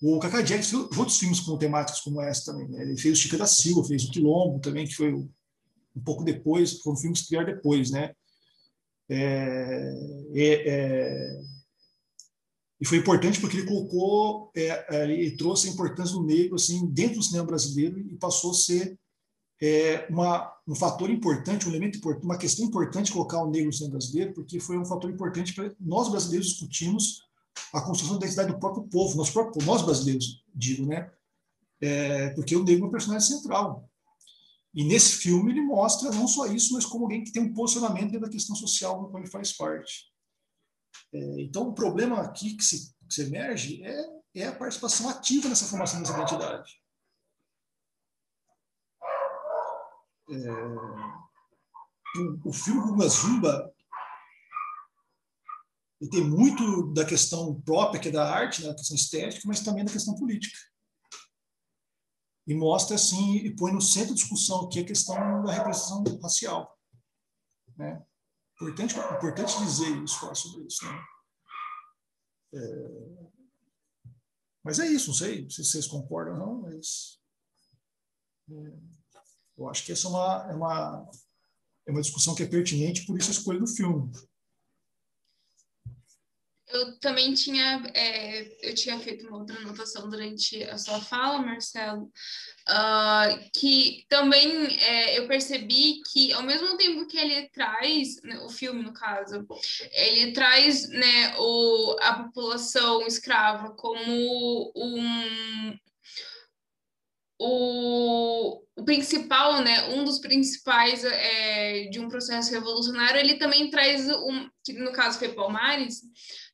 O 0.00 0.18
Cacá 0.18 0.42
Jack 0.42 0.62
fez 0.62 0.74
outros 0.74 1.18
filmes 1.18 1.40
com 1.40 1.58
temáticas 1.58 2.00
como 2.02 2.22
essa 2.22 2.52
também. 2.52 2.68
Né? 2.68 2.82
Ele 2.82 2.96
fez 2.96 3.18
o 3.18 3.20
Chica 3.20 3.36
da 3.36 3.46
Silva, 3.46 3.84
fez 3.84 4.04
o 4.04 4.10
Quilombo 4.10 4.60
também, 4.60 4.86
que 4.86 4.94
foi 4.94 5.12
um 5.12 5.28
pouco 6.04 6.22
depois, 6.22 6.80
foram 6.80 6.96
filmes 6.96 7.22
que 7.22 7.30
vieram 7.30 7.46
depois, 7.46 7.90
né? 7.90 8.14
É, 9.08 9.94
é, 10.34 10.68
é, 10.68 11.40
e 12.80 12.86
foi 12.86 12.98
importante 12.98 13.40
porque 13.40 13.56
ele 13.58 13.66
colocou, 13.66 14.50
é, 14.54 14.86
é, 14.90 15.36
trouxe 15.36 15.68
a 15.68 15.72
importância 15.72 16.14
do 16.14 16.24
negro 16.24 16.56
assim 16.56 16.86
dentro 16.86 17.16
do 17.16 17.22
cinema 17.22 17.46
brasileiro 17.46 17.98
e 17.98 18.16
passou 18.16 18.50
a 18.50 18.54
ser 18.54 18.98
é, 19.62 20.06
uma, 20.10 20.52
um 20.68 20.74
fator 20.74 21.08
importante, 21.08 21.66
um 21.66 21.70
elemento 21.70 21.98
importante, 21.98 22.24
uma 22.24 22.36
questão 22.36 22.66
importante 22.66 23.12
colocar 23.12 23.42
o 23.42 23.50
negro 23.50 23.68
no 23.68 23.72
cinema 23.72 23.92
brasileiro, 23.92 24.34
porque 24.34 24.60
foi 24.60 24.76
um 24.76 24.84
fator 24.84 25.10
importante 25.10 25.54
para 25.54 25.72
nós 25.80 26.10
brasileiros 26.10 26.48
discutirmos 26.48 27.22
a 27.72 27.80
construção 27.80 28.18
da 28.18 28.26
identidade 28.26 28.52
do 28.52 28.58
próprio 28.58 28.84
povo, 28.84 29.16
nós, 29.16 29.30
próprio, 29.30 29.64
nós 29.64 29.80
brasileiros, 29.80 30.44
digo, 30.54 30.86
né? 30.86 31.10
é, 31.80 32.30
porque 32.30 32.56
o 32.56 32.64
negro 32.64 32.84
é 32.84 32.88
um 32.88 32.90
personagem 32.90 33.26
central. 33.26 33.88
E 34.74 34.84
nesse 34.84 35.16
filme 35.16 35.52
ele 35.52 35.62
mostra 35.62 36.10
não 36.10 36.28
só 36.28 36.46
isso, 36.46 36.74
mas 36.74 36.84
como 36.84 37.04
alguém 37.04 37.24
que 37.24 37.32
tem 37.32 37.42
um 37.42 37.54
posicionamento 37.54 38.10
dentro 38.10 38.26
da 38.26 38.28
questão 38.28 38.54
social 38.54 39.00
no 39.00 39.08
qual 39.08 39.22
ele 39.22 39.30
faz 39.30 39.52
parte. 39.52 40.06
É, 41.12 41.40
então, 41.42 41.68
o 41.68 41.74
problema 41.74 42.20
aqui 42.20 42.56
que 42.56 42.64
se, 42.64 42.94
que 43.08 43.14
se 43.14 43.22
emerge 43.22 43.82
é, 43.84 44.04
é 44.34 44.46
a 44.46 44.54
participação 44.54 45.08
ativa 45.08 45.48
nessa 45.48 45.66
formação 45.66 46.00
dessa 46.00 46.14
identidade. 46.14 46.82
É, 50.28 50.52
o, 52.18 52.48
o 52.48 52.52
filme 52.52 52.80
Guga 52.80 53.08
Zumba 53.08 53.72
ele 56.00 56.10
tem 56.10 56.24
muito 56.24 56.92
da 56.92 57.04
questão 57.04 57.60
própria, 57.62 58.00
que 58.00 58.08
é 58.08 58.12
da 58.12 58.30
arte, 58.30 58.62
da 58.62 58.74
questão 58.74 58.94
estética, 58.94 59.46
mas 59.46 59.60
também 59.60 59.84
da 59.84 59.92
questão 59.92 60.14
política. 60.14 60.58
E 62.46 62.54
mostra, 62.54 62.96
assim, 62.96 63.36
e 63.38 63.56
põe 63.56 63.72
no 63.72 63.80
centro 63.80 64.10
da 64.10 64.14
discussão 64.14 64.66
aqui 64.66 64.80
a 64.80 64.84
questão 64.84 65.16
da 65.42 65.52
representação 65.52 66.04
racial. 66.22 66.78
Né? 67.76 68.04
Importante, 68.56 68.94
importante 68.96 69.58
dizer 69.58 70.02
isso, 70.02 70.18
falar 70.18 70.34
sobre 70.34 70.66
isso. 70.66 70.84
Né? 70.84 71.04
É... 72.54 73.26
Mas 74.64 74.78
é 74.78 74.86
isso, 74.86 75.08
não 75.08 75.14
sei 75.14 75.48
se 75.48 75.64
vocês 75.64 75.86
concordam 75.86 76.34
ou 76.34 76.40
não, 76.40 76.62
mas 76.62 77.20
é... 78.50 78.78
eu 79.58 79.68
acho 79.68 79.84
que 79.84 79.92
essa 79.92 80.06
é 80.06 80.10
uma, 80.10 80.46
é, 80.50 80.54
uma, 80.54 81.10
é 81.86 81.90
uma 81.90 82.00
discussão 82.00 82.34
que 82.34 82.42
é 82.42 82.46
pertinente, 82.46 83.04
por 83.04 83.18
isso 83.18 83.28
a 83.30 83.32
escolha 83.32 83.60
do 83.60 83.66
filme 83.66 84.10
eu 86.68 86.98
também 86.98 87.32
tinha, 87.32 87.82
é, 87.94 88.68
eu 88.68 88.74
tinha 88.74 88.98
feito 88.98 89.26
uma 89.26 89.38
outra 89.38 89.56
anotação 89.56 90.10
durante 90.10 90.62
a 90.64 90.76
sua 90.76 91.00
fala, 91.00 91.38
Marcelo, 91.38 92.10
uh, 92.68 93.50
que 93.54 94.04
também 94.08 94.76
é, 94.80 95.18
eu 95.18 95.28
percebi 95.28 96.00
que 96.12 96.32
ao 96.32 96.42
mesmo 96.42 96.76
tempo 96.76 97.06
que 97.06 97.16
ele 97.16 97.48
traz, 97.50 98.20
né, 98.22 98.38
o 98.40 98.48
filme 98.48 98.82
no 98.82 98.92
caso, 98.92 99.46
ele 99.92 100.32
traz 100.32 100.88
né, 100.88 101.36
o, 101.38 101.96
a 102.00 102.24
população 102.24 103.06
escrava 103.06 103.70
como 103.70 104.72
um, 104.74 105.78
o, 107.38 108.62
o 108.74 108.84
principal, 108.84 109.62
né, 109.62 109.88
um 109.90 110.04
dos 110.04 110.18
principais 110.18 111.04
é, 111.04 111.84
de 111.90 112.00
um 112.00 112.08
processo 112.08 112.50
revolucionário, 112.50 113.20
ele 113.20 113.36
também 113.36 113.70
traz, 113.70 114.08
um, 114.08 114.48
que 114.64 114.72
no 114.72 114.92
caso 114.92 115.18
foi 115.18 115.28
Palmares, 115.28 116.00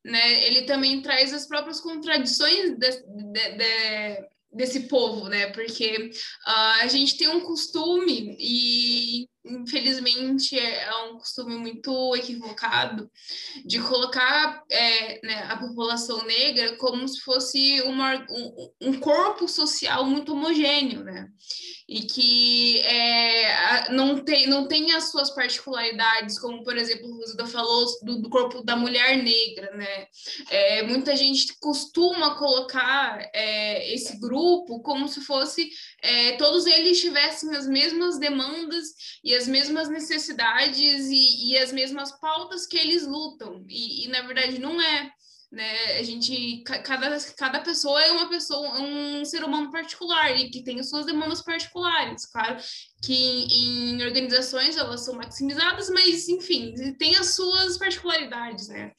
né, 0.05 0.47
ele 0.47 0.63
também 0.63 1.01
traz 1.01 1.33
as 1.33 1.47
próprias 1.47 1.81
contradições 1.81 2.77
de, 2.77 2.91
de, 2.91 3.57
de, 3.57 4.29
desse 4.53 4.81
povo, 4.89 5.29
né, 5.29 5.47
porque 5.49 6.11
uh, 6.47 6.83
a 6.83 6.87
gente 6.89 7.17
tem 7.17 7.29
um 7.29 7.41
costume 7.41 8.37
e 8.39 9.29
infelizmente 9.45 10.57
é 10.57 10.95
um 11.07 11.19
costume 11.19 11.57
muito 11.57 12.15
equivocado 12.15 13.11
de 13.65 13.81
colocar 13.81 14.63
é, 14.71 15.27
né, 15.27 15.47
a 15.49 15.57
população 15.57 16.25
negra 16.25 16.77
como 16.77 17.09
se 17.09 17.21
fosse 17.21 17.81
uma, 17.83 18.25
um, 18.31 18.73
um 18.83 19.01
corpo 19.01 19.49
social 19.49 20.05
muito 20.05 20.33
homogêneo, 20.33 21.03
né? 21.03 21.29
E 21.89 22.03
que 22.03 22.81
é, 22.81 23.91
não, 23.93 24.25
tem, 24.25 24.47
não 24.47 24.67
tem 24.67 24.93
as 24.93 25.11
suas 25.11 25.31
particularidades, 25.31 26.39
como, 26.39 26.63
por 26.63 26.77
exemplo, 26.77 27.09
o 27.09 27.17
Rosa 27.17 27.47
falou 27.47 27.87
do, 28.03 28.23
do, 28.23 28.31
corpo 28.31 28.63
da 28.63 28.77
mulher 28.77 29.23
negra, 29.23 29.75
né? 29.77 30.07
É, 30.51 30.83
muita 30.83 31.17
gente 31.17 31.59
costuma 31.61 32.37
colocar 32.37 33.19
é, 33.35 33.95
esse 33.95 34.19
grupo 34.19 34.81
como 34.81 35.09
se 35.09 35.21
fosse 35.21 35.71
é, 36.01 36.33
todos 36.33 36.67
eles 36.67 37.01
tivessem 37.01 37.55
as 37.55 37.67
mesmas 37.67 38.19
demandas 38.19 38.89
e 39.23 39.35
as 39.35 39.47
mesmas 39.47 39.89
necessidades 39.89 41.09
e, 41.09 41.51
e 41.51 41.59
as 41.59 41.73
mesmas 41.73 42.13
pautas 42.21 42.67
que 42.67 42.77
eles 42.77 43.07
lutam, 43.07 43.65
e, 43.69 44.05
e 44.05 44.09
na 44.09 44.23
verdade 44.23 44.59
não 44.59 44.81
é 44.81 45.13
né? 45.53 45.99
A 45.99 46.03
gente, 46.03 46.63
cada, 46.65 47.19
cada 47.37 47.61
pessoa 47.61 48.03
é 48.03 48.11
uma 48.11 48.29
pessoa, 48.29 48.81
um 48.81 49.25
ser 49.25 49.45
humano 49.45 49.71
particular 49.71 50.35
e 50.35 50.51
que 50.51 50.65
tem 50.65 50.81
as 50.81 50.89
suas 50.89 51.05
demandas 51.05 51.43
particulares. 51.43 52.25
Claro 52.27 52.57
que 53.03 53.13
em 53.13 54.03
organizações 54.05 54.77
elas 54.77 55.05
são 55.05 55.15
maximizadas, 55.15 55.91
mas 55.91 56.29
enfim, 56.29 56.73
tem 56.99 57.17
as 57.17 57.35
suas 57.35 57.77
particularidades, 57.77 58.69
né? 58.69 58.93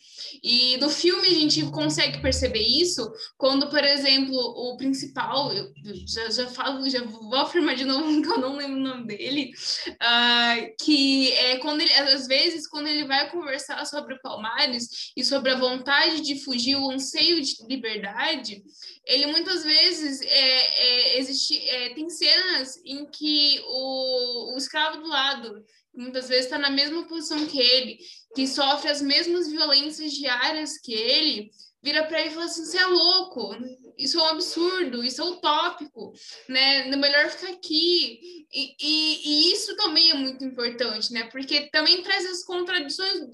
E 0.43 0.76
no 0.78 0.89
filme 0.89 1.26
a 1.26 1.34
gente 1.34 1.64
consegue 1.68 2.22
perceber 2.22 2.62
isso 2.62 3.10
quando, 3.38 3.70
por 3.70 3.82
exemplo, 3.82 4.36
o 4.36 4.76
principal, 4.76 5.54
eu 5.54 5.72
já, 6.06 6.30
já 6.30 6.47
falo, 6.47 6.89
já 6.89 7.01
vou 7.04 7.36
afirmar 7.36 7.76
de 7.76 7.86
novo 7.86 8.04
que 8.22 8.28
eu 8.28 8.39
não 8.39 8.58
lembro 8.58 8.78
o 8.78 8.84
nome 8.84 9.08
dele, 9.08 9.51
uh, 9.88 10.84
que 10.84 11.32
é 11.32 11.58
quando 11.60 11.80
ele, 11.80 11.93
às 11.93 12.28
vezes, 12.28 12.68
quando 12.68 12.88
ele 12.88 13.06
vai 13.06 13.32
conversar 13.32 13.86
sobre 13.86 14.20
Palmares 14.20 15.12
e 15.16 15.24
sobre 15.24 15.51
a 15.51 15.58
vontade 15.58 16.22
de 16.22 16.43
fugir, 16.43 16.76
o 16.76 16.91
anseio 16.91 17.41
de 17.41 17.56
liberdade, 17.70 18.62
ele 19.06 19.28
muitas 19.28 19.64
vezes 19.64 20.22
é, 20.22 20.28
é, 20.28 21.20
existe, 21.20 21.58
é, 21.68 21.93
tem 21.93 22.10
cenas 22.10 22.82
em 22.86 23.06
que 23.06 23.62
o, 23.66 24.54
o 24.54 24.58
escravo 24.58 25.01
do 25.01 25.08
lado 25.08 25.64
muitas 25.93 26.28
vezes 26.28 26.45
está 26.45 26.58
na 26.58 26.70
mesma 26.70 27.08
posição 27.08 27.45
que 27.45 27.60
ele, 27.60 27.99
que 28.36 28.47
sofre 28.47 28.89
as 28.89 29.01
mesmas 29.01 29.47
violências 29.47 30.14
diárias 30.14 30.78
que 30.80 30.93
ele, 30.93 31.51
vira 31.84 32.06
para 32.06 32.22
ele 32.22 32.30
e 32.30 32.34
fala 32.34 32.45
assim: 32.45 32.66
você 32.66 32.78
é 32.78 32.86
louco, 32.86 33.56
isso 33.97 34.18
é 34.18 34.24
um 34.24 34.28
absurdo, 34.28 35.04
isso 35.04 35.22
é 35.22 35.26
utópico, 35.26 36.14
né? 36.47 36.88
É 36.88 36.95
melhor 36.95 37.30
ficar 37.30 37.51
aqui. 37.51 38.47
E, 38.51 38.76
e, 38.80 39.22
e, 39.49 39.54
isso 39.54 39.76
também 39.76 40.10
é 40.10 40.14
muito 40.14 40.43
importante, 40.45 41.12
né? 41.12 41.26
Porque 41.26 41.70
também 41.70 42.01
traz 42.01 42.26
as 42.26 42.43
contradições 42.43 43.30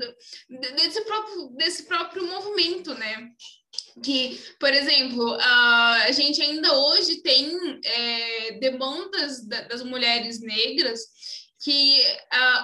desse 0.76 1.02
próprio, 1.06 1.50
desse 1.56 1.84
próprio 1.84 2.26
movimento, 2.26 2.94
né? 2.96 3.30
Que, 4.02 4.40
por 4.60 4.74
exemplo, 4.74 5.34
a 5.40 6.12
gente 6.12 6.42
ainda 6.42 6.74
hoje 6.74 7.22
tem 7.22 7.80
é, 7.84 8.52
demandas 8.60 9.46
das 9.46 9.84
mulheres 9.84 10.42
negras 10.42 11.02
que 11.62 12.02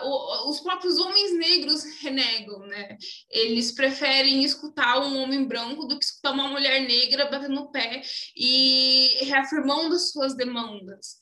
uh, 0.02 0.50
os 0.50 0.62
próprios 0.62 0.98
homens 0.98 1.34
negros 1.38 1.84
renegam, 2.02 2.60
né? 2.60 2.98
Eles 3.30 3.74
preferem 3.74 4.44
escutar 4.44 5.00
um 5.00 5.18
homem 5.18 5.46
branco 5.46 5.86
do 5.86 6.00
que 6.00 6.06
escutar 6.06 6.32
uma 6.32 6.48
mulher 6.48 6.82
negra 6.82 7.26
batendo 7.30 7.56
no 7.56 7.72
pé 7.72 8.02
e 8.36 9.18
reafirmando 9.26 10.00
suas 10.00 10.34
demandas, 10.36 11.18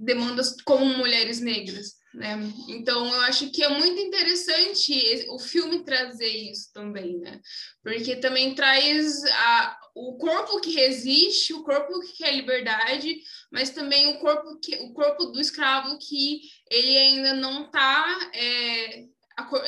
demandas 0.00 0.56
como 0.62 0.84
mulheres 0.96 1.40
negras. 1.40 2.00
Né? 2.12 2.36
Então, 2.68 3.06
eu 3.06 3.20
acho 3.20 3.50
que 3.52 3.62
é 3.62 3.68
muito 3.68 4.00
interessante 4.00 5.26
o 5.28 5.38
filme 5.38 5.84
trazer 5.84 6.26
isso 6.50 6.72
também, 6.72 7.18
né? 7.18 7.40
Porque 7.84 8.16
também 8.16 8.52
traz 8.52 9.22
a, 9.24 9.78
o 9.94 10.16
corpo 10.16 10.60
que 10.60 10.72
resiste, 10.72 11.54
o 11.54 11.62
corpo 11.62 12.00
que 12.00 12.16
quer 12.16 12.34
liberdade, 12.34 13.16
mas 13.52 13.70
também 13.70 14.08
o 14.08 14.18
corpo, 14.18 14.58
que, 14.58 14.74
o 14.76 14.92
corpo 14.92 15.26
do 15.26 15.40
escravo 15.40 15.98
que 15.98 16.40
ele 16.68 16.96
ainda 16.96 17.34
não 17.34 17.66
está. 17.66 18.30
É, 18.34 19.04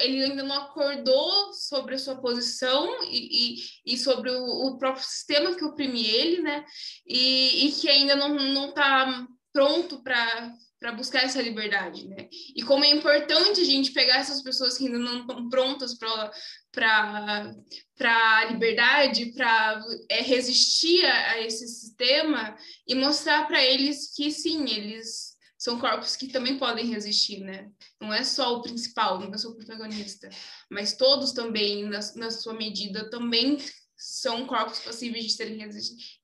ele 0.01 0.25
ainda 0.25 0.43
não 0.43 0.57
acordou 0.57 1.55
sobre 1.55 1.95
a 1.95 1.99
sua 1.99 2.21
posição 2.21 3.05
e, 3.05 3.55
e, 3.87 3.95
e 3.95 3.97
sobre 3.97 4.31
o, 4.31 4.67
o, 4.67 4.79
próprio 4.79 5.03
sistema 5.03 5.55
que 5.55 5.65
oprime 5.65 6.07
ele, 6.07 6.43
né? 6.43 6.65
E, 7.07 7.69
e 7.69 7.73
que 7.73 7.89
ainda 7.89 8.17
não 8.17 8.69
está 8.69 9.27
pronto 9.53 10.03
para 10.03 10.93
buscar 10.97 11.25
essa 11.25 11.43
liberdade, 11.43 12.09
né? 12.09 12.29
E 12.57 12.63
como 12.63 12.85
é 12.85 12.91
importante 12.91 13.61
a 13.61 13.65
gente 13.65 13.93
pegar 13.93 14.17
essas 14.17 14.43
pessoas 14.43 14.79
que 14.79 14.87
ainda 14.87 14.99
não 14.99 15.21
estão 15.21 15.49
prontas 15.49 15.97
para 15.97 17.55
a 18.01 18.45
liberdade, 18.47 19.33
para 19.33 19.85
é, 20.09 20.23
resistir 20.23 21.05
a, 21.05 21.33
a, 21.33 21.41
esse 21.41 21.69
sistema 21.69 22.57
e 22.87 22.95
mostrar 22.95 23.47
para 23.47 23.63
eles 23.63 24.15
que 24.15 24.31
sim, 24.31 24.65
eles 24.71 25.33
são 25.59 25.79
corpos 25.79 26.17
que 26.17 26.27
também 26.27 26.59
podem 26.59 26.87
resistir, 26.87 27.39
né? 27.41 27.71
Não 28.01 28.13
é 28.13 28.25
só 28.25 28.57
o 28.57 28.63
principal, 28.63 29.21
não 29.21 29.33
é 29.33 29.39
só 29.39 29.49
o 29.51 29.55
protagonista, 29.55 30.29
mas 30.69 30.97
todos 30.97 31.33
também, 31.33 31.85
na, 31.85 32.01
na 32.17 32.31
sua 32.33 32.55
medida, 32.55 33.09
também 33.11 33.59
são 33.97 34.45
corpos 34.45 34.81
passíveis 34.81 35.25
de, 35.27 35.33
serem 35.33 35.69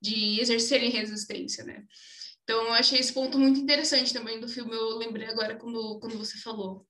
de 0.01 0.41
exercerem 0.41 0.89
resistência, 0.89 1.63
né? 1.63 1.85
Então, 2.49 2.63
eu 2.63 2.73
achei 2.73 2.97
esse 2.97 3.13
ponto 3.13 3.37
muito 3.37 3.59
interessante 3.59 4.11
também 4.11 4.39
do 4.39 4.47
filme. 4.47 4.73
Eu 4.73 4.97
lembrei 4.97 5.27
agora 5.27 5.55
quando, 5.55 5.99
quando 5.99 6.17
você 6.17 6.35
falou. 6.39 6.83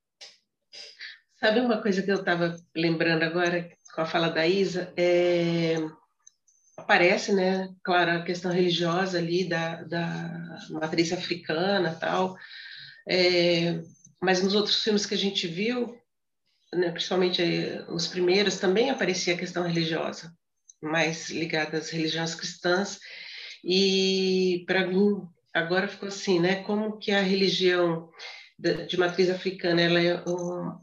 Sabe 1.38 1.60
uma 1.60 1.82
coisa 1.82 2.02
que 2.02 2.10
eu 2.10 2.14
estava 2.14 2.56
lembrando 2.74 3.24
agora 3.24 3.70
com 3.94 4.00
a 4.00 4.06
fala 4.06 4.30
da 4.30 4.46
Isa? 4.46 4.90
É... 4.96 5.74
Aparece, 6.78 7.34
né, 7.34 7.68
claro, 7.84 8.10
a 8.12 8.22
questão 8.22 8.50
religiosa 8.50 9.18
ali 9.18 9.46
da, 9.46 9.82
da 9.82 10.58
matriz 10.70 11.12
africana 11.12 11.94
tal, 11.94 12.38
é... 13.06 13.82
mas 14.18 14.42
nos 14.42 14.54
outros 14.54 14.82
filmes 14.82 15.04
que 15.04 15.12
a 15.12 15.18
gente 15.18 15.46
viu, 15.46 15.94
né, 16.72 16.90
principalmente 16.90 17.42
os 17.90 18.06
primeiros, 18.06 18.56
também 18.56 18.88
aparecia 18.88 19.34
a 19.34 19.38
questão 19.38 19.64
religiosa, 19.64 20.32
mais 20.82 21.28
ligada 21.28 21.76
às 21.76 21.90
religiões 21.90 22.34
cristãs, 22.34 22.98
E 23.62 24.64
para 24.66 24.86
mim 24.86 25.28
agora 25.54 25.88
ficou 25.88 26.08
assim, 26.08 26.38
né? 26.38 26.62
Como 26.62 26.98
que 26.98 27.10
a 27.12 27.20
religião 27.20 28.10
de 28.88 28.96
matriz 28.98 29.30
africana 29.30 29.80
ela 29.80 30.00
é, 30.00 30.22
um, 30.28 30.78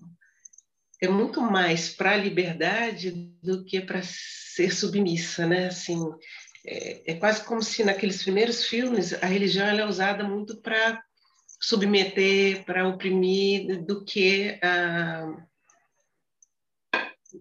é 1.02 1.08
muito 1.08 1.42
mais 1.42 1.90
para 1.90 2.12
a 2.12 2.18
liberdade 2.18 3.12
do 3.44 3.64
que 3.64 3.80
para 3.82 4.02
ser 4.04 4.74
submissa, 4.74 5.46
né? 5.46 5.68
Assim, 5.68 6.00
é, 6.66 7.12
é, 7.12 7.16
quase 7.16 7.44
como 7.44 7.62
se 7.62 7.84
naqueles 7.84 8.24
primeiros 8.24 8.66
filmes 8.66 9.14
a 9.14 9.26
religião 9.26 9.68
ela 9.68 9.82
é 9.82 9.86
usada 9.86 10.24
muito 10.24 10.62
para 10.62 11.02
submeter, 11.62 12.66
para 12.66 12.88
oprimir, 12.88 13.84
do 13.86 14.04
que 14.04 14.60
ah, 14.62 15.48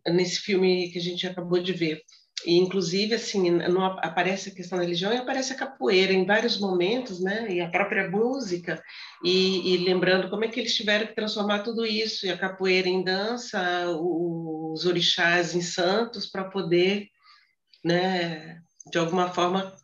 nesse 0.08 0.40
filme 0.40 0.90
que 0.90 0.98
a 0.98 1.02
gente 1.02 1.26
acabou 1.26 1.62
de 1.62 1.72
ver. 1.72 2.02
E, 2.46 2.58
inclusive, 2.58 3.14
assim, 3.14 3.50
não 3.50 3.84
aparece 3.84 4.50
a 4.50 4.54
questão 4.54 4.78
da 4.78 4.84
religião 4.84 5.12
e 5.12 5.16
aparece 5.16 5.52
a 5.52 5.56
capoeira 5.56 6.12
em 6.12 6.24
vários 6.24 6.60
momentos, 6.60 7.20
né? 7.20 7.50
E 7.50 7.60
a 7.60 7.68
própria 7.68 8.08
música, 8.08 8.80
e, 9.24 9.74
e, 9.74 9.76
lembrando 9.78 10.30
como 10.30 10.44
é 10.44 10.48
que 10.48 10.60
eles 10.60 10.76
tiveram 10.76 11.08
que 11.08 11.14
transformar 11.14 11.64
tudo 11.64 11.84
isso, 11.84 12.24
e 12.24 12.30
a 12.30 12.38
capoeira 12.38 12.88
em 12.88 13.02
dança, 13.02 13.60
os 13.88 14.86
orixás 14.86 15.56
em 15.56 15.60
santos, 15.60 16.26
para 16.26 16.44
poder, 16.44 17.08
né, 17.84 18.60
de 18.90 18.98
alguma 18.98 19.32
forma, 19.32 19.74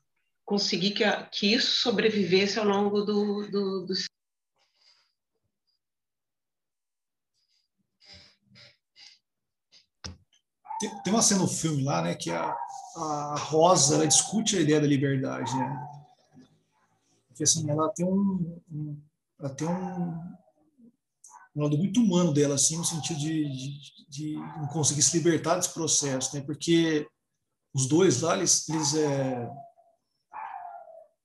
conseguir 0.45 0.93
que, 0.93 1.05
que 1.33 1.53
isso 1.55 1.81
sobrevivesse 1.83 2.59
ao 2.61 2.65
longo 2.65 3.01
do, 3.03 3.49
do, 3.51 3.87
do 3.87 3.95
tem, 10.83 11.03
tem 11.03 11.13
uma 11.13 11.23
cena 11.23 11.41
no 11.41 11.49
filme 11.49 11.85
lá, 11.85 12.03
né, 12.03 12.15
que 12.15 12.31
a, 12.31 12.57
a 12.97 13.37
Rosa 13.39 13.95
ela 13.95 14.07
discute 14.07 14.57
a 14.57 14.61
ideia 14.61 14.81
da 14.81 14.87
liberdade, 14.87 15.55
né? 15.57 15.89
Porque 17.29 17.45
assim, 17.45 17.71
ela 17.71 17.89
tem 17.91 18.05
um, 18.05 18.61
um 18.71 19.01
ela 19.39 19.51
tem 19.51 19.67
um, 19.67 20.11
um 21.55 21.63
lado 21.63 21.79
muito 21.79 22.01
humano 22.01 22.33
dela, 22.33 22.55
assim, 22.55 22.77
no 22.77 22.85
sentido 22.85 23.19
de, 23.19 23.49
de, 23.49 24.09
de, 24.09 24.37
não 24.59 24.67
conseguir 24.69 25.03
se 25.03 25.17
libertar 25.17 25.57
desse 25.57 25.73
processo, 25.73 26.35
né? 26.37 26.43
Porque 26.43 27.07
os 27.73 27.87
dois 27.87 28.21
lá, 28.21 28.37
eles, 28.37 28.69
eles 28.69 28.95
é, 28.95 29.51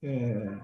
é, 0.04 0.60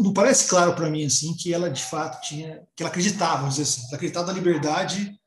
não 0.00 0.12
parece 0.12 0.48
claro 0.48 0.74
para 0.74 0.88
mim 0.88 1.04
assim 1.04 1.34
que 1.34 1.52
ela 1.52 1.70
de 1.70 1.82
fato 1.82 2.20
tinha, 2.26 2.66
que 2.74 2.82
ela 2.82 2.90
acreditava, 2.90 3.38
vamos 3.38 3.56
dizer 3.56 3.62
assim, 3.64 3.86
ela 3.88 3.96
acreditava 3.96 4.26
na 4.28 4.32
liberdade 4.32 5.20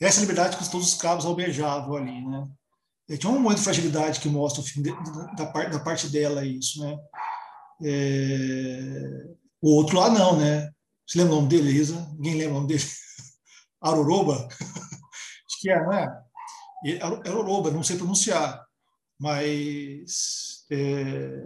essa 0.00 0.20
liberdade 0.20 0.56
que 0.56 0.70
todos 0.70 0.88
os 0.88 0.94
cabos 0.94 1.24
almejavam 1.24 1.96
ali, 1.96 2.24
né? 2.26 2.46
E 3.08 3.16
tinha 3.16 3.30
um 3.30 3.38
momento 3.38 3.58
de 3.58 3.64
fragilidade 3.64 4.20
que 4.20 4.28
mostra 4.28 4.60
o 4.60 4.64
filme 4.64 4.90
da, 5.36 5.46
parte, 5.46 5.70
da 5.70 5.78
parte 5.78 6.08
dela 6.08 6.44
isso, 6.44 6.80
né? 6.80 6.98
É, 7.82 9.26
o 9.62 9.70
outro 9.76 9.96
lá 9.96 10.10
não, 10.10 10.36
né? 10.36 10.70
Você 11.06 11.18
lembra 11.18 11.34
o 11.34 11.36
nome 11.36 11.48
dele, 11.48 11.70
Isa? 11.70 11.94
Ninguém 12.14 12.34
lembra 12.34 12.52
o 12.52 12.56
nome 12.56 12.68
dele? 12.68 12.82
Aroroba? 13.80 14.48
Acho 15.46 15.60
que 15.60 15.70
é, 15.70 15.82
não 15.82 15.92
é? 15.92 16.26
Aroroba, 17.00 17.70
não 17.70 17.82
sei 17.82 17.96
pronunciar, 17.96 18.64
mas 19.18 20.66
é, 20.70 21.42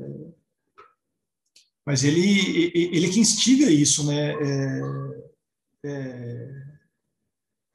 mas 1.87 2.05
ele 2.05 2.73
ele 2.75 3.07
é 3.07 3.11
que 3.11 3.21
instiga 3.21 3.71
isso, 3.71 4.07
né? 4.07 4.33
É, 4.33 4.81
é, 5.87 6.71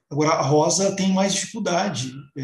Agora, 0.09 0.31
a 0.31 0.41
Rosa 0.41 0.95
tem 0.95 1.11
mais 1.13 1.33
dificuldade 1.33 2.13
é, 2.37 2.43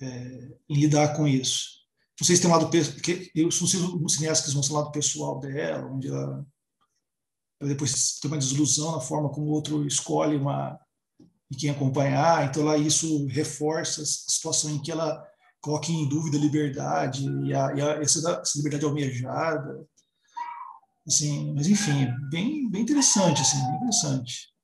é, 0.00 0.48
em 0.68 0.80
lidar 0.80 1.14
com 1.14 1.26
isso. 1.26 1.76
Não 2.18 2.26
sei 2.26 2.36
se 2.36 2.42
tem 2.42 2.50
um 2.50 2.54
lado. 2.54 2.68
Porque 2.70 3.30
eu 3.34 3.44
não 3.44 3.50
sei 3.50 3.80
os 3.80 4.14
cineastas 4.14 4.54
que 4.54 4.72
o 4.72 4.74
lado 4.74 4.90
pessoal 4.90 5.38
dela, 5.38 5.86
onde 5.86 6.08
ela, 6.08 6.46
ela, 7.60 7.70
depois 7.70 8.18
tem 8.18 8.30
uma 8.30 8.38
desilusão 8.38 8.92
na 8.92 9.00
forma 9.00 9.28
como 9.28 9.46
o 9.46 9.50
outro 9.50 9.86
escolhe 9.86 10.36
uma, 10.36 10.78
e 11.50 11.56
quem 11.56 11.70
acompanhar. 11.70 12.48
Então, 12.48 12.62
ela, 12.62 12.78
isso 12.78 13.26
reforça 13.26 14.02
a 14.02 14.06
situação 14.06 14.70
em 14.70 14.80
que 14.80 14.90
ela 14.90 15.22
coloca 15.60 15.90
em 15.90 16.08
dúvida 16.08 16.38
a 16.38 16.40
liberdade 16.40 17.26
e, 17.44 17.54
a, 17.54 17.74
e 17.74 17.80
a, 17.82 18.02
essa, 18.02 18.40
essa, 18.40 18.56
liberdade 18.56 18.84
almejada. 18.84 19.86
Assim, 21.06 21.52
mas, 21.54 21.66
enfim, 21.66 22.08
bem, 22.30 22.68
bem 22.70 22.82
interessante. 22.82 23.42
Assim, 23.42 23.58
bem 23.58 23.76
interessante. 23.76 24.55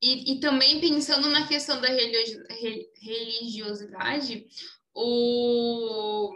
E, 0.00 0.32
e 0.32 0.40
também 0.40 0.80
pensando 0.80 1.28
na 1.28 1.48
questão 1.48 1.80
da 1.80 1.88
religiosidade, 1.88 4.46
o... 4.94 6.32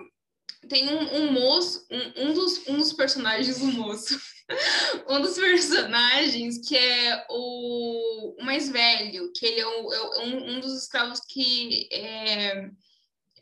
tem 0.69 0.89
um, 0.89 1.17
um 1.17 1.33
moço, 1.33 1.87
um, 1.91 2.25
um, 2.25 2.35
dos, 2.35 2.67
um 2.67 2.79
dos 2.79 2.93
personagens, 2.93 3.61
o 3.61 3.67
um 3.67 3.73
moço, 3.73 4.21
um 5.09 5.21
dos 5.21 5.35
personagens 5.35 6.59
que 6.67 6.77
é 6.77 7.25
o, 7.31 8.35
o 8.41 8.45
mais 8.45 8.69
velho, 8.69 9.31
que 9.33 9.47
ele 9.47 9.61
é, 9.61 9.67
o, 9.67 9.93
é 9.93 10.25
um, 10.25 10.57
um 10.57 10.61
dos 10.61 10.83
escravos 10.83 11.21
que 11.21 11.89
é, 11.93 12.69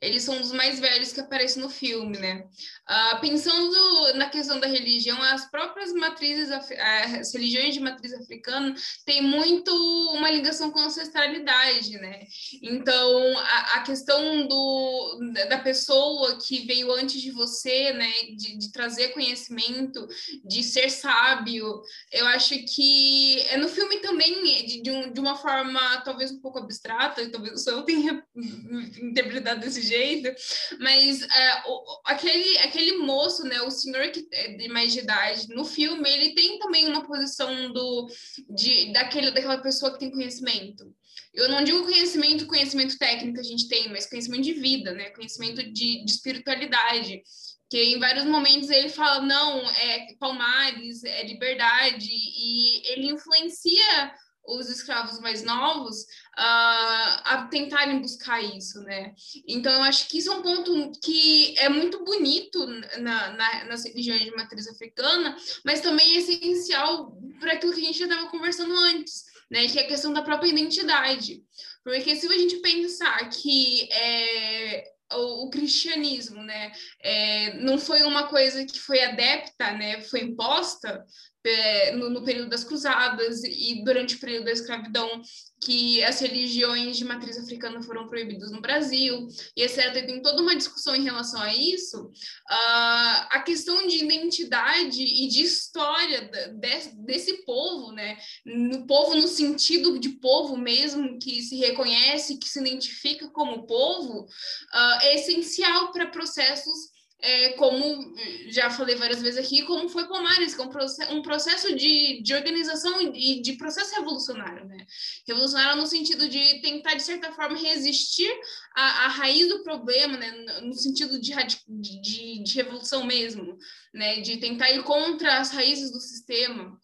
eles 0.00 0.22
são 0.22 0.40
os 0.40 0.50
mais 0.50 0.80
velhos 0.80 1.12
que 1.12 1.20
aparecem 1.20 1.62
no 1.62 1.68
filme, 1.68 2.18
né? 2.18 2.44
Uh, 2.88 3.20
pensando 3.20 4.14
na 4.14 4.30
questão 4.30 4.58
da 4.58 4.66
religião, 4.66 5.20
as 5.22 5.50
próprias 5.50 5.92
matrizes, 5.92 6.50
as 6.50 7.32
religiões 7.34 7.74
de 7.74 7.80
matriz 7.80 8.14
africana 8.14 8.74
têm 9.04 9.22
muito 9.22 9.70
uma 10.14 10.30
ligação 10.30 10.70
com 10.70 10.78
a 10.78 10.86
ancestralidade, 10.86 11.98
né? 11.98 12.22
Então, 12.62 13.38
a, 13.38 13.76
a 13.76 13.82
questão 13.82 14.46
do, 14.46 15.18
da 15.48 15.58
pessoa 15.58 16.38
que 16.38 16.66
veio 16.66 16.90
antes 16.92 17.20
de 17.20 17.30
você, 17.30 17.92
né? 17.92 18.10
De, 18.36 18.56
de, 18.56 18.72
trazer 18.72 19.08
conhecimento, 19.08 20.06
de 20.44 20.62
ser 20.62 20.90
sábio, 20.90 21.82
eu 22.10 22.26
acho 22.28 22.54
que 22.64 23.40
é 23.48 23.56
no 23.58 23.68
filme 23.68 23.98
também, 23.98 24.42
de, 24.64 24.82
de, 24.82 24.90
um, 24.90 25.12
de 25.12 25.20
uma 25.20 25.36
forma 25.36 26.00
talvez 26.02 26.30
um 26.30 26.40
pouco 26.40 26.58
abstrata, 26.58 27.28
talvez 27.30 27.66
eu 27.66 27.82
tenha 27.82 28.24
interpretado 29.02 29.60
desse 29.60 29.89
jeito, 29.90 30.32
mas 30.78 31.22
é, 31.22 31.62
o, 31.66 32.00
aquele, 32.06 32.58
aquele 32.58 32.98
moço, 32.98 33.44
né, 33.44 33.60
o 33.62 33.70
senhor 33.70 34.10
que 34.10 34.26
é 34.32 34.54
de 34.54 34.68
mais 34.68 34.92
de 34.92 35.00
idade, 35.00 35.48
no 35.48 35.64
filme, 35.64 36.08
ele 36.08 36.34
tem 36.34 36.58
também 36.58 36.86
uma 36.86 37.06
posição 37.06 37.72
do, 37.72 38.08
de, 38.48 38.92
daquele, 38.92 39.30
daquela 39.30 39.58
pessoa 39.58 39.92
que 39.92 39.98
tem 39.98 40.10
conhecimento. 40.10 40.94
Eu 41.34 41.48
não 41.48 41.62
digo 41.62 41.84
conhecimento, 41.84 42.46
conhecimento 42.46 42.98
técnico 42.98 43.34
que 43.34 43.40
a 43.40 43.50
gente 43.50 43.68
tem, 43.68 43.88
mas 43.88 44.08
conhecimento 44.08 44.42
de 44.42 44.54
vida, 44.54 44.92
né, 44.92 45.10
conhecimento 45.10 45.62
de, 45.62 46.04
de 46.04 46.10
espiritualidade 46.10 47.22
que 47.70 47.94
em 47.94 48.00
vários 48.00 48.24
momentos 48.24 48.68
ele 48.68 48.88
fala 48.88 49.20
não 49.20 49.60
é 49.70 50.08
Palmares 50.18 51.04
é 51.04 51.24
liberdade 51.24 52.10
e 52.10 52.82
ele 52.90 53.06
influencia 53.06 54.12
os 54.46 54.68
escravos 54.68 55.20
mais 55.20 55.42
novos 55.42 56.02
uh, 56.02 57.20
a 57.24 57.48
tentarem 57.50 58.00
buscar 58.00 58.42
isso, 58.42 58.80
né? 58.82 59.14
Então, 59.46 59.72
eu 59.72 59.82
acho 59.82 60.08
que 60.08 60.18
isso 60.18 60.30
é 60.30 60.36
um 60.36 60.42
ponto 60.42 60.92
que 61.02 61.54
é 61.58 61.68
muito 61.68 62.04
bonito 62.04 62.66
na, 62.98 63.32
na, 63.32 63.64
nas 63.64 63.84
religiões 63.84 64.24
de 64.24 64.30
matriz 64.32 64.66
africana, 64.68 65.36
mas 65.64 65.80
também 65.80 66.14
é 66.14 66.18
essencial 66.18 67.16
para 67.38 67.52
aquilo 67.52 67.72
que 67.72 67.80
a 67.80 67.84
gente 67.84 67.98
já 67.98 68.06
estava 68.06 68.28
conversando 68.28 68.74
antes, 68.74 69.24
né? 69.50 69.66
Que 69.68 69.78
é 69.78 69.82
a 69.82 69.88
questão 69.88 70.12
da 70.12 70.22
própria 70.22 70.48
identidade. 70.48 71.42
Porque 71.84 72.16
se 72.16 72.26
a 72.26 72.38
gente 72.38 72.56
pensar 72.56 73.28
que 73.30 73.88
é, 73.92 74.84
o, 75.12 75.46
o, 75.46 75.50
cristianismo, 75.50 76.42
né, 76.42 76.72
é, 77.00 77.54
não 77.54 77.78
foi 77.78 78.02
uma 78.02 78.28
coisa 78.28 78.64
que 78.64 78.78
foi 78.78 79.02
adepta, 79.02 79.72
né, 79.72 80.02
foi 80.02 80.20
imposta, 80.20 81.04
é, 81.44 81.96
no, 81.96 82.10
no, 82.10 82.24
período 82.24 82.50
das 82.50 82.64
cruzadas 82.64 83.42
e 83.44 83.82
durante 83.84 84.16
o 84.16 84.20
período 84.20 84.44
da 84.44 84.52
escravidão, 84.52 85.22
que 85.62 86.02
as 86.04 86.20
religiões 86.20 86.96
de 86.96 87.04
matriz 87.04 87.38
africana 87.38 87.82
foram 87.82 88.08
proibidas 88.08 88.50
no 88.50 88.60
Brasil, 88.60 89.28
e 89.56 89.62
etc. 89.62 89.94
E 89.96 90.06
tem 90.06 90.22
toda 90.22 90.42
uma 90.42 90.56
discussão 90.56 90.94
em 90.94 91.04
relação 91.04 91.40
a 91.40 91.54
isso. 91.54 91.98
Uh, 92.06 93.26
a 93.30 93.42
questão 93.44 93.86
de 93.86 94.04
identidade 94.04 95.02
e 95.02 95.28
de 95.28 95.42
história 95.42 96.30
de, 96.30 97.04
desse 97.04 97.44
povo, 97.44 97.92
né? 97.92 98.18
No 98.44 98.86
povo 98.86 99.14
no 99.14 99.28
sentido 99.28 99.98
de 99.98 100.10
povo 100.10 100.56
mesmo, 100.56 101.18
que 101.18 101.42
se 101.42 101.56
reconhece, 101.56 102.38
que 102.38 102.48
se 102.48 102.60
identifica 102.60 103.28
como 103.28 103.66
povo, 103.66 104.20
uh, 104.22 104.98
é 105.02 105.14
essencial 105.14 105.92
para 105.92 106.06
processos 106.06 106.99
é, 107.22 107.50
como 107.50 108.14
já 108.48 108.70
falei 108.70 108.96
várias 108.96 109.20
vezes 109.20 109.44
aqui, 109.44 109.62
como 109.62 109.88
foi 109.88 110.08
Palmares, 110.08 110.54
que 110.54 110.60
é 110.60 110.64
um, 110.64 111.18
um 111.18 111.22
processo 111.22 111.74
de, 111.74 112.22
de 112.22 112.34
organização 112.34 113.00
e 113.00 113.40
de 113.42 113.54
processo 113.54 113.94
revolucionário, 113.96 114.66
né? 114.66 114.86
Revolucionário 115.26 115.80
no 115.80 115.86
sentido 115.86 116.28
de 116.28 116.60
tentar, 116.60 116.94
de 116.94 117.02
certa 117.02 117.32
forma, 117.32 117.58
resistir 117.58 118.32
à, 118.74 119.04
à 119.04 119.08
raiz 119.08 119.48
do 119.48 119.62
problema, 119.62 120.16
né? 120.16 120.30
No 120.62 120.74
sentido 120.74 121.20
de, 121.20 121.32
de, 121.68 122.42
de 122.42 122.54
revolução 122.54 123.04
mesmo, 123.04 123.56
né? 123.92 124.20
De 124.20 124.38
tentar 124.38 124.70
ir 124.70 124.82
contra 124.82 125.38
as 125.38 125.50
raízes 125.50 125.90
do 125.90 126.00
sistema. 126.00 126.78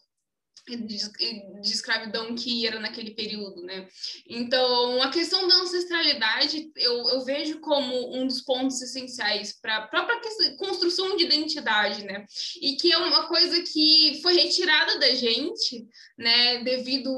De, 0.75 0.97
escravidão 1.71 2.35
que 2.35 2.67
era 2.67 2.81
naquele 2.81 3.13
período, 3.13 3.63
né? 3.63 3.87
Então, 4.29 5.01
a 5.03 5.11
questão 5.11 5.47
da 5.47 5.55
ancestralidade 5.57 6.71
eu, 6.77 7.09
eu 7.11 7.25
vejo 7.25 7.61
como 7.61 8.17
um 8.17 8.27
dos 8.27 8.41
pontos 8.41 8.81
essenciais 8.83 9.53
para 9.61 9.77
a 9.77 9.87
própria 9.87 10.21
construção 10.57 11.17
de 11.17 11.25
identidade, 11.25 12.05
né? 12.05 12.25
E 12.61 12.77
que 12.77 12.93
é 12.93 12.99
uma 12.99 13.29
coisa 13.29 13.63
que 13.63 14.21
foi 14.23 14.35
retirada 14.35 14.99
da 14.99 15.15
gente, 15.15 15.87
né? 16.19 16.63
Devido 16.65 17.15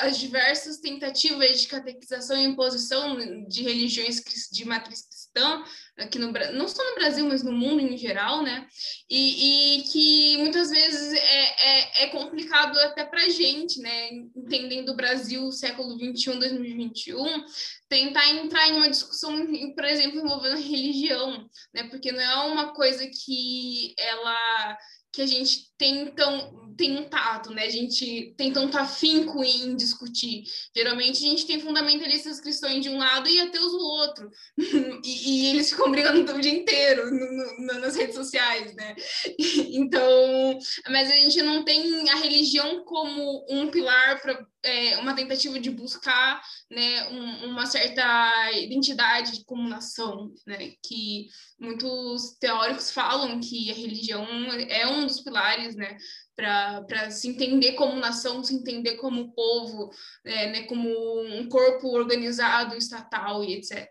às 0.00 0.18
diversas 0.18 0.78
tentativas 0.78 1.60
de 1.60 1.68
catequização 1.68 2.36
e 2.36 2.44
imposição 2.44 3.16
de 3.46 3.62
religiões 3.62 4.22
de 4.52 4.64
matriz 4.64 5.19
cristã, 5.30 5.64
aqui 5.98 6.18
no 6.18 6.32
não 6.52 6.68
só 6.68 6.84
no 6.84 6.96
Brasil, 6.96 7.26
mas 7.26 7.42
no 7.42 7.52
mundo 7.52 7.80
em 7.80 7.96
geral, 7.96 8.42
né? 8.42 8.66
E, 9.08 9.78
e 9.78 9.82
que 9.84 10.36
muitas 10.38 10.70
vezes 10.70 11.12
é, 11.12 12.02
é, 12.02 12.04
é 12.04 12.06
complicado 12.08 12.78
até 12.80 13.04
para 13.04 13.22
a 13.22 13.28
gente, 13.28 13.80
né? 13.80 14.10
Entendendo 14.36 14.90
o 14.90 14.96
Brasil 14.96 15.50
século 15.52 15.96
21, 15.96 16.38
2021, 16.38 17.44
tentar 17.88 18.28
entrar 18.30 18.68
em 18.68 18.76
uma 18.76 18.90
discussão, 18.90 19.34
por 19.74 19.84
exemplo, 19.84 20.20
envolvendo 20.20 20.56
religião, 20.56 21.48
né? 21.74 21.84
Porque 21.84 22.12
não 22.12 22.20
é 22.20 22.46
uma 22.46 22.72
coisa 22.72 23.06
que 23.06 23.94
ela 23.98 24.76
que 25.12 25.22
a 25.22 25.26
gente 25.26 25.68
tem, 25.76 26.06
tão, 26.14 26.59
tem 26.76 26.98
um 26.98 27.08
tato, 27.08 27.50
né? 27.50 27.64
A 27.64 27.70
gente 27.70 28.34
tem 28.36 28.52
tanto 28.52 28.78
afinco 28.78 29.42
em 29.42 29.76
discutir. 29.76 30.44
Geralmente 30.76 31.24
a 31.24 31.28
gente 31.28 31.46
tem 31.46 31.60
fundamentalistas 31.60 32.40
cristãos 32.40 32.80
de 32.80 32.88
um 32.88 32.98
lado 32.98 33.28
e 33.28 33.40
ateus 33.40 33.72
do 33.72 33.78
outro. 33.78 34.30
e, 35.04 35.30
e, 35.30 35.46
eles 35.50 35.70
ficam 35.70 35.90
brigando 35.90 36.32
o 36.32 36.40
dia 36.40 36.52
inteiro 36.52 37.10
no, 37.10 37.56
no, 37.58 37.80
nas 37.80 37.96
redes 37.96 38.14
sociais, 38.14 38.74
né? 38.74 38.94
então, 39.72 40.58
mas 40.88 41.10
a 41.10 41.14
gente 41.14 41.42
não 41.42 41.64
tem 41.64 42.10
a 42.10 42.16
religião 42.16 42.84
como 42.84 43.46
um 43.48 43.70
pilar 43.70 44.20
para 44.20 44.46
é, 44.62 44.98
uma 44.98 45.14
tentativa 45.14 45.58
de 45.58 45.70
buscar 45.70 46.42
né, 46.70 47.08
um, 47.08 47.46
uma 47.46 47.66
certa 47.66 48.52
identidade 48.52 49.44
como 49.44 49.68
nação, 49.68 50.32
né? 50.46 50.72
Que 50.84 51.28
muitos 51.58 52.36
teóricos 52.38 52.90
falam 52.90 53.40
que 53.40 53.70
a 53.70 53.74
religião 53.74 54.26
é 54.68 54.86
um 54.86 55.06
dos 55.06 55.20
pilares 55.20 55.74
né, 55.76 55.96
para 56.36 57.10
se 57.10 57.28
entender 57.28 57.72
como 57.72 57.96
nação, 57.96 58.42
se 58.42 58.54
entender 58.54 58.96
como 58.96 59.32
povo, 59.32 59.90
é, 60.24 60.50
né, 60.50 60.62
como 60.62 60.88
um 61.22 61.48
corpo 61.48 61.88
organizado, 61.88 62.76
estatal 62.76 63.44
e 63.44 63.54
etc. 63.54 63.88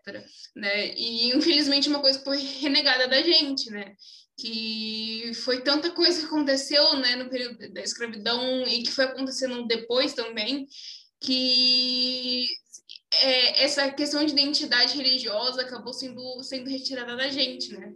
Né? 0.55 0.93
E 0.95 1.29
infelizmente 1.35 1.89
uma 1.89 2.01
coisa 2.01 2.17
que 2.17 2.25
foi 2.25 2.37
renegada 2.39 3.07
da 3.07 3.21
gente, 3.21 3.69
né? 3.69 3.93
que 4.37 5.31
foi 5.43 5.61
tanta 5.61 5.91
coisa 5.91 6.19
que 6.21 6.25
aconteceu 6.25 6.95
né, 6.95 7.17
no 7.17 7.29
período 7.29 7.73
da 7.73 7.81
escravidão 7.81 8.63
e 8.63 8.83
que 8.83 8.91
foi 8.91 9.05
acontecendo 9.05 9.67
depois 9.67 10.13
também, 10.13 10.65
que 11.19 12.47
é, 13.21 13.63
essa 13.65 13.91
questão 13.91 14.23
de 14.25 14.31
identidade 14.31 14.95
religiosa 14.95 15.61
acabou 15.61 15.93
sendo, 15.93 16.41
sendo 16.41 16.69
retirada 16.69 17.17
da 17.17 17.27
gente, 17.27 17.73
né? 17.73 17.91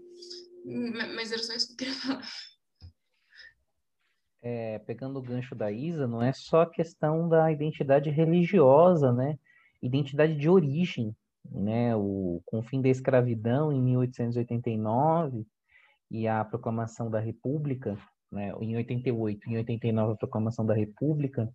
Mas 1.16 1.32
era 1.32 1.42
só 1.42 1.54
isso 1.54 1.68
que 1.68 1.74
eu 1.74 1.78
queria 1.78 1.94
falar 1.94 2.30
é, 4.44 4.78
pegando 4.80 5.18
o 5.18 5.22
gancho 5.22 5.56
da 5.56 5.72
Isa, 5.72 6.06
não 6.06 6.22
é 6.22 6.34
só 6.34 6.64
a 6.64 6.70
questão 6.70 7.30
da 7.30 7.50
identidade 7.50 8.10
religiosa, 8.10 9.12
né? 9.14 9.40
Identidade 9.82 10.36
de 10.36 10.50
origem, 10.50 11.16
né? 11.50 11.96
O, 11.96 12.42
com 12.46 12.60
o 12.60 12.64
fim 12.64 12.82
da 12.82 12.90
escravidão 12.90 13.72
em 13.72 13.82
1889 13.82 15.46
e 16.12 16.28
a 16.28 16.44
proclamação 16.44 17.10
da 17.10 17.22
República, 17.22 17.98
né? 18.30 18.54
Em 18.60 18.76
88, 18.76 19.50
em 19.50 19.58
89 19.58 20.14
a 20.14 20.18
proclamação 20.18 20.66
da 20.66 20.74
República, 20.74 21.50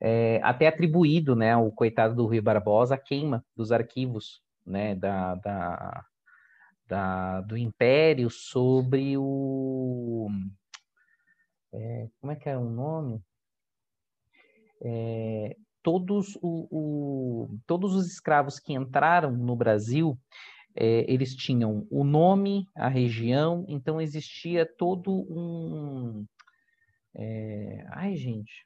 é, 0.00 0.40
até 0.42 0.68
atribuído, 0.68 1.36
né, 1.36 1.52
ao 1.52 1.70
coitado 1.70 2.14
do 2.14 2.24
Rui 2.24 2.40
Barbosa 2.40 2.94
a 2.94 2.98
queima 2.98 3.44
dos 3.54 3.70
arquivos, 3.70 4.40
né, 4.64 4.94
da, 4.94 5.34
da, 5.34 6.04
da 6.88 7.40
do 7.42 7.54
Império 7.54 8.30
sobre 8.30 9.18
o 9.18 10.30
é, 11.72 12.08
como 12.20 12.32
é 12.32 12.36
que 12.36 12.48
é 12.48 12.56
o 12.56 12.68
nome? 12.68 13.22
É, 14.82 15.56
todos, 15.82 16.36
o, 16.36 16.68
o, 16.70 17.58
todos 17.66 17.94
os 17.94 18.06
escravos 18.06 18.58
que 18.58 18.72
entraram 18.72 19.32
no 19.32 19.54
Brasil, 19.54 20.18
é, 20.74 21.04
eles 21.12 21.34
tinham 21.34 21.86
o 21.90 22.04
nome, 22.04 22.66
a 22.74 22.88
região, 22.88 23.64
então 23.68 24.00
existia 24.00 24.64
todo 24.66 25.12
um. 25.12 26.24
É, 27.14 27.84
ai, 27.90 28.16
gente. 28.16 28.64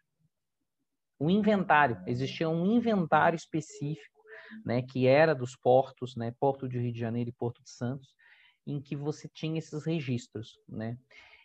Um 1.19 1.31
inventário, 1.31 2.03
existia 2.07 2.49
um 2.49 2.67
inventário 2.67 3.37
específico, 3.37 4.21
né, 4.65 4.83
que 4.83 5.07
era 5.07 5.35
dos 5.35 5.57
portos, 5.57 6.17
né, 6.17 6.35
Porto 6.39 6.69
de 6.69 6.79
Rio 6.79 6.93
de 6.93 6.99
Janeiro 6.99 7.31
e 7.31 7.33
Porto 7.33 7.63
de 7.63 7.71
Santos, 7.71 8.15
em 8.67 8.81
que 8.81 8.97
você 8.97 9.29
tinha 9.29 9.59
esses 9.59 9.87
registros, 9.87 10.59
né? 10.69 10.99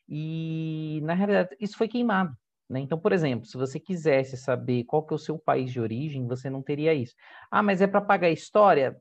E, 0.10 0.99
na 1.03 1.14
realidade, 1.14 1.55
isso 1.60 1.78
foi 1.78 1.88
queimado. 1.88 2.36
Né? 2.68 2.80
Então, 2.80 2.99
por 2.99 3.12
exemplo, 3.12 3.45
se 3.45 3.57
você 3.57 3.80
quisesse 3.80 4.36
saber 4.36 4.84
qual 4.86 5.05
que 5.05 5.14
é 5.14 5.16
o 5.16 5.20
seu 5.20 5.38
país 5.38 5.72
de 5.72 5.80
origem, 5.80 6.28
você 6.28 6.49
não 6.49 6.62
teria 6.62 6.93
isso. 6.93 7.16
Ah, 7.51 7.62
mas 7.62 7.82
é 7.82 7.88
para 7.88 8.01
pagar 8.01 8.28
a 8.28 8.32
história? 8.32 8.99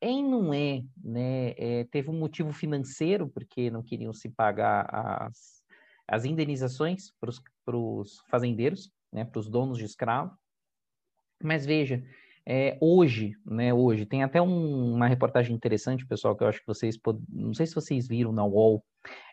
Em 0.00 0.24
não 0.24 0.52
é, 0.54 0.82
né? 1.02 1.54
É, 1.56 1.84
teve 1.90 2.10
um 2.10 2.18
motivo 2.18 2.52
financeiro, 2.52 3.28
porque 3.28 3.70
não 3.70 3.82
queriam 3.82 4.12
se 4.12 4.28
pagar 4.28 4.86
as, 4.88 5.62
as 6.06 6.24
indenizações 6.24 7.12
para 7.20 7.76
os 7.76 8.20
fazendeiros, 8.28 8.92
né? 9.12 9.24
para 9.24 9.40
os 9.40 9.48
donos 9.48 9.78
de 9.78 9.84
escravo. 9.84 10.36
Mas 11.42 11.66
veja, 11.66 12.04
é, 12.50 12.78
hoje, 12.80 13.34
né, 13.44 13.74
hoje, 13.74 14.06
tem 14.06 14.22
até 14.22 14.40
um, 14.40 14.94
uma 14.94 15.06
reportagem 15.06 15.54
interessante, 15.54 16.06
pessoal, 16.06 16.34
que 16.34 16.42
eu 16.42 16.48
acho 16.48 16.60
que 16.60 16.66
vocês, 16.66 16.96
pod... 16.96 17.20
não 17.28 17.52
sei 17.52 17.66
se 17.66 17.74
vocês 17.74 18.08
viram 18.08 18.32
na 18.32 18.42
UOL, 18.42 18.82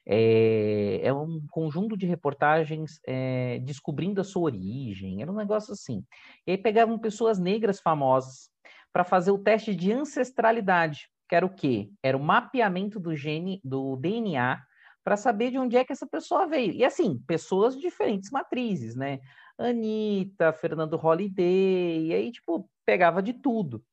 é, 0.05 0.99
é 1.01 1.13
um 1.13 1.39
conjunto 1.49 1.95
de 1.95 2.05
reportagens 2.05 2.99
é, 3.07 3.59
descobrindo 3.59 4.20
a 4.20 4.24
sua 4.26 4.43
origem, 4.43 5.22
era 5.22 5.32
um 5.32 5.36
negócio 5.36 5.72
assim. 5.72 6.03
E 6.45 6.51
aí 6.51 6.57
pegavam 6.57 6.99
pessoas 6.99 7.39
negras 7.39 7.80
famosas 7.80 8.49
para 8.91 9.05
fazer 9.05 9.32
o 9.32 9.38
teste 9.38 9.74
de 9.74 9.93
ancestralidade, 9.93 11.07
que 11.30 11.36
era 11.36 11.45
o 11.45 11.55
quê? 11.55 11.89
Era 12.03 12.18
o 12.18 12.24
mapeamento 12.24 12.99
do 12.99 13.16
gene, 13.16 13.61
do 13.63 13.95
DNA, 13.95 14.61
para 15.05 15.16
saber 15.16 15.51
de 15.51 15.57
onde 15.57 15.78
é 15.78 15.86
que 15.86 15.93
essa 15.93 16.05
pessoa 16.05 16.47
veio. 16.47 16.74
E 16.74 16.84
assim, 16.84 17.18
pessoas 17.26 17.76
de 17.76 17.82
diferentes 17.82 18.30
matrizes, 18.30 18.93
né? 18.93 19.20
Anitta, 19.58 20.51
Fernando 20.53 20.97
Holliday, 20.97 22.08
e 22.08 22.14
aí, 22.14 22.32
tipo, 22.32 22.70
pegava 22.86 23.22
de 23.22 23.34
tudo. 23.34 23.84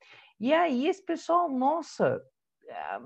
E 0.41 0.53
aí 0.53 0.89
esse 0.89 1.05
pessoal, 1.05 1.49
nossa, 1.49 2.21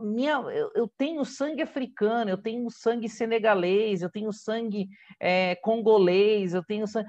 minha, 0.01 0.35
eu, 0.51 0.71
eu, 0.75 0.89
tenho 0.97 1.25
sangue 1.25 1.63
africano, 1.63 2.31
eu 2.31 2.39
tenho 2.39 2.71
sangue 2.71 3.09
senegalês, 3.09 4.03
eu 4.03 4.11
tenho 4.11 4.33
sangue 4.33 4.89
é, 5.21 5.55
congolês, 5.57 6.55
eu 6.55 6.65
tenho 6.65 6.87
sangue. 6.87 7.09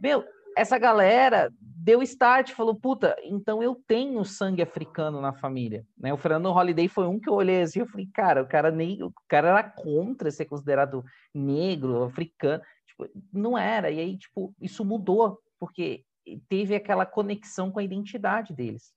Meu, 0.00 0.24
essa 0.56 0.78
galera 0.78 1.52
deu 1.60 2.02
start, 2.02 2.52
falou, 2.52 2.74
puta, 2.74 3.16
então 3.24 3.62
eu 3.62 3.74
tenho 3.86 4.24
sangue 4.24 4.62
africano 4.62 5.20
na 5.20 5.32
família. 5.32 5.84
Né? 5.98 6.12
O 6.12 6.16
Fernando 6.16 6.50
Holiday 6.50 6.88
foi 6.88 7.06
um 7.06 7.18
que 7.18 7.28
eu 7.28 7.34
olhei 7.34 7.62
assim, 7.62 7.80
eu 7.80 7.86
falei, 7.86 8.08
cara, 8.12 8.42
o 8.42 8.46
cara 8.46 8.70
nem, 8.70 9.02
o 9.02 9.12
cara 9.28 9.48
era 9.48 9.62
contra 9.62 10.30
ser 10.30 10.44
considerado 10.46 11.04
negro, 11.34 12.04
africano. 12.04 12.62
Tipo, 12.96 13.10
não 13.32 13.58
era. 13.58 13.90
E 13.90 13.98
aí, 13.98 14.16
tipo, 14.16 14.54
isso 14.60 14.84
mudou, 14.84 15.40
porque 15.58 16.04
teve 16.48 16.74
aquela 16.74 17.04
conexão 17.04 17.70
com 17.70 17.78
a 17.78 17.84
identidade 17.84 18.54
deles, 18.54 18.92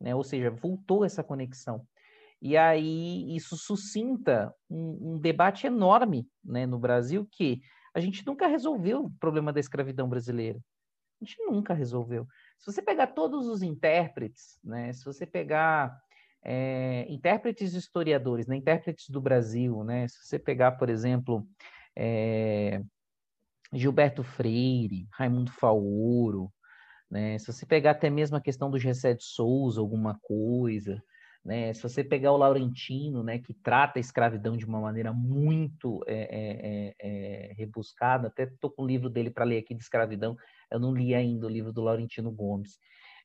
né? 0.00 0.14
Ou 0.14 0.22
seja, 0.22 0.50
voltou 0.50 1.04
essa 1.04 1.24
conexão. 1.24 1.86
E 2.40 2.56
aí 2.56 3.34
isso 3.34 3.56
suscita 3.56 4.54
um, 4.70 5.14
um 5.14 5.18
debate 5.18 5.66
enorme, 5.66 6.28
né, 6.44 6.66
no 6.66 6.78
Brasil 6.78 7.26
que 7.32 7.60
a 7.92 7.98
gente 7.98 8.24
nunca 8.24 8.46
resolveu 8.46 9.06
o 9.06 9.10
problema 9.18 9.52
da 9.52 9.58
escravidão 9.58 10.08
brasileira. 10.08 10.60
A 11.20 11.24
gente 11.24 11.36
nunca 11.42 11.74
resolveu. 11.74 12.28
Se 12.56 12.70
você 12.70 12.80
pegar 12.80 13.08
todos 13.08 13.48
os 13.48 13.60
intérpretes, 13.60 14.60
né, 14.62 14.92
se 14.92 15.04
você 15.04 15.26
pegar 15.26 15.98
é, 16.44 17.06
intérpretes 17.08 17.74
historiadores, 17.74 18.46
né, 18.46 18.54
intérpretes 18.54 19.08
do 19.08 19.20
Brasil, 19.20 19.82
né, 19.82 20.06
se 20.06 20.24
você 20.24 20.38
pegar, 20.38 20.72
por 20.72 20.88
exemplo, 20.88 21.44
é, 21.96 22.80
Gilberto 23.72 24.22
Freire, 24.22 25.06
Raimundo 25.12 25.50
Faoro, 25.52 26.50
né? 27.10 27.38
Se 27.38 27.52
você 27.52 27.66
pegar 27.66 27.92
até 27.92 28.10
mesmo 28.10 28.36
a 28.36 28.40
questão 28.40 28.70
do 28.70 28.78
Gessé 28.78 29.14
de 29.14 29.24
Souza, 29.24 29.80
alguma 29.80 30.18
coisa, 30.22 31.02
né? 31.44 31.72
Se 31.72 31.82
você 31.82 32.04
pegar 32.04 32.32
o 32.32 32.36
Laurentino, 32.36 33.22
né, 33.22 33.38
que 33.38 33.54
trata 33.54 33.98
a 33.98 34.00
escravidão 34.00 34.56
de 34.56 34.66
uma 34.66 34.80
maneira 34.80 35.12
muito 35.12 36.02
é, 36.06 36.28
é, 36.30 36.94
é, 37.00 37.52
rebuscada, 37.54 38.28
até 38.28 38.44
estou 38.44 38.70
com 38.70 38.82
o 38.82 38.86
livro 38.86 39.08
dele 39.08 39.30
para 39.30 39.44
ler 39.44 39.58
aqui 39.58 39.74
de 39.74 39.82
escravidão, 39.82 40.36
eu 40.70 40.78
não 40.78 40.94
li 40.94 41.14
ainda 41.14 41.46
o 41.46 41.50
livro 41.50 41.72
do 41.72 41.82
Laurentino 41.82 42.30
Gomes. 42.30 42.78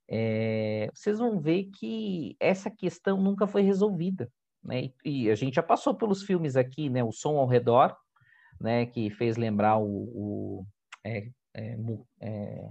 É, 0.10 0.90
vocês 0.94 1.20
vão 1.20 1.40
ver 1.40 1.70
que 1.78 2.36
essa 2.40 2.70
questão 2.70 3.22
nunca 3.22 3.48
foi 3.48 3.62
resolvida. 3.62 4.32
Né? 4.64 4.92
E, 5.04 5.30
a 5.30 5.36
gente 5.36 5.56
já 5.56 5.64
passou 5.64 5.94
pelos 5.96 6.24
filmes 6.24 6.56
aqui, 6.56 6.90
né? 6.90 7.04
O 7.04 7.12
Som 7.12 7.38
ao 7.38 7.48
Redor, 7.48 7.96
né? 8.60 8.86
que 8.86 9.10
fez 9.12 9.38
lembrar 9.38 9.78
o, 9.78 9.86
o 9.86 10.66
é, 11.04 11.30
é, 11.54 11.78
é, 12.22 12.70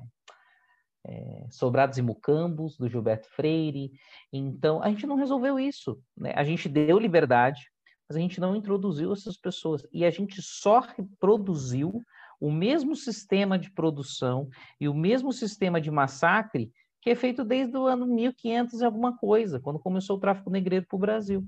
é, 1.06 1.46
Sobrados 1.50 1.98
e 1.98 2.02
Mucambos, 2.02 2.76
do 2.76 2.88
Gilberto 2.88 3.28
Freire. 3.30 3.92
Então, 4.32 4.82
a 4.82 4.88
gente 4.88 5.06
não 5.06 5.16
resolveu 5.16 5.58
isso. 5.58 6.00
Né? 6.16 6.32
A 6.34 6.44
gente 6.44 6.68
deu 6.68 6.98
liberdade, 6.98 7.60
mas 8.08 8.16
a 8.16 8.20
gente 8.20 8.40
não 8.40 8.56
introduziu 8.56 9.12
essas 9.12 9.36
pessoas. 9.36 9.86
E 9.92 10.04
a 10.04 10.10
gente 10.10 10.40
só 10.40 10.80
reproduziu 10.80 12.02
o 12.40 12.50
mesmo 12.50 12.96
sistema 12.96 13.58
de 13.58 13.70
produção 13.70 14.48
e 14.80 14.88
o 14.88 14.94
mesmo 14.94 15.32
sistema 15.32 15.80
de 15.80 15.90
massacre 15.90 16.72
que 17.02 17.10
é 17.10 17.14
feito 17.16 17.44
desde 17.44 17.76
o 17.76 17.86
ano 17.86 18.06
1500 18.06 18.80
e 18.80 18.84
alguma 18.84 19.16
coisa, 19.16 19.58
quando 19.58 19.80
começou 19.80 20.16
o 20.16 20.20
tráfico 20.20 20.48
negreiro 20.48 20.86
para 20.88 20.96
o 20.96 21.00
Brasil. 21.00 21.44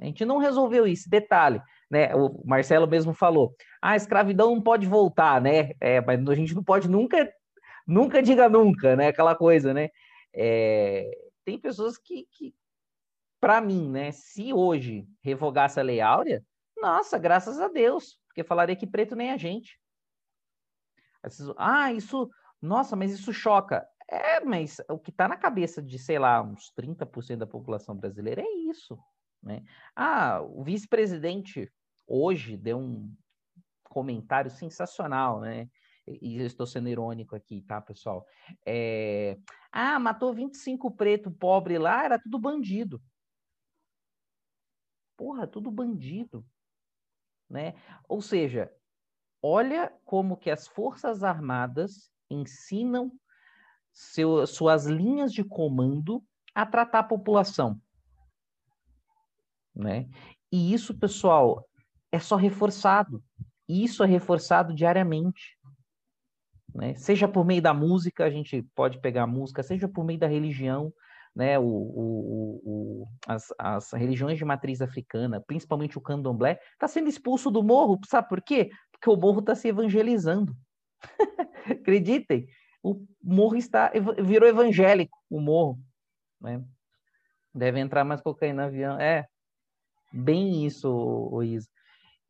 A 0.00 0.06
gente 0.06 0.24
não 0.24 0.38
resolveu 0.38 0.86
isso. 0.86 1.08
Detalhe, 1.08 1.60
né? 1.94 2.12
O 2.14 2.42
Marcelo 2.44 2.88
mesmo 2.88 3.14
falou: 3.14 3.54
ah, 3.80 3.90
a 3.90 3.96
escravidão 3.96 4.52
não 4.52 4.60
pode 4.60 4.84
voltar, 4.86 5.40
né? 5.40 5.70
É, 5.80 6.00
mas 6.00 6.28
a 6.28 6.34
gente 6.34 6.54
não 6.54 6.64
pode 6.64 6.88
nunca 6.88 7.32
nunca 7.86 8.20
diga 8.20 8.48
nunca, 8.48 8.96
né? 8.96 9.08
Aquela 9.08 9.36
coisa, 9.36 9.72
né? 9.72 9.90
É, 10.34 11.08
tem 11.44 11.56
pessoas 11.58 11.96
que, 11.96 12.26
que 12.32 12.52
para 13.40 13.60
mim, 13.60 13.88
né? 13.88 14.10
Se 14.10 14.52
hoje 14.52 15.06
revogasse 15.22 15.78
a 15.78 15.82
Lei 15.84 16.00
Áurea, 16.00 16.44
nossa, 16.76 17.16
graças 17.16 17.60
a 17.60 17.68
Deus, 17.68 18.18
porque 18.26 18.42
falaria 18.42 18.74
que 18.74 18.86
preto 18.86 19.14
nem 19.14 19.30
a 19.30 19.36
gente. 19.36 19.78
Ah, 21.56 21.92
isso, 21.92 22.28
nossa, 22.60 22.96
mas 22.96 23.12
isso 23.12 23.32
choca. 23.32 23.86
É, 24.08 24.40
mas 24.40 24.80
o 24.90 24.98
que 24.98 25.10
está 25.10 25.28
na 25.28 25.36
cabeça 25.36 25.80
de, 25.80 25.98
sei 25.98 26.18
lá, 26.18 26.42
uns 26.42 26.72
30% 26.76 27.36
da 27.36 27.46
população 27.46 27.96
brasileira 27.96 28.42
é 28.42 28.54
isso. 28.68 28.98
Né? 29.42 29.62
Ah, 29.94 30.40
o 30.42 30.64
vice-presidente 30.64 31.70
hoje 32.06 32.56
deu 32.56 32.78
um 32.78 33.14
comentário 33.84 34.50
sensacional, 34.50 35.40
né? 35.40 35.68
e 36.06 36.38
eu 36.38 36.46
estou 36.46 36.66
sendo 36.66 36.88
irônico 36.88 37.34
aqui, 37.34 37.62
tá, 37.62 37.80
pessoal? 37.80 38.26
É... 38.66 39.38
Ah, 39.72 39.98
matou 39.98 40.34
25 40.34 40.90
preto 40.90 41.30
pobre 41.30 41.78
lá, 41.78 42.04
era 42.04 42.18
tudo 42.18 42.38
bandido. 42.38 43.02
Porra, 45.16 45.46
tudo 45.46 45.70
bandido. 45.70 46.44
Né? 47.48 47.74
Ou 48.08 48.20
seja, 48.20 48.72
olha 49.42 49.92
como 50.04 50.36
que 50.36 50.50
as 50.50 50.66
Forças 50.66 51.22
Armadas 51.22 52.10
ensinam 52.30 53.12
seu, 53.92 54.46
suas 54.46 54.86
linhas 54.86 55.32
de 55.32 55.44
comando 55.44 56.22
a 56.54 56.66
tratar 56.66 57.00
a 57.00 57.04
população. 57.04 57.80
Né? 59.74 60.08
E 60.52 60.72
isso, 60.72 60.96
pessoal, 60.98 61.68
é 62.14 62.18
só 62.20 62.36
reforçado. 62.36 63.22
Isso 63.68 64.04
é 64.04 64.06
reforçado 64.06 64.74
diariamente. 64.74 65.58
Né? 66.72 66.94
Seja 66.94 67.26
por 67.26 67.44
meio 67.44 67.60
da 67.60 67.74
música, 67.74 68.24
a 68.24 68.30
gente 68.30 68.62
pode 68.74 69.00
pegar 69.00 69.26
música, 69.26 69.62
seja 69.62 69.88
por 69.88 70.04
meio 70.04 70.18
da 70.18 70.26
religião, 70.26 70.92
né? 71.34 71.58
O, 71.58 71.64
o, 71.64 72.60
o, 72.64 73.08
as, 73.26 73.52
as 73.58 73.92
religiões 73.92 74.38
de 74.38 74.44
matriz 74.44 74.80
africana, 74.80 75.40
principalmente 75.40 75.98
o 75.98 76.00
candomblé, 76.00 76.60
está 76.72 76.86
sendo 76.86 77.08
expulso 77.08 77.50
do 77.50 77.62
morro. 77.62 77.98
Sabe 78.06 78.28
por 78.28 78.40
quê? 78.40 78.70
Porque 78.92 79.10
o 79.10 79.16
morro 79.16 79.40
está 79.40 79.54
se 79.54 79.68
evangelizando. 79.68 80.56
Acreditem, 81.68 82.46
o 82.82 83.04
morro 83.22 83.56
está 83.56 83.90
virou 84.22 84.48
evangélico, 84.48 85.18
o 85.28 85.40
morro. 85.40 85.80
Né? 86.40 86.62
Deve 87.52 87.80
entrar 87.80 88.04
mais 88.04 88.20
cocaína 88.20 88.62
no 88.62 88.68
avião. 88.68 89.00
É, 89.00 89.26
bem 90.12 90.64
isso, 90.64 91.42
Isa. 91.42 91.73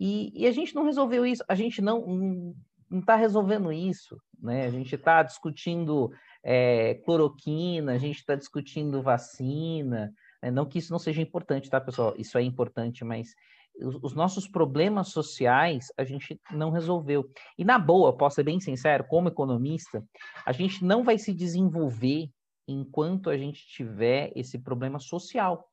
E, 0.06 0.30
e, 0.34 0.46
a 0.46 0.52
gente 0.52 0.74
não 0.74 0.84
resolveu 0.84 1.24
isso, 1.24 1.42
a 1.48 1.54
gente 1.54 1.80
não 1.80 2.54
não 2.90 3.00
está 3.00 3.16
resolvendo 3.16 3.72
isso, 3.72 4.20
né? 4.38 4.66
A 4.66 4.70
gente 4.70 4.94
está 4.94 5.22
discutindo 5.22 6.12
é, 6.44 6.96
cloroquina, 7.06 7.92
a 7.92 7.98
gente 7.98 8.18
está 8.18 8.34
discutindo 8.34 9.02
vacina, 9.02 10.12
né? 10.42 10.50
não 10.50 10.66
que 10.66 10.78
isso 10.78 10.92
não 10.92 10.98
seja 10.98 11.22
importante, 11.22 11.70
tá, 11.70 11.80
pessoal? 11.80 12.14
Isso 12.18 12.36
é 12.36 12.42
importante, 12.42 13.02
mas 13.02 13.34
os, 13.80 13.98
os, 14.02 14.14
nossos 14.14 14.46
problemas 14.46 15.08
sociais 15.08 15.86
a 15.96 16.04
gente 16.04 16.38
não 16.52 16.70
resolveu. 16.70 17.24
E 17.56 17.64
na 17.64 17.78
boa, 17.78 18.14
posso 18.14 18.36
ser 18.36 18.42
bem 18.42 18.60
sincero, 18.60 19.06
como 19.08 19.28
economista, 19.28 20.04
a 20.44 20.52
gente 20.52 20.84
não 20.84 21.02
vai 21.02 21.16
se 21.16 21.32
desenvolver 21.32 22.28
enquanto 22.68 23.30
a 23.30 23.38
gente 23.38 23.66
tiver 23.66 24.30
esse 24.36 24.58
problema 24.58 24.98
social. 24.98 25.66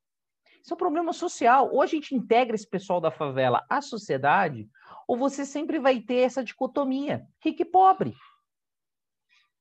Isso 0.62 0.74
é 0.74 0.76
um 0.76 0.78
problema 0.78 1.14
social. 1.14 1.70
Ou 1.72 1.82
a 1.82 1.86
gente 1.86 2.16
integra 2.16 2.56
esse 2.56 2.68
pessoal 2.68 3.02
da 3.02 3.12
favela 3.12 3.66
à 3.70 3.82
sociedade, 3.82 4.70
ou 5.08 5.18
você 5.18 5.46
sempre 5.46 5.80
vai 5.80 6.00
ter 6.00 6.20
essa 6.20 6.44
dicotomia, 6.44 7.28
rico 7.44 7.62
e 7.62 7.66
pobre. 7.66 8.16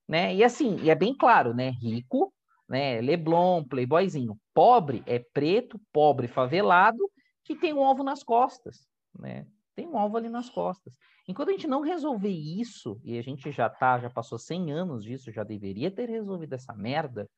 Né? 0.06 0.34
E 0.34 0.44
assim, 0.44 0.76
e 0.80 0.90
é 0.90 0.94
bem 0.94 1.14
claro, 1.14 1.54
né? 1.54 1.70
Rico, 1.70 2.32
né? 2.68 3.00
Leblon, 3.00 3.64
playboyzinho. 3.64 4.38
Pobre 4.52 5.02
é 5.06 5.18
preto, 5.18 5.80
pobre 5.92 6.28
favelado, 6.28 6.98
que 7.44 7.54
tem 7.54 7.72
um 7.72 7.84
alvo 7.84 8.02
nas 8.02 8.22
costas, 8.22 8.86
né? 9.18 9.46
Tem 9.74 9.86
um 9.86 9.96
alvo 9.96 10.16
ali 10.16 10.28
nas 10.28 10.50
costas. 10.50 10.92
Enquanto 11.26 11.50
a 11.50 11.52
gente 11.52 11.66
não 11.66 11.80
resolver 11.80 12.28
isso, 12.28 13.00
e 13.04 13.16
a 13.18 13.22
gente 13.22 13.50
já 13.50 13.68
tá, 13.68 13.98
já 13.98 14.10
passou 14.10 14.38
100 14.38 14.72
anos 14.72 15.04
disso, 15.04 15.32
já 15.32 15.44
deveria 15.44 15.90
ter 15.90 16.08
resolvido 16.08 16.54
essa 16.54 16.74
merda. 16.74 17.28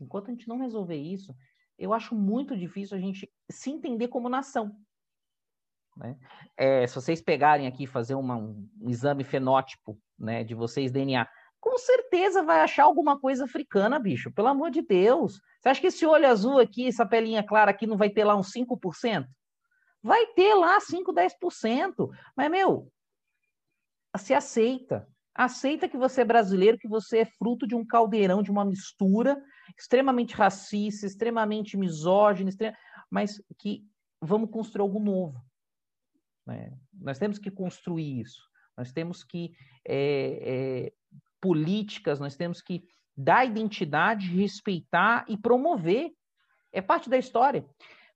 Enquanto 0.00 0.28
a 0.28 0.30
gente 0.30 0.48
não 0.48 0.58
resolver 0.58 0.96
isso, 0.96 1.34
eu 1.82 1.92
acho 1.92 2.14
muito 2.14 2.56
difícil 2.56 2.96
a 2.96 3.00
gente 3.00 3.28
se 3.50 3.68
entender 3.68 4.06
como 4.06 4.28
nação. 4.28 4.72
Né? 5.96 6.16
É, 6.56 6.86
se 6.86 6.94
vocês 6.94 7.20
pegarem 7.20 7.66
aqui 7.66 7.88
fazer 7.88 8.14
uma, 8.14 8.36
um, 8.36 8.68
um, 8.80 8.88
exame 8.88 9.24
fenótipo 9.24 9.98
né, 10.16 10.44
de 10.44 10.54
vocês 10.54 10.92
DNA, 10.92 11.28
com 11.60 11.76
certeza 11.76 12.44
vai 12.44 12.60
achar 12.60 12.84
alguma 12.84 13.18
coisa 13.18 13.46
africana, 13.46 13.98
bicho. 13.98 14.32
Pelo 14.32 14.46
amor 14.46 14.70
de 14.70 14.80
Deus. 14.80 15.40
Você 15.60 15.68
acha 15.68 15.80
que 15.80 15.88
esse 15.88 16.06
olho 16.06 16.28
azul 16.28 16.60
aqui, 16.60 16.86
essa 16.86 17.04
pelinha 17.04 17.42
clara 17.42 17.72
aqui, 17.72 17.84
não 17.84 17.96
vai 17.96 18.10
ter 18.10 18.22
lá 18.22 18.36
uns 18.36 18.52
5%? 18.52 19.26
Vai 20.00 20.26
ter 20.34 20.54
lá 20.54 20.78
5, 20.78 21.12
10%. 21.12 22.10
Mas, 22.36 22.50
meu, 22.50 22.88
se 24.16 24.32
aceita. 24.32 25.08
Aceita 25.34 25.88
que 25.88 25.96
você 25.96 26.20
é 26.20 26.24
brasileiro, 26.24 26.78
que 26.78 26.88
você 26.88 27.18
é 27.18 27.24
fruto 27.24 27.66
de 27.66 27.74
um 27.74 27.84
caldeirão, 27.84 28.40
de 28.40 28.52
uma 28.52 28.64
mistura 28.64 29.36
extremamente 29.76 30.34
racista, 30.34 31.06
extremamente 31.06 31.76
misógino, 31.76 32.50
mas 33.10 33.42
que 33.58 33.84
vamos 34.20 34.50
construir 34.50 34.82
algo 34.82 35.00
novo. 35.00 35.44
Né? 36.46 36.72
Nós 36.92 37.18
temos 37.18 37.38
que 37.38 37.50
construir 37.50 38.20
isso. 38.20 38.42
Nós 38.76 38.92
temos 38.92 39.22
que 39.22 39.54
é, 39.86 40.86
é, 40.86 40.92
políticas, 41.40 42.18
nós 42.18 42.36
temos 42.36 42.62
que 42.62 42.86
dar 43.16 43.44
identidade, 43.44 44.26
respeitar 44.28 45.24
e 45.28 45.36
promover. 45.36 46.12
É 46.72 46.80
parte 46.80 47.10
da 47.10 47.18
história. 47.18 47.66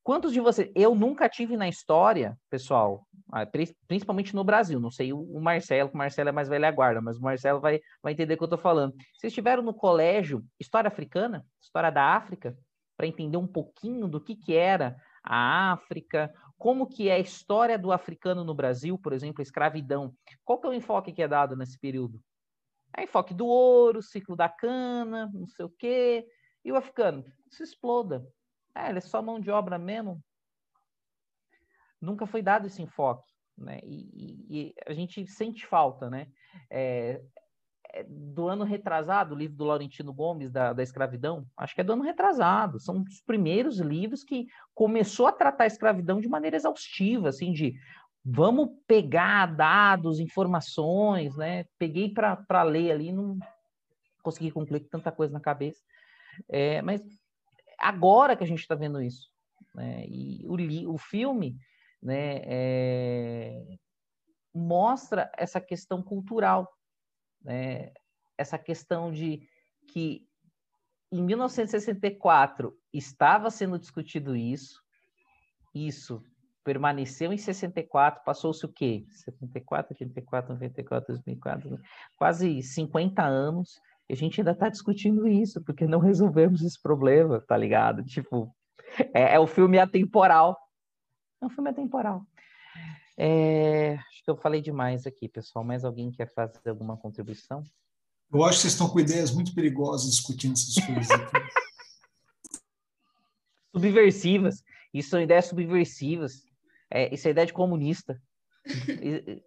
Quantos 0.06 0.32
de 0.32 0.38
vocês? 0.38 0.70
Eu 0.72 0.94
nunca 0.94 1.28
tive 1.28 1.56
na 1.56 1.68
história, 1.68 2.38
pessoal, 2.48 3.04
ah, 3.32 3.44
principalmente 3.88 4.36
no 4.36 4.44
Brasil. 4.44 4.78
Não 4.78 4.88
sei 4.88 5.12
o 5.12 5.40
Marcelo, 5.40 5.90
o 5.92 5.96
Marcelo 5.96 6.28
é 6.28 6.32
mais 6.32 6.48
velha 6.48 6.70
guarda, 6.70 7.00
mas 7.00 7.18
o 7.18 7.20
Marcelo 7.20 7.60
vai, 7.60 7.80
vai 8.00 8.12
entender 8.12 8.34
o 8.34 8.36
que 8.36 8.44
eu 8.44 8.46
estou 8.46 8.56
falando. 8.56 8.92
Vocês 9.18 9.32
estiveram 9.32 9.64
no 9.64 9.74
colégio 9.74 10.44
História 10.60 10.86
Africana, 10.86 11.44
História 11.60 11.90
da 11.90 12.04
África, 12.14 12.56
para 12.96 13.08
entender 13.08 13.36
um 13.36 13.48
pouquinho 13.48 14.06
do 14.06 14.20
que, 14.20 14.36
que 14.36 14.54
era 14.54 14.96
a 15.24 15.72
África, 15.72 16.32
como 16.56 16.86
que 16.86 17.08
é 17.08 17.14
a 17.14 17.18
história 17.18 17.76
do 17.76 17.90
africano 17.90 18.44
no 18.44 18.54
Brasil, 18.54 18.96
por 18.96 19.12
exemplo, 19.12 19.40
a 19.40 19.42
escravidão. 19.42 20.14
Qual 20.44 20.60
que 20.60 20.68
é 20.68 20.70
o 20.70 20.74
enfoque 20.74 21.12
que 21.12 21.20
é 21.20 21.26
dado 21.26 21.56
nesse 21.56 21.80
período? 21.80 22.20
É 22.96 23.02
enfoque 23.02 23.34
do 23.34 23.46
ouro, 23.46 24.00
ciclo 24.00 24.36
da 24.36 24.48
cana, 24.48 25.28
não 25.34 25.48
sei 25.48 25.64
o 25.64 25.72
quê. 25.76 26.24
E 26.64 26.70
o 26.70 26.76
africano? 26.76 27.24
Se 27.50 27.64
exploda. 27.64 28.24
É, 28.76 28.90
ele 28.90 28.98
é 28.98 29.00
só 29.00 29.22
mão 29.22 29.40
de 29.40 29.50
obra 29.50 29.78
mesmo. 29.78 30.22
Nunca 32.00 32.26
foi 32.26 32.42
dado 32.42 32.66
esse 32.66 32.82
enfoque, 32.82 33.26
né? 33.56 33.80
E, 33.82 34.10
e, 34.12 34.58
e 34.58 34.74
a 34.86 34.92
gente 34.92 35.26
sente 35.26 35.66
falta, 35.66 36.10
né? 36.10 36.28
É, 36.70 37.22
é, 37.94 38.04
do 38.04 38.48
ano 38.48 38.64
retrasado, 38.64 39.34
o 39.34 39.38
livro 39.38 39.56
do 39.56 39.64
Laurentino 39.64 40.12
Gomes, 40.12 40.50
da, 40.50 40.74
da 40.74 40.82
escravidão, 40.82 41.46
acho 41.56 41.74
que 41.74 41.80
é 41.80 41.84
do 41.84 41.94
ano 41.94 42.02
retrasado, 42.02 42.78
são 42.78 43.02
os 43.02 43.22
primeiros 43.22 43.78
livros 43.78 44.22
que 44.22 44.46
começou 44.74 45.26
a 45.26 45.32
tratar 45.32 45.64
a 45.64 45.68
escravidão 45.68 46.20
de 46.20 46.28
maneira 46.28 46.56
exaustiva, 46.56 47.30
assim, 47.30 47.52
de 47.52 47.74
vamos 48.22 48.68
pegar 48.86 49.46
dados, 49.46 50.20
informações, 50.20 51.34
né? 51.36 51.64
Peguei 51.78 52.12
para 52.12 52.62
ler 52.62 52.90
ali, 52.90 53.12
não 53.12 53.38
consegui 54.22 54.50
concluir 54.50 54.80
tanta 54.80 55.10
coisa 55.10 55.32
na 55.32 55.40
cabeça. 55.40 55.80
É, 56.48 56.82
mas 56.82 57.00
agora 57.78 58.36
que 58.36 58.44
a 58.44 58.46
gente 58.46 58.60
está 58.60 58.74
vendo 58.74 59.00
isso. 59.00 59.30
Né? 59.74 60.06
E 60.08 60.46
o, 60.46 60.94
o 60.94 60.98
filme 60.98 61.58
né, 62.02 62.40
é, 62.44 63.78
mostra 64.54 65.30
essa 65.36 65.60
questão 65.60 66.02
cultural, 66.02 66.72
né? 67.42 67.92
essa 68.38 68.58
questão 68.58 69.10
de 69.12 69.46
que 69.88 70.26
em 71.12 71.22
1964 71.22 72.76
estava 72.92 73.50
sendo 73.50 73.78
discutido 73.78 74.34
isso, 74.34 74.82
isso 75.74 76.22
permaneceu 76.64 77.32
em 77.32 77.38
64, 77.38 78.24
passou-se 78.24 78.64
o 78.66 78.68
quê? 78.68 79.06
74, 79.10 79.92
84, 79.92 80.52
94, 80.52 81.14
2004, 81.14 81.80
quase 82.16 82.60
50 82.60 83.22
anos, 83.22 83.80
e 84.08 84.12
a 84.12 84.16
gente 84.16 84.40
ainda 84.40 84.52
está 84.52 84.68
discutindo 84.68 85.26
isso, 85.26 85.62
porque 85.62 85.86
não 85.86 85.98
resolvemos 85.98 86.62
esse 86.62 86.80
problema, 86.80 87.40
tá 87.40 87.56
ligado? 87.56 88.04
Tipo, 88.04 88.54
é, 89.12 89.34
é 89.34 89.40
o 89.40 89.46
filme 89.46 89.78
atemporal. 89.78 90.56
É 91.42 91.46
um 91.46 91.50
filme 91.50 91.70
atemporal. 91.70 92.22
É, 93.18 93.94
acho 93.94 94.24
que 94.24 94.30
eu 94.30 94.36
falei 94.36 94.60
demais 94.60 95.06
aqui, 95.06 95.28
pessoal. 95.28 95.64
Mais 95.64 95.84
alguém 95.84 96.10
quer 96.12 96.32
fazer 96.32 96.70
alguma 96.70 96.96
contribuição? 96.96 97.62
Eu 98.32 98.44
acho 98.44 98.56
que 98.56 98.62
vocês 98.62 98.72
estão 98.74 98.88
com 98.88 99.00
ideias 99.00 99.32
muito 99.32 99.54
perigosas 99.54 100.10
discutindo 100.10 100.52
essas 100.52 100.84
coisas 100.84 101.10
aqui. 101.10 101.36
subversivas. 103.74 104.62
Isso 104.92 105.10
são 105.10 105.20
ideias 105.20 105.46
subversivas. 105.46 106.42
É, 106.90 107.12
isso 107.12 107.26
é 107.26 107.32
ideia 107.32 107.46
de 107.46 107.52
comunista. 107.52 108.20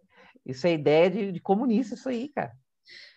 isso 0.45 0.67
é 0.67 0.73
ideia 0.73 1.09
de, 1.09 1.31
de 1.31 1.39
comunista, 1.39 1.95
isso 1.95 2.09
aí, 2.09 2.29
cara. 2.29 2.51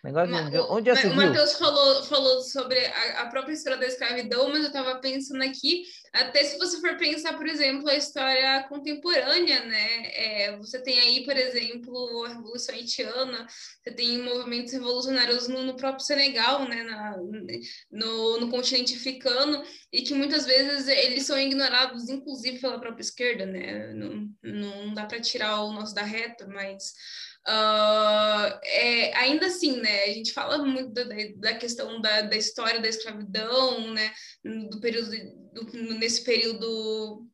Negócio 0.03 0.31
Ma, 0.31 0.49
de, 0.49 0.59
onde 0.59 0.89
já 0.89 0.97
se 0.97 1.07
o 1.07 1.15
Matheus 1.15 1.53
falou, 1.53 2.03
falou 2.03 2.41
sobre 2.41 2.77
a, 2.77 3.21
a, 3.21 3.27
própria 3.27 3.53
história 3.53 3.79
da 3.79 3.87
escravidão, 3.87 4.49
mas 4.49 4.59
eu 4.59 4.67
estava 4.67 4.99
pensando 4.99 5.41
aqui, 5.41 5.83
até 6.11 6.43
se 6.43 6.57
você 6.57 6.81
for 6.81 6.97
pensar, 6.97 7.37
por 7.37 7.47
exemplo, 7.47 7.87
a 7.87 7.95
história 7.95 8.63
contemporânea, 8.67 9.63
né? 9.63 10.11
É, 10.13 10.57
você 10.57 10.83
tem 10.83 10.99
aí, 10.99 11.23
por 11.23 11.37
exemplo, 11.37 12.25
a 12.25 12.29
Revolução 12.29 12.75
Haitiana, 12.75 13.47
você 13.81 13.91
tem 13.91 14.21
movimentos 14.21 14.73
revolucionários 14.73 15.47
no, 15.47 15.63
no 15.63 15.77
próprio 15.77 16.05
Senegal, 16.05 16.67
né? 16.67 16.83
Na, 16.83 17.17
no, 17.89 18.39
no 18.41 18.49
continente 18.49 18.95
africano, 18.95 19.63
e 19.89 20.01
que 20.01 20.13
muitas 20.13 20.45
vezes 20.45 20.89
eles 20.89 21.25
são 21.25 21.39
ignorados, 21.39 22.09
inclusive 22.09 22.59
pela 22.59 22.77
própria 22.77 23.03
esquerda, 23.03 23.45
né? 23.45 23.93
Não, 23.93 24.29
não 24.43 24.93
dá 24.93 25.05
para 25.05 25.21
tirar 25.21 25.61
o 25.61 25.71
nosso 25.71 25.95
da 25.95 26.03
reta, 26.03 26.45
mas 26.45 26.93
Uh, 27.45 28.57
é, 28.63 29.13
ainda 29.17 29.47
assim, 29.47 29.75
né, 29.81 30.03
a 30.05 30.13
gente 30.13 30.31
fala 30.31 30.59
muito 30.59 30.93
da, 30.93 31.03
da 31.35 31.53
questão 31.55 31.99
da, 31.99 32.21
da, 32.21 32.37
história 32.37 32.79
da 32.79 32.87
escravidão, 32.87 33.91
né, 33.91 34.13
do 34.69 34.79
período, 34.79 35.11
do, 35.51 35.71
nesse 35.99 36.23
período 36.23 37.27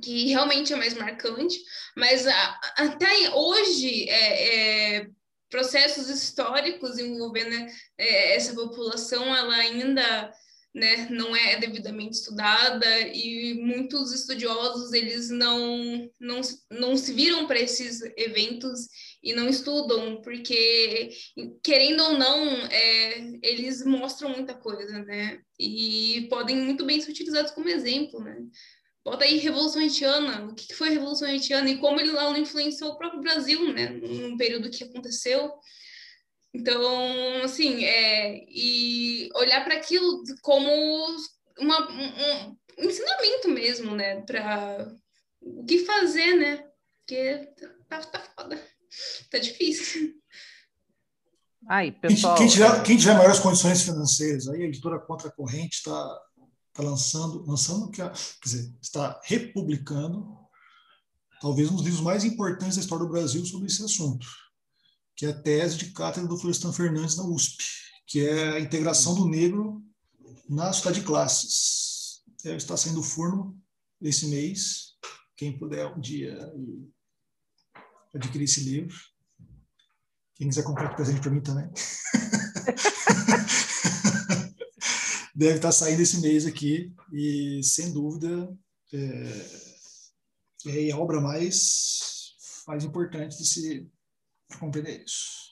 que 0.00 0.28
realmente 0.28 0.72
é 0.72 0.76
mais 0.76 0.94
marcante, 0.94 1.58
mas 1.96 2.26
a, 2.26 2.60
até 2.76 3.34
hoje 3.34 4.08
é, 4.08 4.98
é, 4.98 5.06
processos 5.50 6.08
históricos 6.08 6.98
envolvendo 6.98 7.50
né, 7.50 7.74
é, 7.98 8.36
essa 8.36 8.54
população, 8.54 9.34
ela 9.34 9.54
ainda 9.56 10.32
né, 10.74 11.08
não 11.10 11.36
é 11.36 11.56
devidamente 11.56 12.16
estudada 12.16 13.00
e 13.00 13.54
muitos 13.54 14.12
estudiosos 14.12 14.92
eles 14.92 15.30
não, 15.30 16.10
não, 16.18 16.40
não 16.70 16.96
se 16.96 17.12
viram 17.12 17.46
para 17.46 17.60
esses 17.60 18.00
eventos 18.16 18.88
e 19.24 19.32
não 19.32 19.48
estudam, 19.48 20.20
porque, 20.20 21.08
querendo 21.62 22.04
ou 22.04 22.12
não, 22.12 22.46
é, 22.66 23.18
eles 23.42 23.82
mostram 23.82 24.28
muita 24.28 24.52
coisa, 24.52 25.02
né? 25.02 25.40
E 25.58 26.26
podem 26.28 26.56
muito 26.56 26.84
bem 26.84 27.00
ser 27.00 27.10
utilizados 27.10 27.50
como 27.52 27.70
exemplo, 27.70 28.20
né? 28.20 28.36
Bota 29.02 29.24
aí 29.24 29.38
Revolução 29.38 29.80
Haitiana, 29.80 30.44
o 30.44 30.54
que 30.54 30.74
foi 30.74 30.88
a 30.88 30.92
Revolução 30.92 31.26
Haitiana 31.26 31.70
e 31.70 31.78
como 31.78 31.98
ele 31.98 32.12
lá 32.12 32.38
influenciou 32.38 32.90
o 32.90 32.98
próprio 32.98 33.22
Brasil, 33.22 33.72
né? 33.72 33.88
No 33.88 34.36
período 34.36 34.70
que 34.70 34.84
aconteceu. 34.84 35.50
Então, 36.52 37.42
assim, 37.42 37.82
é, 37.82 38.44
e 38.46 39.30
olhar 39.36 39.64
para 39.64 39.74
aquilo 39.74 40.22
como 40.42 40.70
uma, 41.58 41.90
um, 41.90 42.56
ensinamento 42.78 43.48
mesmo, 43.48 43.94
né? 43.94 44.20
Para 44.20 44.94
o 45.40 45.64
que 45.64 45.78
fazer, 45.78 46.34
né? 46.34 46.68
Porque 46.98 47.48
tá, 47.88 48.00
tá 48.00 48.20
foda. 48.20 48.73
Tá 49.30 49.38
difícil. 49.38 50.14
Aí, 51.68 51.92
pessoal... 51.92 52.36
Quem, 52.36 52.46
tiver, 52.46 52.82
quem 52.82 52.96
tiver 52.96 53.14
maiores 53.14 53.38
condições 53.38 53.82
financeiras, 53.82 54.48
aí 54.48 54.62
a 54.62 54.66
editora 54.66 54.98
Contra 54.98 55.28
a 55.28 55.32
Corrente 55.32 55.76
está 55.76 56.20
tá 56.74 56.82
lançando, 56.82 57.44
lançando 57.46 57.90
quer 57.90 58.12
dizer, 58.44 58.74
está 58.82 59.18
republicando 59.24 60.36
talvez 61.40 61.70
um 61.70 61.76
dos 61.76 61.84
livros 61.84 62.02
mais 62.02 62.24
importantes 62.24 62.76
da 62.76 62.82
história 62.82 63.04
do 63.04 63.10
Brasil 63.10 63.44
sobre 63.46 63.66
esse 63.66 63.82
assunto, 63.82 64.26
que 65.16 65.26
é 65.26 65.30
a 65.30 65.42
tese 65.42 65.76
de 65.76 65.92
cátedra 65.92 66.28
do 66.28 66.36
Florestan 66.36 66.72
Fernandes 66.72 67.16
na 67.16 67.24
USP, 67.24 67.64
que 68.06 68.26
é 68.26 68.56
a 68.56 68.60
integração 68.60 69.14
do 69.14 69.28
negro 69.28 69.82
na 70.48 70.72
sociedade 70.72 71.00
de 71.00 71.06
classes. 71.06 72.22
É, 72.44 72.54
está 72.56 72.76
saindo 72.76 72.96
do 72.96 73.02
forno 73.02 73.58
esse 74.02 74.26
mês. 74.26 74.94
Quem 75.36 75.56
puder 75.56 75.86
um 75.86 76.00
dia 76.00 76.38
adquirir 78.14 78.44
esse 78.44 78.60
livro. 78.60 78.96
Quem 80.34 80.48
quiser 80.48 80.64
comprar 80.64 80.88
de 80.88 80.96
presente 80.96 81.20
para 81.20 81.30
mim 81.30 81.40
também. 81.40 81.70
Deve 85.34 85.56
estar 85.56 85.72
saindo 85.72 86.00
esse 86.00 86.20
mês 86.20 86.46
aqui 86.46 86.94
e, 87.12 87.60
sem 87.62 87.92
dúvida, 87.92 88.56
é, 88.92 89.68
é 90.66 90.92
a 90.92 90.96
obra 90.96 91.20
mais, 91.20 92.34
mais 92.66 92.84
importante 92.84 93.36
de 93.36 93.44
se 93.46 93.90
compreender 94.58 95.04
isso. 95.04 95.44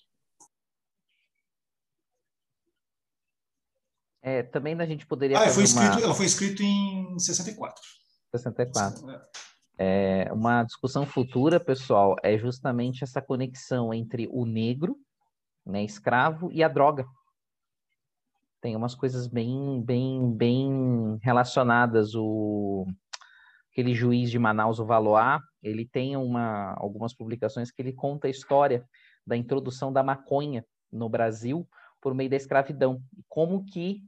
É, 4.23 4.45
também 4.45 4.81
a 4.81 4.87
gente 4.87 5.05
poderia. 5.05 5.37
Ah, 5.37 5.49
foi 5.51 5.65
escrito, 5.65 5.95
uma... 5.95 6.01
ela 6.01 6.15
foi 6.15 6.27
escrito 6.27 6.63
em 6.63 7.19
64. 7.19 7.83
64. 8.31 9.11
É. 9.11 9.31
É, 9.79 10.31
uma 10.33 10.63
discussão 10.63 11.07
futura, 11.07 11.59
pessoal, 11.59 12.17
é 12.23 12.37
justamente 12.37 13.03
essa 13.03 13.23
conexão 13.23 13.93
entre 13.93 14.29
o 14.31 14.45
negro, 14.45 14.97
né, 15.65 15.83
escravo, 15.83 16.51
e 16.53 16.63
a 16.63 16.69
droga. 16.69 17.07
Tem 18.61 18.77
umas 18.77 18.95
coisas 18.95 19.27
bem, 19.27 19.83
bem, 19.85 20.33
bem 20.37 21.19
relacionadas. 21.23 22.15
O 22.15 22.87
aquele 23.73 23.95
juiz 23.95 24.31
de 24.31 24.39
Manaus, 24.39 24.79
o 24.79 24.85
Valois, 24.85 25.41
ele 25.63 25.87
tem 25.87 26.15
uma, 26.17 26.75
algumas 26.77 27.15
publicações 27.15 27.71
que 27.71 27.81
ele 27.81 27.93
conta 27.93 28.27
a 28.27 28.31
história 28.31 28.87
da 29.27 29.37
introdução 29.37 29.91
da 29.91 30.03
maconha 30.03 30.65
no 30.93 31.09
Brasil 31.09 31.67
por 32.01 32.15
meio 32.15 32.29
da 32.29 32.37
escravidão. 32.37 33.01
Como 33.29 33.65
que 33.65 34.03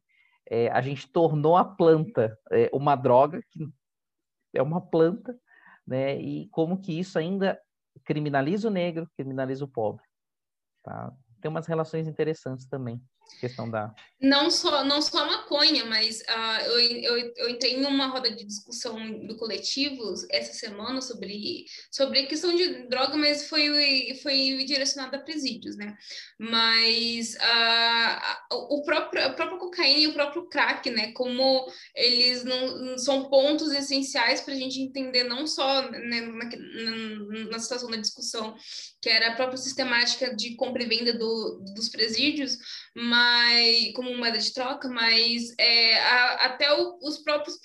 é, 0.49 0.69
a 0.69 0.83
gente 0.83 1.11
tornou 1.11 1.57
a 1.57 1.65
planta 1.65 2.39
é, 2.51 2.69
uma 2.73 2.95
droga, 2.95 3.41
que 3.51 3.67
é 4.53 4.63
uma 4.63 4.81
planta, 4.81 5.35
né? 5.87 6.17
E 6.21 6.49
como 6.49 6.81
que 6.81 6.99
isso 6.99 7.19
ainda 7.19 7.61
criminaliza 8.05 8.69
o 8.69 8.71
negro, 8.71 9.09
criminaliza 9.17 9.65
o 9.65 9.69
pobre, 9.69 10.05
tá? 10.83 11.13
Tem 11.41 11.51
umas 11.51 11.67
relações 11.67 12.09
interessantes 12.09 12.67
também 12.67 13.03
questão 13.41 13.69
da. 13.69 13.95
Não 14.21 14.51
só, 14.51 14.83
não 14.85 15.03
só 15.03 15.19
a 15.19 15.27
maconha, 15.27 15.85
mas 15.85 16.21
uh, 16.21 16.63
eu, 16.67 16.81
eu, 16.81 17.33
eu 17.37 17.49
entrei 17.51 17.75
em 17.75 17.85
uma 17.85 18.07
roda 18.07 18.31
de 18.35 18.43
discussão 18.45 19.27
do 19.27 19.37
coletivo 19.37 20.15
essa 20.31 20.55
semana 20.55 21.03
sobre, 21.03 21.67
sobre 21.91 22.21
a 22.21 22.27
questão 22.27 22.55
de 22.55 22.89
droga, 22.89 23.19
mas 23.19 23.49
foi, 23.49 24.19
foi 24.23 24.65
direcionada 24.65 25.19
a 25.19 25.21
presídios, 25.21 25.77
né? 25.77 25.95
Mas 26.39 27.35
uh, 27.35 28.57
o 28.71 28.83
próprio, 28.83 29.27
a 29.27 29.31
própria 29.31 29.59
cocaína 29.59 30.01
e 30.01 30.07
o 30.07 30.15
próprio 30.15 30.49
crack, 30.49 30.89
né? 30.91 31.13
Como 31.13 31.67
eles 31.95 32.45
não 32.45 32.97
são 32.97 33.29
pontos 33.29 33.73
essenciais 33.73 34.41
para 34.41 34.55
a 34.55 34.57
gente 34.57 34.81
entender 34.81 35.25
não 35.25 35.47
só 35.47 35.91
né, 35.91 36.21
na, 36.23 36.45
na, 36.45 37.51
na 37.51 37.59
situação 37.59 37.91
da 37.91 37.97
discussão, 37.97 38.55
que 39.03 39.11
era 39.11 39.33
a 39.33 39.37
própria 39.37 39.59
sistemática 39.59 40.35
de 40.35 40.57
compra 40.57 40.83
e 40.83 40.87
venda 40.87 41.13
do, 41.13 41.63
dos 41.75 41.91
presídios, 41.91 42.57
mas 42.95 43.14
como 43.95 44.17
moeda 44.17 44.39
de 44.39 44.53
troca, 44.53 44.89
mas 44.89 45.55
é, 45.59 45.99
a, 45.99 46.47
até 46.47 46.73
o, 46.73 46.99
os 47.03 47.19
próprios 47.19 47.59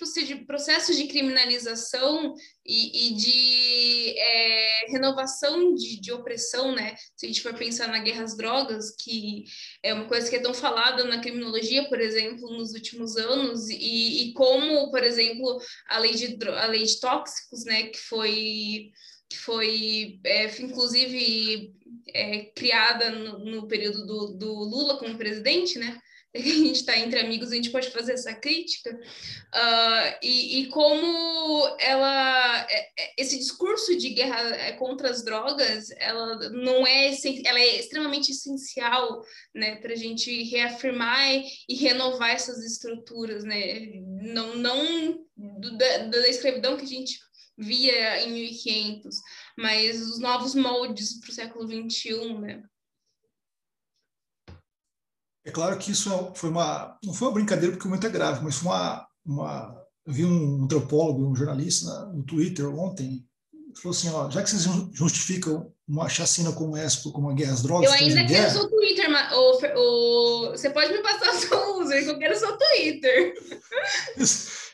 processos 0.46 0.96
de 0.96 1.08
criminalização 1.08 2.34
e, 2.66 3.08
e 3.08 3.14
de 3.16 4.20
é, 4.20 4.92
renovação 4.92 5.74
de, 5.74 6.00
de, 6.00 6.12
opressão, 6.12 6.74
né? 6.74 6.96
Se 7.16 7.26
a 7.26 7.30
gente 7.30 7.42
for 7.42 7.54
pensar 7.54 7.88
na 7.88 8.00
guerra 8.00 8.24
às 8.24 8.38
drogas, 8.38 8.96
que 8.96 9.46
é 9.84 9.94
uma 9.94 10.08
coisa 10.08 10.30
que 10.30 10.36
é 10.36 10.42
tão 10.42 10.54
falada 10.54 11.04
na 11.06 11.20
criminologia, 11.20 11.90
por 11.90 12.00
exemplo, 12.00 12.50
nos 12.52 12.74
últimos 12.74 13.18
anos, 13.18 13.70
e, 13.70 14.30
e 14.30 14.34
como, 14.34 14.92
por 14.92 15.04
exemplo, 15.04 15.60
a 15.88 15.98
lei 15.98 16.14
de, 16.14 16.38
a 16.48 16.66
lei 16.68 16.84
de 16.84 17.00
tóxicos, 17.00 17.66
né, 17.66 17.84
que 17.84 18.00
foi 18.00 18.92
que 19.30 19.38
foi, 19.38 20.20
é, 20.26 20.46
inclusive, 20.62 21.74
é, 22.14 22.46
criada 22.56 23.12
no, 23.12 23.40
no 23.40 23.68
período 23.68 24.06
do, 24.06 24.34
do, 24.34 24.54
Lula 24.54 24.98
como 24.98 25.18
presidente, 25.18 25.78
né? 25.78 26.00
A 26.36 26.38
gente 26.38 26.76
está 26.76 26.96
entre 26.96 27.20
amigos, 27.20 27.52
a 27.52 27.56
gente 27.56 27.72
pode 27.72 27.90
fazer 27.90 28.14
essa 28.14 28.32
crítica. 28.32 28.92
Uh, 28.92 30.18
e, 30.22 30.60
e, 30.60 30.68
como 30.68 31.76
ela, 31.80 32.68
é, 32.70 32.82
é, 33.00 33.14
esse 33.18 33.36
discurso 33.36 33.98
de 33.98 34.10
guerra 34.10 34.40
é, 34.56 34.74
contra 34.74 35.10
as 35.10 35.26
drogas, 35.26 35.90
ela 35.98 36.38
não 36.52 36.86
é, 36.86 37.12
ela 37.44 37.60
é 37.60 37.80
extremamente 37.80 38.32
essencial, 38.32 39.24
né, 39.56 39.78
para 39.78 39.94
a 39.94 39.96
gente 39.96 40.44
reafirmar 40.44 41.20
e 41.68 41.74
renovar 41.74 42.30
essas 42.30 42.64
estruturas, 42.64 43.44
né? 43.44 43.88
Não, 44.22 44.56
não 44.56 45.26
da, 45.36 45.98
da 46.10 46.28
escravidão 46.28 46.78
que 46.78 46.84
a 46.84 46.88
gente 46.88 47.18
via 47.60 48.24
em 48.24 48.32
1500, 48.32 49.18
mas 49.58 50.02
os 50.02 50.20
novos 50.20 50.56
moldes 50.56 51.20
para 51.20 51.30
o 51.30 51.34
século 51.34 51.68
XXI, 51.68 52.40
né? 52.40 52.64
É 55.46 55.52
claro 55.52 55.78
que 55.78 55.92
isso 55.92 56.10
foi 56.36 56.50
uma 56.50 56.98
não 57.04 57.14
foi 57.14 57.28
uma 57.28 57.34
brincadeira 57.34 57.72
porque 57.72 57.88
o 57.88 57.90
momento 57.90 58.08
é 58.08 58.10
grave, 58.10 58.44
mas 58.44 58.56
foi 58.56 58.72
uma, 58.72 59.08
uma 59.26 59.86
eu 60.06 60.14
vi 60.14 60.26
um 60.26 60.64
antropólogo, 60.64 61.28
um 61.28 61.36
jornalista 61.36 62.06
no 62.08 62.24
Twitter 62.24 62.68
ontem 62.68 63.28
falou 63.82 63.96
assim, 63.96 64.10
ó, 64.10 64.30
já 64.30 64.44
que 64.44 64.50
vocês 64.50 64.66
justificam 64.94 65.72
uma 65.88 66.10
chacina 66.10 66.52
como 66.52 66.76
essa 66.76 67.10
como 67.12 67.28
uma 67.28 67.34
guerra 67.34 67.54
às 67.54 67.64
drogas... 67.64 67.90
Eu 67.90 67.96
ainda 67.96 68.26
quero 68.26 68.48
o 68.48 68.52
seu 68.52 68.70
Twitter, 68.70 69.10
mas, 69.10 69.32
o, 69.32 69.52
o, 69.76 70.50
você 70.52 70.70
pode 70.70 70.92
me 70.92 71.02
passar 71.02 71.32
o 71.32 71.34
seu 71.40 71.80
user, 71.80 72.04
que 72.04 72.10
eu 72.10 72.20
quero 72.20 72.36
o 72.36 72.40
seu 72.40 72.58
Twitter. 72.58 73.34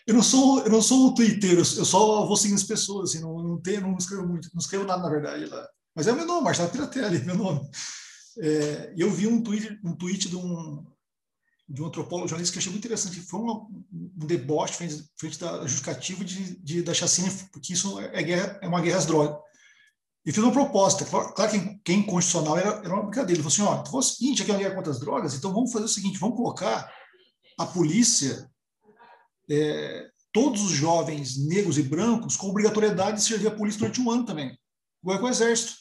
Eu 0.07 0.13
não 0.13 0.21
sou, 0.23 0.61
eu 0.63 0.69
não 0.69 0.81
sou 0.81 1.07
um 1.07 1.13
Twitter, 1.15 1.57
eu 1.57 1.65
só 1.65 2.25
vou 2.25 2.37
seguindo 2.37 2.57
as 2.57 2.63
pessoas, 2.63 3.09
assim, 3.09 3.21
não, 3.21 3.41
não, 3.41 3.59
tenho, 3.59 3.81
não 3.81 3.97
escrevo 3.97 4.27
muito, 4.27 4.49
não 4.53 4.59
escrevo 4.59 4.85
nada, 4.85 5.01
na 5.01 5.09
verdade. 5.09 5.45
Lá. 5.45 5.67
Mas 5.95 6.05
é 6.05 6.11
o 6.11 6.15
meu 6.15 6.25
nome, 6.25 6.43
Marcelo 6.43 6.69
Piratelli, 6.69 7.23
meu 7.25 7.35
nome. 7.35 7.67
É, 8.39 8.93
eu 8.95 9.09
vi 9.11 9.27
um 9.27 9.41
tweet, 9.41 9.79
um 9.83 9.95
tweet 9.95 10.29
de 10.29 10.35
um, 10.35 10.85
de 11.67 11.81
um 11.81 11.87
antropólogo 11.87 12.27
jornalista 12.27 12.53
que 12.53 12.59
achei 12.59 12.71
muito 12.71 12.85
interessante. 12.85 13.19
Foi 13.21 13.39
um, 13.39 13.83
um 14.21 14.27
deboche 14.27 14.73
frente, 14.73 15.05
frente 15.17 15.39
da 15.39 15.61
justificativa 15.61 16.23
de, 16.23 16.55
de, 16.63 16.81
da 16.83 16.93
chacina, 16.93 17.31
porque 17.51 17.73
isso 17.73 17.99
é, 17.99 18.21
guerra, 18.21 18.59
é 18.61 18.67
uma 18.67 18.81
guerra 18.81 18.97
às 18.99 19.05
drogas. 19.05 19.37
E 20.25 20.31
fez 20.31 20.43
uma 20.43 20.53
proposta. 20.53 21.05
Claro, 21.05 21.33
claro 21.33 21.51
que 21.51 21.79
quem 21.83 22.03
constitucional 22.03 22.57
era, 22.57 22.69
era 22.83 22.93
uma 22.93 23.03
brincadeira. 23.03 23.41
Ele 23.41 23.49
falou 23.49 23.53
assim: 23.53 23.79
ó, 23.79 23.81
então 23.81 23.95
é 23.95 23.97
o 23.97 24.01
seguinte, 24.01 24.41
aqui 24.41 24.51
é 24.51 24.53
uma 24.53 24.59
guerra 24.59 24.75
contra 24.75 24.91
as 24.91 24.99
drogas, 24.99 25.33
então 25.33 25.53
vamos 25.53 25.71
fazer 25.71 25.85
o 25.85 25.89
seguinte: 25.89 26.19
vamos 26.19 26.35
colocar 26.35 26.91
a 27.57 27.65
polícia, 27.65 28.49
é, 29.49 30.09
todos 30.31 30.61
os 30.61 30.71
jovens 30.71 31.37
negros 31.37 31.77
e 31.77 31.83
brancos, 31.83 32.35
com 32.35 32.49
obrigatoriedade 32.49 33.17
de 33.17 33.23
servir 33.23 33.47
a 33.47 33.55
polícia 33.55 33.79
durante 33.79 34.01
um 34.01 34.11
ano 34.11 34.25
também, 34.25 34.59
igual 35.01 35.19
com 35.19 35.25
o 35.25 35.29
exército. 35.29 35.73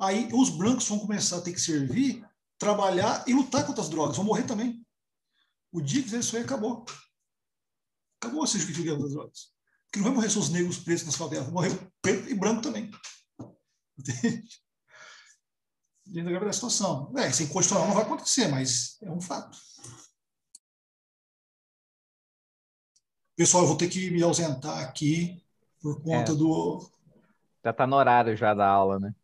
Aí 0.00 0.28
os 0.32 0.50
brancos 0.50 0.88
vão 0.88 0.98
começar 0.98 1.38
a 1.38 1.40
ter 1.40 1.52
que 1.52 1.60
servir, 1.60 2.26
trabalhar 2.58 3.24
e 3.26 3.34
lutar 3.34 3.66
contra 3.66 3.82
as 3.82 3.88
drogas, 3.88 4.16
vão 4.16 4.24
morrer 4.24 4.44
também. 4.44 4.84
O 5.72 5.80
dia 5.80 6.00
que 6.00 6.08
fizer 6.08 6.20
isso 6.20 6.36
aí, 6.36 6.42
acabou. 6.42 6.84
Acabou 8.20 8.44
a 8.44 8.46
certificação 8.46 9.00
das 9.00 9.12
drogas. 9.12 9.52
Porque 9.86 9.98
não 9.98 10.04
vai 10.04 10.14
morrer 10.14 10.30
só 10.30 10.40
os 10.40 10.48
negros 10.48 10.78
presos 10.78 11.06
nas 11.06 11.16
favelas, 11.16 11.46
vai 11.46 11.52
morrer 11.52 11.92
preto 12.00 12.30
e 12.30 12.34
branco 12.34 12.62
também. 12.62 12.90
Entende? 13.98 14.48
Dentro 16.06 16.44
da 16.44 16.52
situação. 16.52 17.12
É, 17.16 17.30
sem 17.30 17.46
constitucional 17.46 17.88
não 17.88 17.94
vai 17.94 18.04
acontecer, 18.04 18.48
mas 18.48 18.96
é 19.02 19.10
um 19.10 19.20
fato. 19.20 19.58
Pessoal, 23.36 23.62
eu 23.64 23.68
vou 23.68 23.76
ter 23.76 23.88
que 23.88 24.10
me 24.10 24.22
ausentar 24.22 24.78
aqui 24.78 25.42
por 25.80 26.02
conta 26.02 26.32
é. 26.32 26.34
do. 26.34 26.90
Já 27.64 27.70
está 27.70 27.86
no 27.86 27.96
horário 27.96 28.36
já 28.36 28.52
da 28.52 28.66
aula, 28.66 28.98
né? 28.98 29.14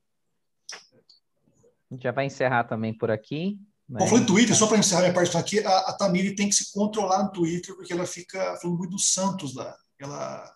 A 1.90 1.94
gente 1.94 2.02
já 2.02 2.12
vai 2.12 2.26
encerrar 2.26 2.64
também 2.64 2.96
por 2.96 3.10
aqui. 3.10 3.58
Né? 3.88 4.00
Bom, 4.00 4.06
falando 4.06 4.26
Twitter, 4.26 4.54
só 4.54 4.66
para 4.66 4.78
encerrar 4.78 5.02
minha 5.02 5.14
parte 5.14 5.36
aqui, 5.36 5.60
a, 5.60 5.78
a 5.78 5.92
Tamiri 5.94 6.34
tem 6.34 6.48
que 6.48 6.54
se 6.54 6.72
controlar 6.72 7.22
no 7.22 7.32
Twitter, 7.32 7.74
porque 7.74 7.92
ela 7.92 8.06
fica 8.06 8.56
falando 8.56 8.78
muito 8.78 8.90
do 8.90 8.98
Santos 8.98 9.54
lá. 9.54 9.74
Ela, 9.98 10.54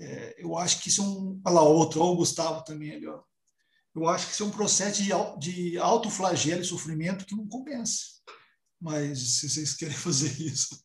é, 0.00 0.34
eu 0.38 0.56
acho 0.56 0.80
que 0.80 0.88
isso 0.88 1.02
é 1.02 1.04
um. 1.04 1.40
Olha 1.44 1.54
lá, 1.54 1.62
outro, 1.62 2.00
olha 2.00 2.12
o 2.12 2.16
Gustavo 2.16 2.64
também 2.64 2.92
ali, 2.92 3.06
ó. 3.06 3.20
Eu 3.94 4.08
acho 4.08 4.26
que 4.26 4.32
isso 4.32 4.42
é 4.42 4.46
um 4.46 4.50
processo 4.50 5.02
de, 5.02 5.12
de 5.38 5.78
alto 5.78 6.10
flagelo 6.10 6.60
e 6.60 6.64
sofrimento 6.64 7.24
que 7.24 7.36
não 7.36 7.46
compensa. 7.46 8.14
Mas 8.80 9.38
se 9.38 9.48
vocês 9.48 9.74
querem 9.74 9.94
fazer 9.96 10.30
isso. 10.40 10.84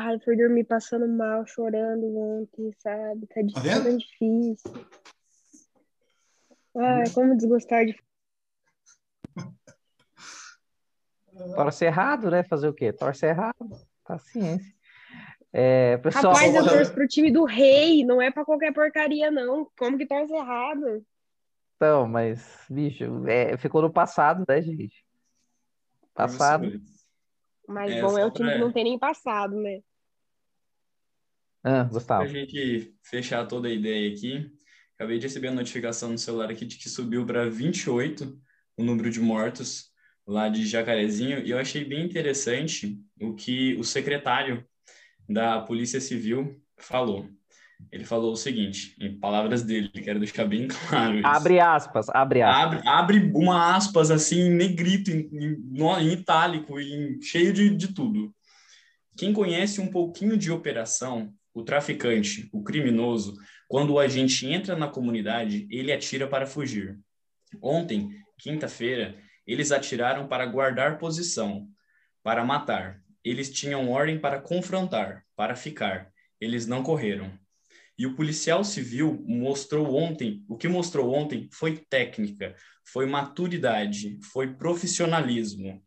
Ai, 0.00 0.16
fui 0.20 0.36
dormir 0.36 0.62
passando 0.62 1.08
mal, 1.08 1.44
chorando 1.44 2.06
ontem, 2.16 2.72
sabe? 2.78 3.26
Tá, 3.26 3.34
tá 3.34 3.90
difícil. 3.90 4.86
Ai, 6.76 7.10
como 7.12 7.36
desgostar 7.36 7.84
de 7.84 7.98
Torce 11.56 11.84
errado, 11.84 12.30
né? 12.30 12.44
Fazer 12.44 12.68
o 12.68 12.72
quê? 12.72 12.92
Torce 12.92 13.26
errado. 13.26 13.56
Paciência. 14.04 14.72
É, 15.52 15.96
pessoal, 15.96 16.32
Rapaz, 16.32 16.54
eu 16.54 16.64
torço 16.64 16.94
pro 16.94 17.08
time 17.08 17.32
do 17.32 17.44
rei, 17.44 18.04
não 18.04 18.22
é 18.22 18.30
para 18.30 18.44
qualquer 18.44 18.72
porcaria, 18.72 19.32
não. 19.32 19.68
Como 19.76 19.98
que 19.98 20.06
torce 20.06 20.32
errado? 20.32 21.04
Então, 21.74 22.06
mas, 22.06 22.64
bicho, 22.70 23.26
é, 23.26 23.56
ficou 23.56 23.82
no 23.82 23.92
passado, 23.92 24.44
né, 24.48 24.62
gente? 24.62 25.04
Passado. 26.14 26.80
Mas 27.66 27.90
é, 27.90 28.00
bom 28.00 28.16
é 28.16 28.24
o 28.24 28.30
time 28.30 28.48
pra... 28.48 28.56
que 28.56 28.64
não 28.64 28.72
tem 28.72 28.84
nem 28.84 28.98
passado, 28.98 29.56
né? 29.56 29.82
Ah, 31.64 31.84
Gustavo. 31.84 32.24
Pra 32.24 32.32
gente 32.32 32.94
fechar 33.02 33.46
toda 33.46 33.68
a 33.68 33.72
ideia 33.72 34.12
aqui, 34.12 34.50
acabei 34.94 35.18
de 35.18 35.26
receber 35.26 35.48
a 35.48 35.52
notificação 35.52 36.10
no 36.10 36.18
celular 36.18 36.50
aqui 36.50 36.64
de 36.64 36.76
que 36.76 36.88
subiu 36.88 37.26
para 37.26 37.48
28 37.48 38.38
o 38.76 38.84
número 38.84 39.10
de 39.10 39.20
mortos 39.20 39.90
lá 40.26 40.48
de 40.48 40.66
Jacarezinho, 40.66 41.38
e 41.38 41.50
eu 41.50 41.58
achei 41.58 41.84
bem 41.84 42.04
interessante 42.04 43.00
o 43.20 43.34
que 43.34 43.74
o 43.76 43.84
secretário 43.84 44.62
da 45.26 45.60
Polícia 45.60 46.00
Civil 46.00 46.60
falou. 46.76 47.28
Ele 47.90 48.04
falou 48.04 48.32
o 48.32 48.36
seguinte, 48.36 48.94
em 49.00 49.18
palavras 49.18 49.62
dele, 49.62 49.88
quero 49.88 50.18
deixar 50.18 50.44
bem 50.44 50.68
claro. 50.68 51.18
Isso. 51.18 51.26
Abre 51.26 51.60
aspas, 51.60 52.08
abre 52.10 52.42
aspas. 52.42 52.64
Abre, 52.64 52.88
abre 52.88 53.32
uma 53.34 53.76
aspas 53.76 54.10
assim, 54.10 54.40
em 54.40 54.50
negrito, 54.50 55.10
em, 55.10 55.28
em, 55.32 55.82
em 55.82 56.12
itálico, 56.12 56.78
em, 56.78 57.20
cheio 57.22 57.52
de, 57.52 57.70
de 57.70 57.94
tudo. 57.94 58.34
Quem 59.16 59.32
conhece 59.32 59.80
um 59.80 59.88
pouquinho 59.88 60.36
de 60.36 60.50
operação, 60.50 61.32
o 61.58 61.64
traficante, 61.64 62.48
o 62.52 62.62
criminoso, 62.62 63.36
quando 63.66 63.94
o 63.94 63.98
agente 63.98 64.46
entra 64.46 64.76
na 64.76 64.86
comunidade, 64.86 65.66
ele 65.70 65.92
atira 65.92 66.26
para 66.28 66.46
fugir. 66.46 66.98
Ontem, 67.60 68.10
quinta-feira, 68.38 69.18
eles 69.44 69.72
atiraram 69.72 70.28
para 70.28 70.46
guardar 70.46 70.98
posição, 70.98 71.68
para 72.22 72.44
matar. 72.44 73.02
Eles 73.24 73.50
tinham 73.50 73.90
ordem 73.90 74.20
para 74.20 74.40
confrontar, 74.40 75.24
para 75.34 75.56
ficar. 75.56 76.12
Eles 76.40 76.66
não 76.66 76.82
correram. 76.82 77.36
E 77.98 78.06
o 78.06 78.14
policial 78.14 78.62
civil 78.62 79.24
mostrou 79.26 79.96
ontem, 79.96 80.44
o 80.48 80.56
que 80.56 80.68
mostrou 80.68 81.12
ontem 81.12 81.48
foi 81.52 81.76
técnica, 81.90 82.54
foi 82.84 83.04
maturidade, 83.04 84.16
foi 84.32 84.54
profissionalismo 84.54 85.82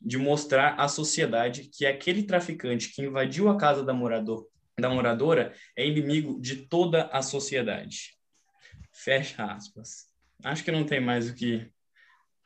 de 0.00 0.16
mostrar 0.16 0.80
à 0.80 0.88
sociedade 0.88 1.64
que 1.64 1.84
aquele 1.84 2.22
traficante 2.22 2.90
que 2.94 3.02
invadiu 3.02 3.50
a 3.50 3.58
casa 3.58 3.84
da, 3.84 3.92
morador, 3.92 4.48
da 4.80 4.88
moradora 4.88 5.54
é 5.76 5.86
inimigo 5.86 6.40
de 6.40 6.56
toda 6.66 7.04
a 7.06 7.22
sociedade. 7.22 8.16
Fecha 8.92 9.44
aspas. 9.44 10.06
Acho 10.44 10.64
que 10.64 10.70
não 10.70 10.84
tem 10.84 11.00
mais 11.00 11.28
o 11.28 11.34
que 11.34 11.70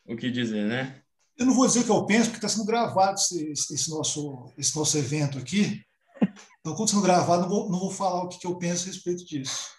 o 0.04 0.16
que 0.16 0.30
dizer, 0.30 0.66
né? 0.66 1.02
Eu 1.36 1.46
não 1.46 1.54
vou 1.54 1.66
dizer 1.66 1.80
o 1.80 1.84
que 1.84 1.90
eu 1.90 2.04
penso, 2.06 2.30
porque 2.30 2.44
está 2.44 2.48
sendo 2.48 2.66
gravado 2.66 3.14
esse, 3.14 3.52
esse, 3.52 3.90
nosso, 3.90 4.52
esse 4.58 4.76
nosso 4.76 4.98
evento 4.98 5.38
aqui. 5.38 5.84
Então, 6.60 6.74
quando 6.74 6.88
está 6.88 6.96
sendo 6.96 7.02
gravado, 7.02 7.42
não 7.42 7.48
vou, 7.48 7.70
não 7.70 7.80
vou 7.80 7.90
falar 7.90 8.22
o 8.22 8.28
que, 8.28 8.38
que 8.38 8.46
eu 8.46 8.56
penso 8.56 8.84
a 8.84 8.86
respeito 8.92 9.24
disso. 9.24 9.70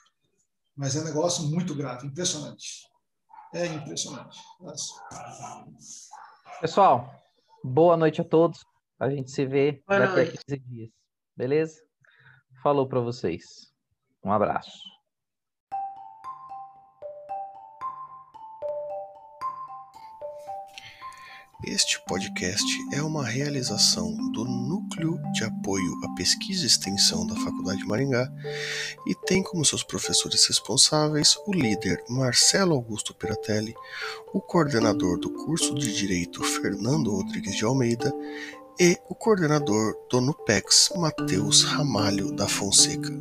Mas 0.76 0.96
é 0.96 1.02
um 1.02 1.06
negócio 1.06 1.44
muito 1.46 1.76
grave, 1.76 2.08
impressionante. 2.08 2.88
É 3.54 3.68
impressionante. 3.68 4.38
Nossa. 4.60 4.94
Pessoal, 6.60 7.14
boa 7.64 7.96
noite 7.96 8.20
a 8.20 8.24
todos. 8.24 8.66
A 9.00 9.10
gente 9.10 9.32
se 9.32 9.46
vê 9.46 9.84
daqui 9.88 10.20
a 10.20 10.26
15 10.26 10.60
dias. 10.66 10.90
Beleza? 11.36 11.82
Falou 12.64 12.88
para 12.88 13.02
vocês. 13.02 13.74
Um 14.24 14.32
abraço. 14.32 14.94
Este 21.66 22.02
podcast 22.06 22.66
é 22.94 23.02
uma 23.02 23.26
realização 23.26 24.16
do 24.32 24.46
Núcleo 24.46 25.22
de 25.34 25.44
Apoio 25.44 25.92
à 26.06 26.16
Pesquisa 26.16 26.64
e 26.64 26.68
Extensão 26.68 27.28
da 27.28 27.36
Faculdade 27.36 27.86
Maringá 27.86 28.32
e 29.08 29.14
tem 29.14 29.44
como 29.44 29.66
seus 29.66 29.84
professores 29.84 30.46
responsáveis 30.48 31.38
o 31.46 31.54
líder 31.54 32.02
Marcelo 32.08 32.76
Augusto 32.76 33.14
Piratelli, 33.14 33.74
o 34.34 34.40
coordenador 34.40 35.20
do 35.20 35.30
curso 35.30 35.76
de 35.76 35.94
Direito 35.94 36.42
Fernando 36.44 37.12
Rodrigues 37.12 37.56
de 37.56 37.66
Almeida 37.66 38.14
e 38.80 38.98
o 39.10 39.16
coordenador 39.16 39.96
do 40.10 40.20
NUPEX 40.22 40.94
Matheus 40.96 41.64
Ramalho 41.64 42.32
da 42.36 42.48
Fonseca. 42.48 43.12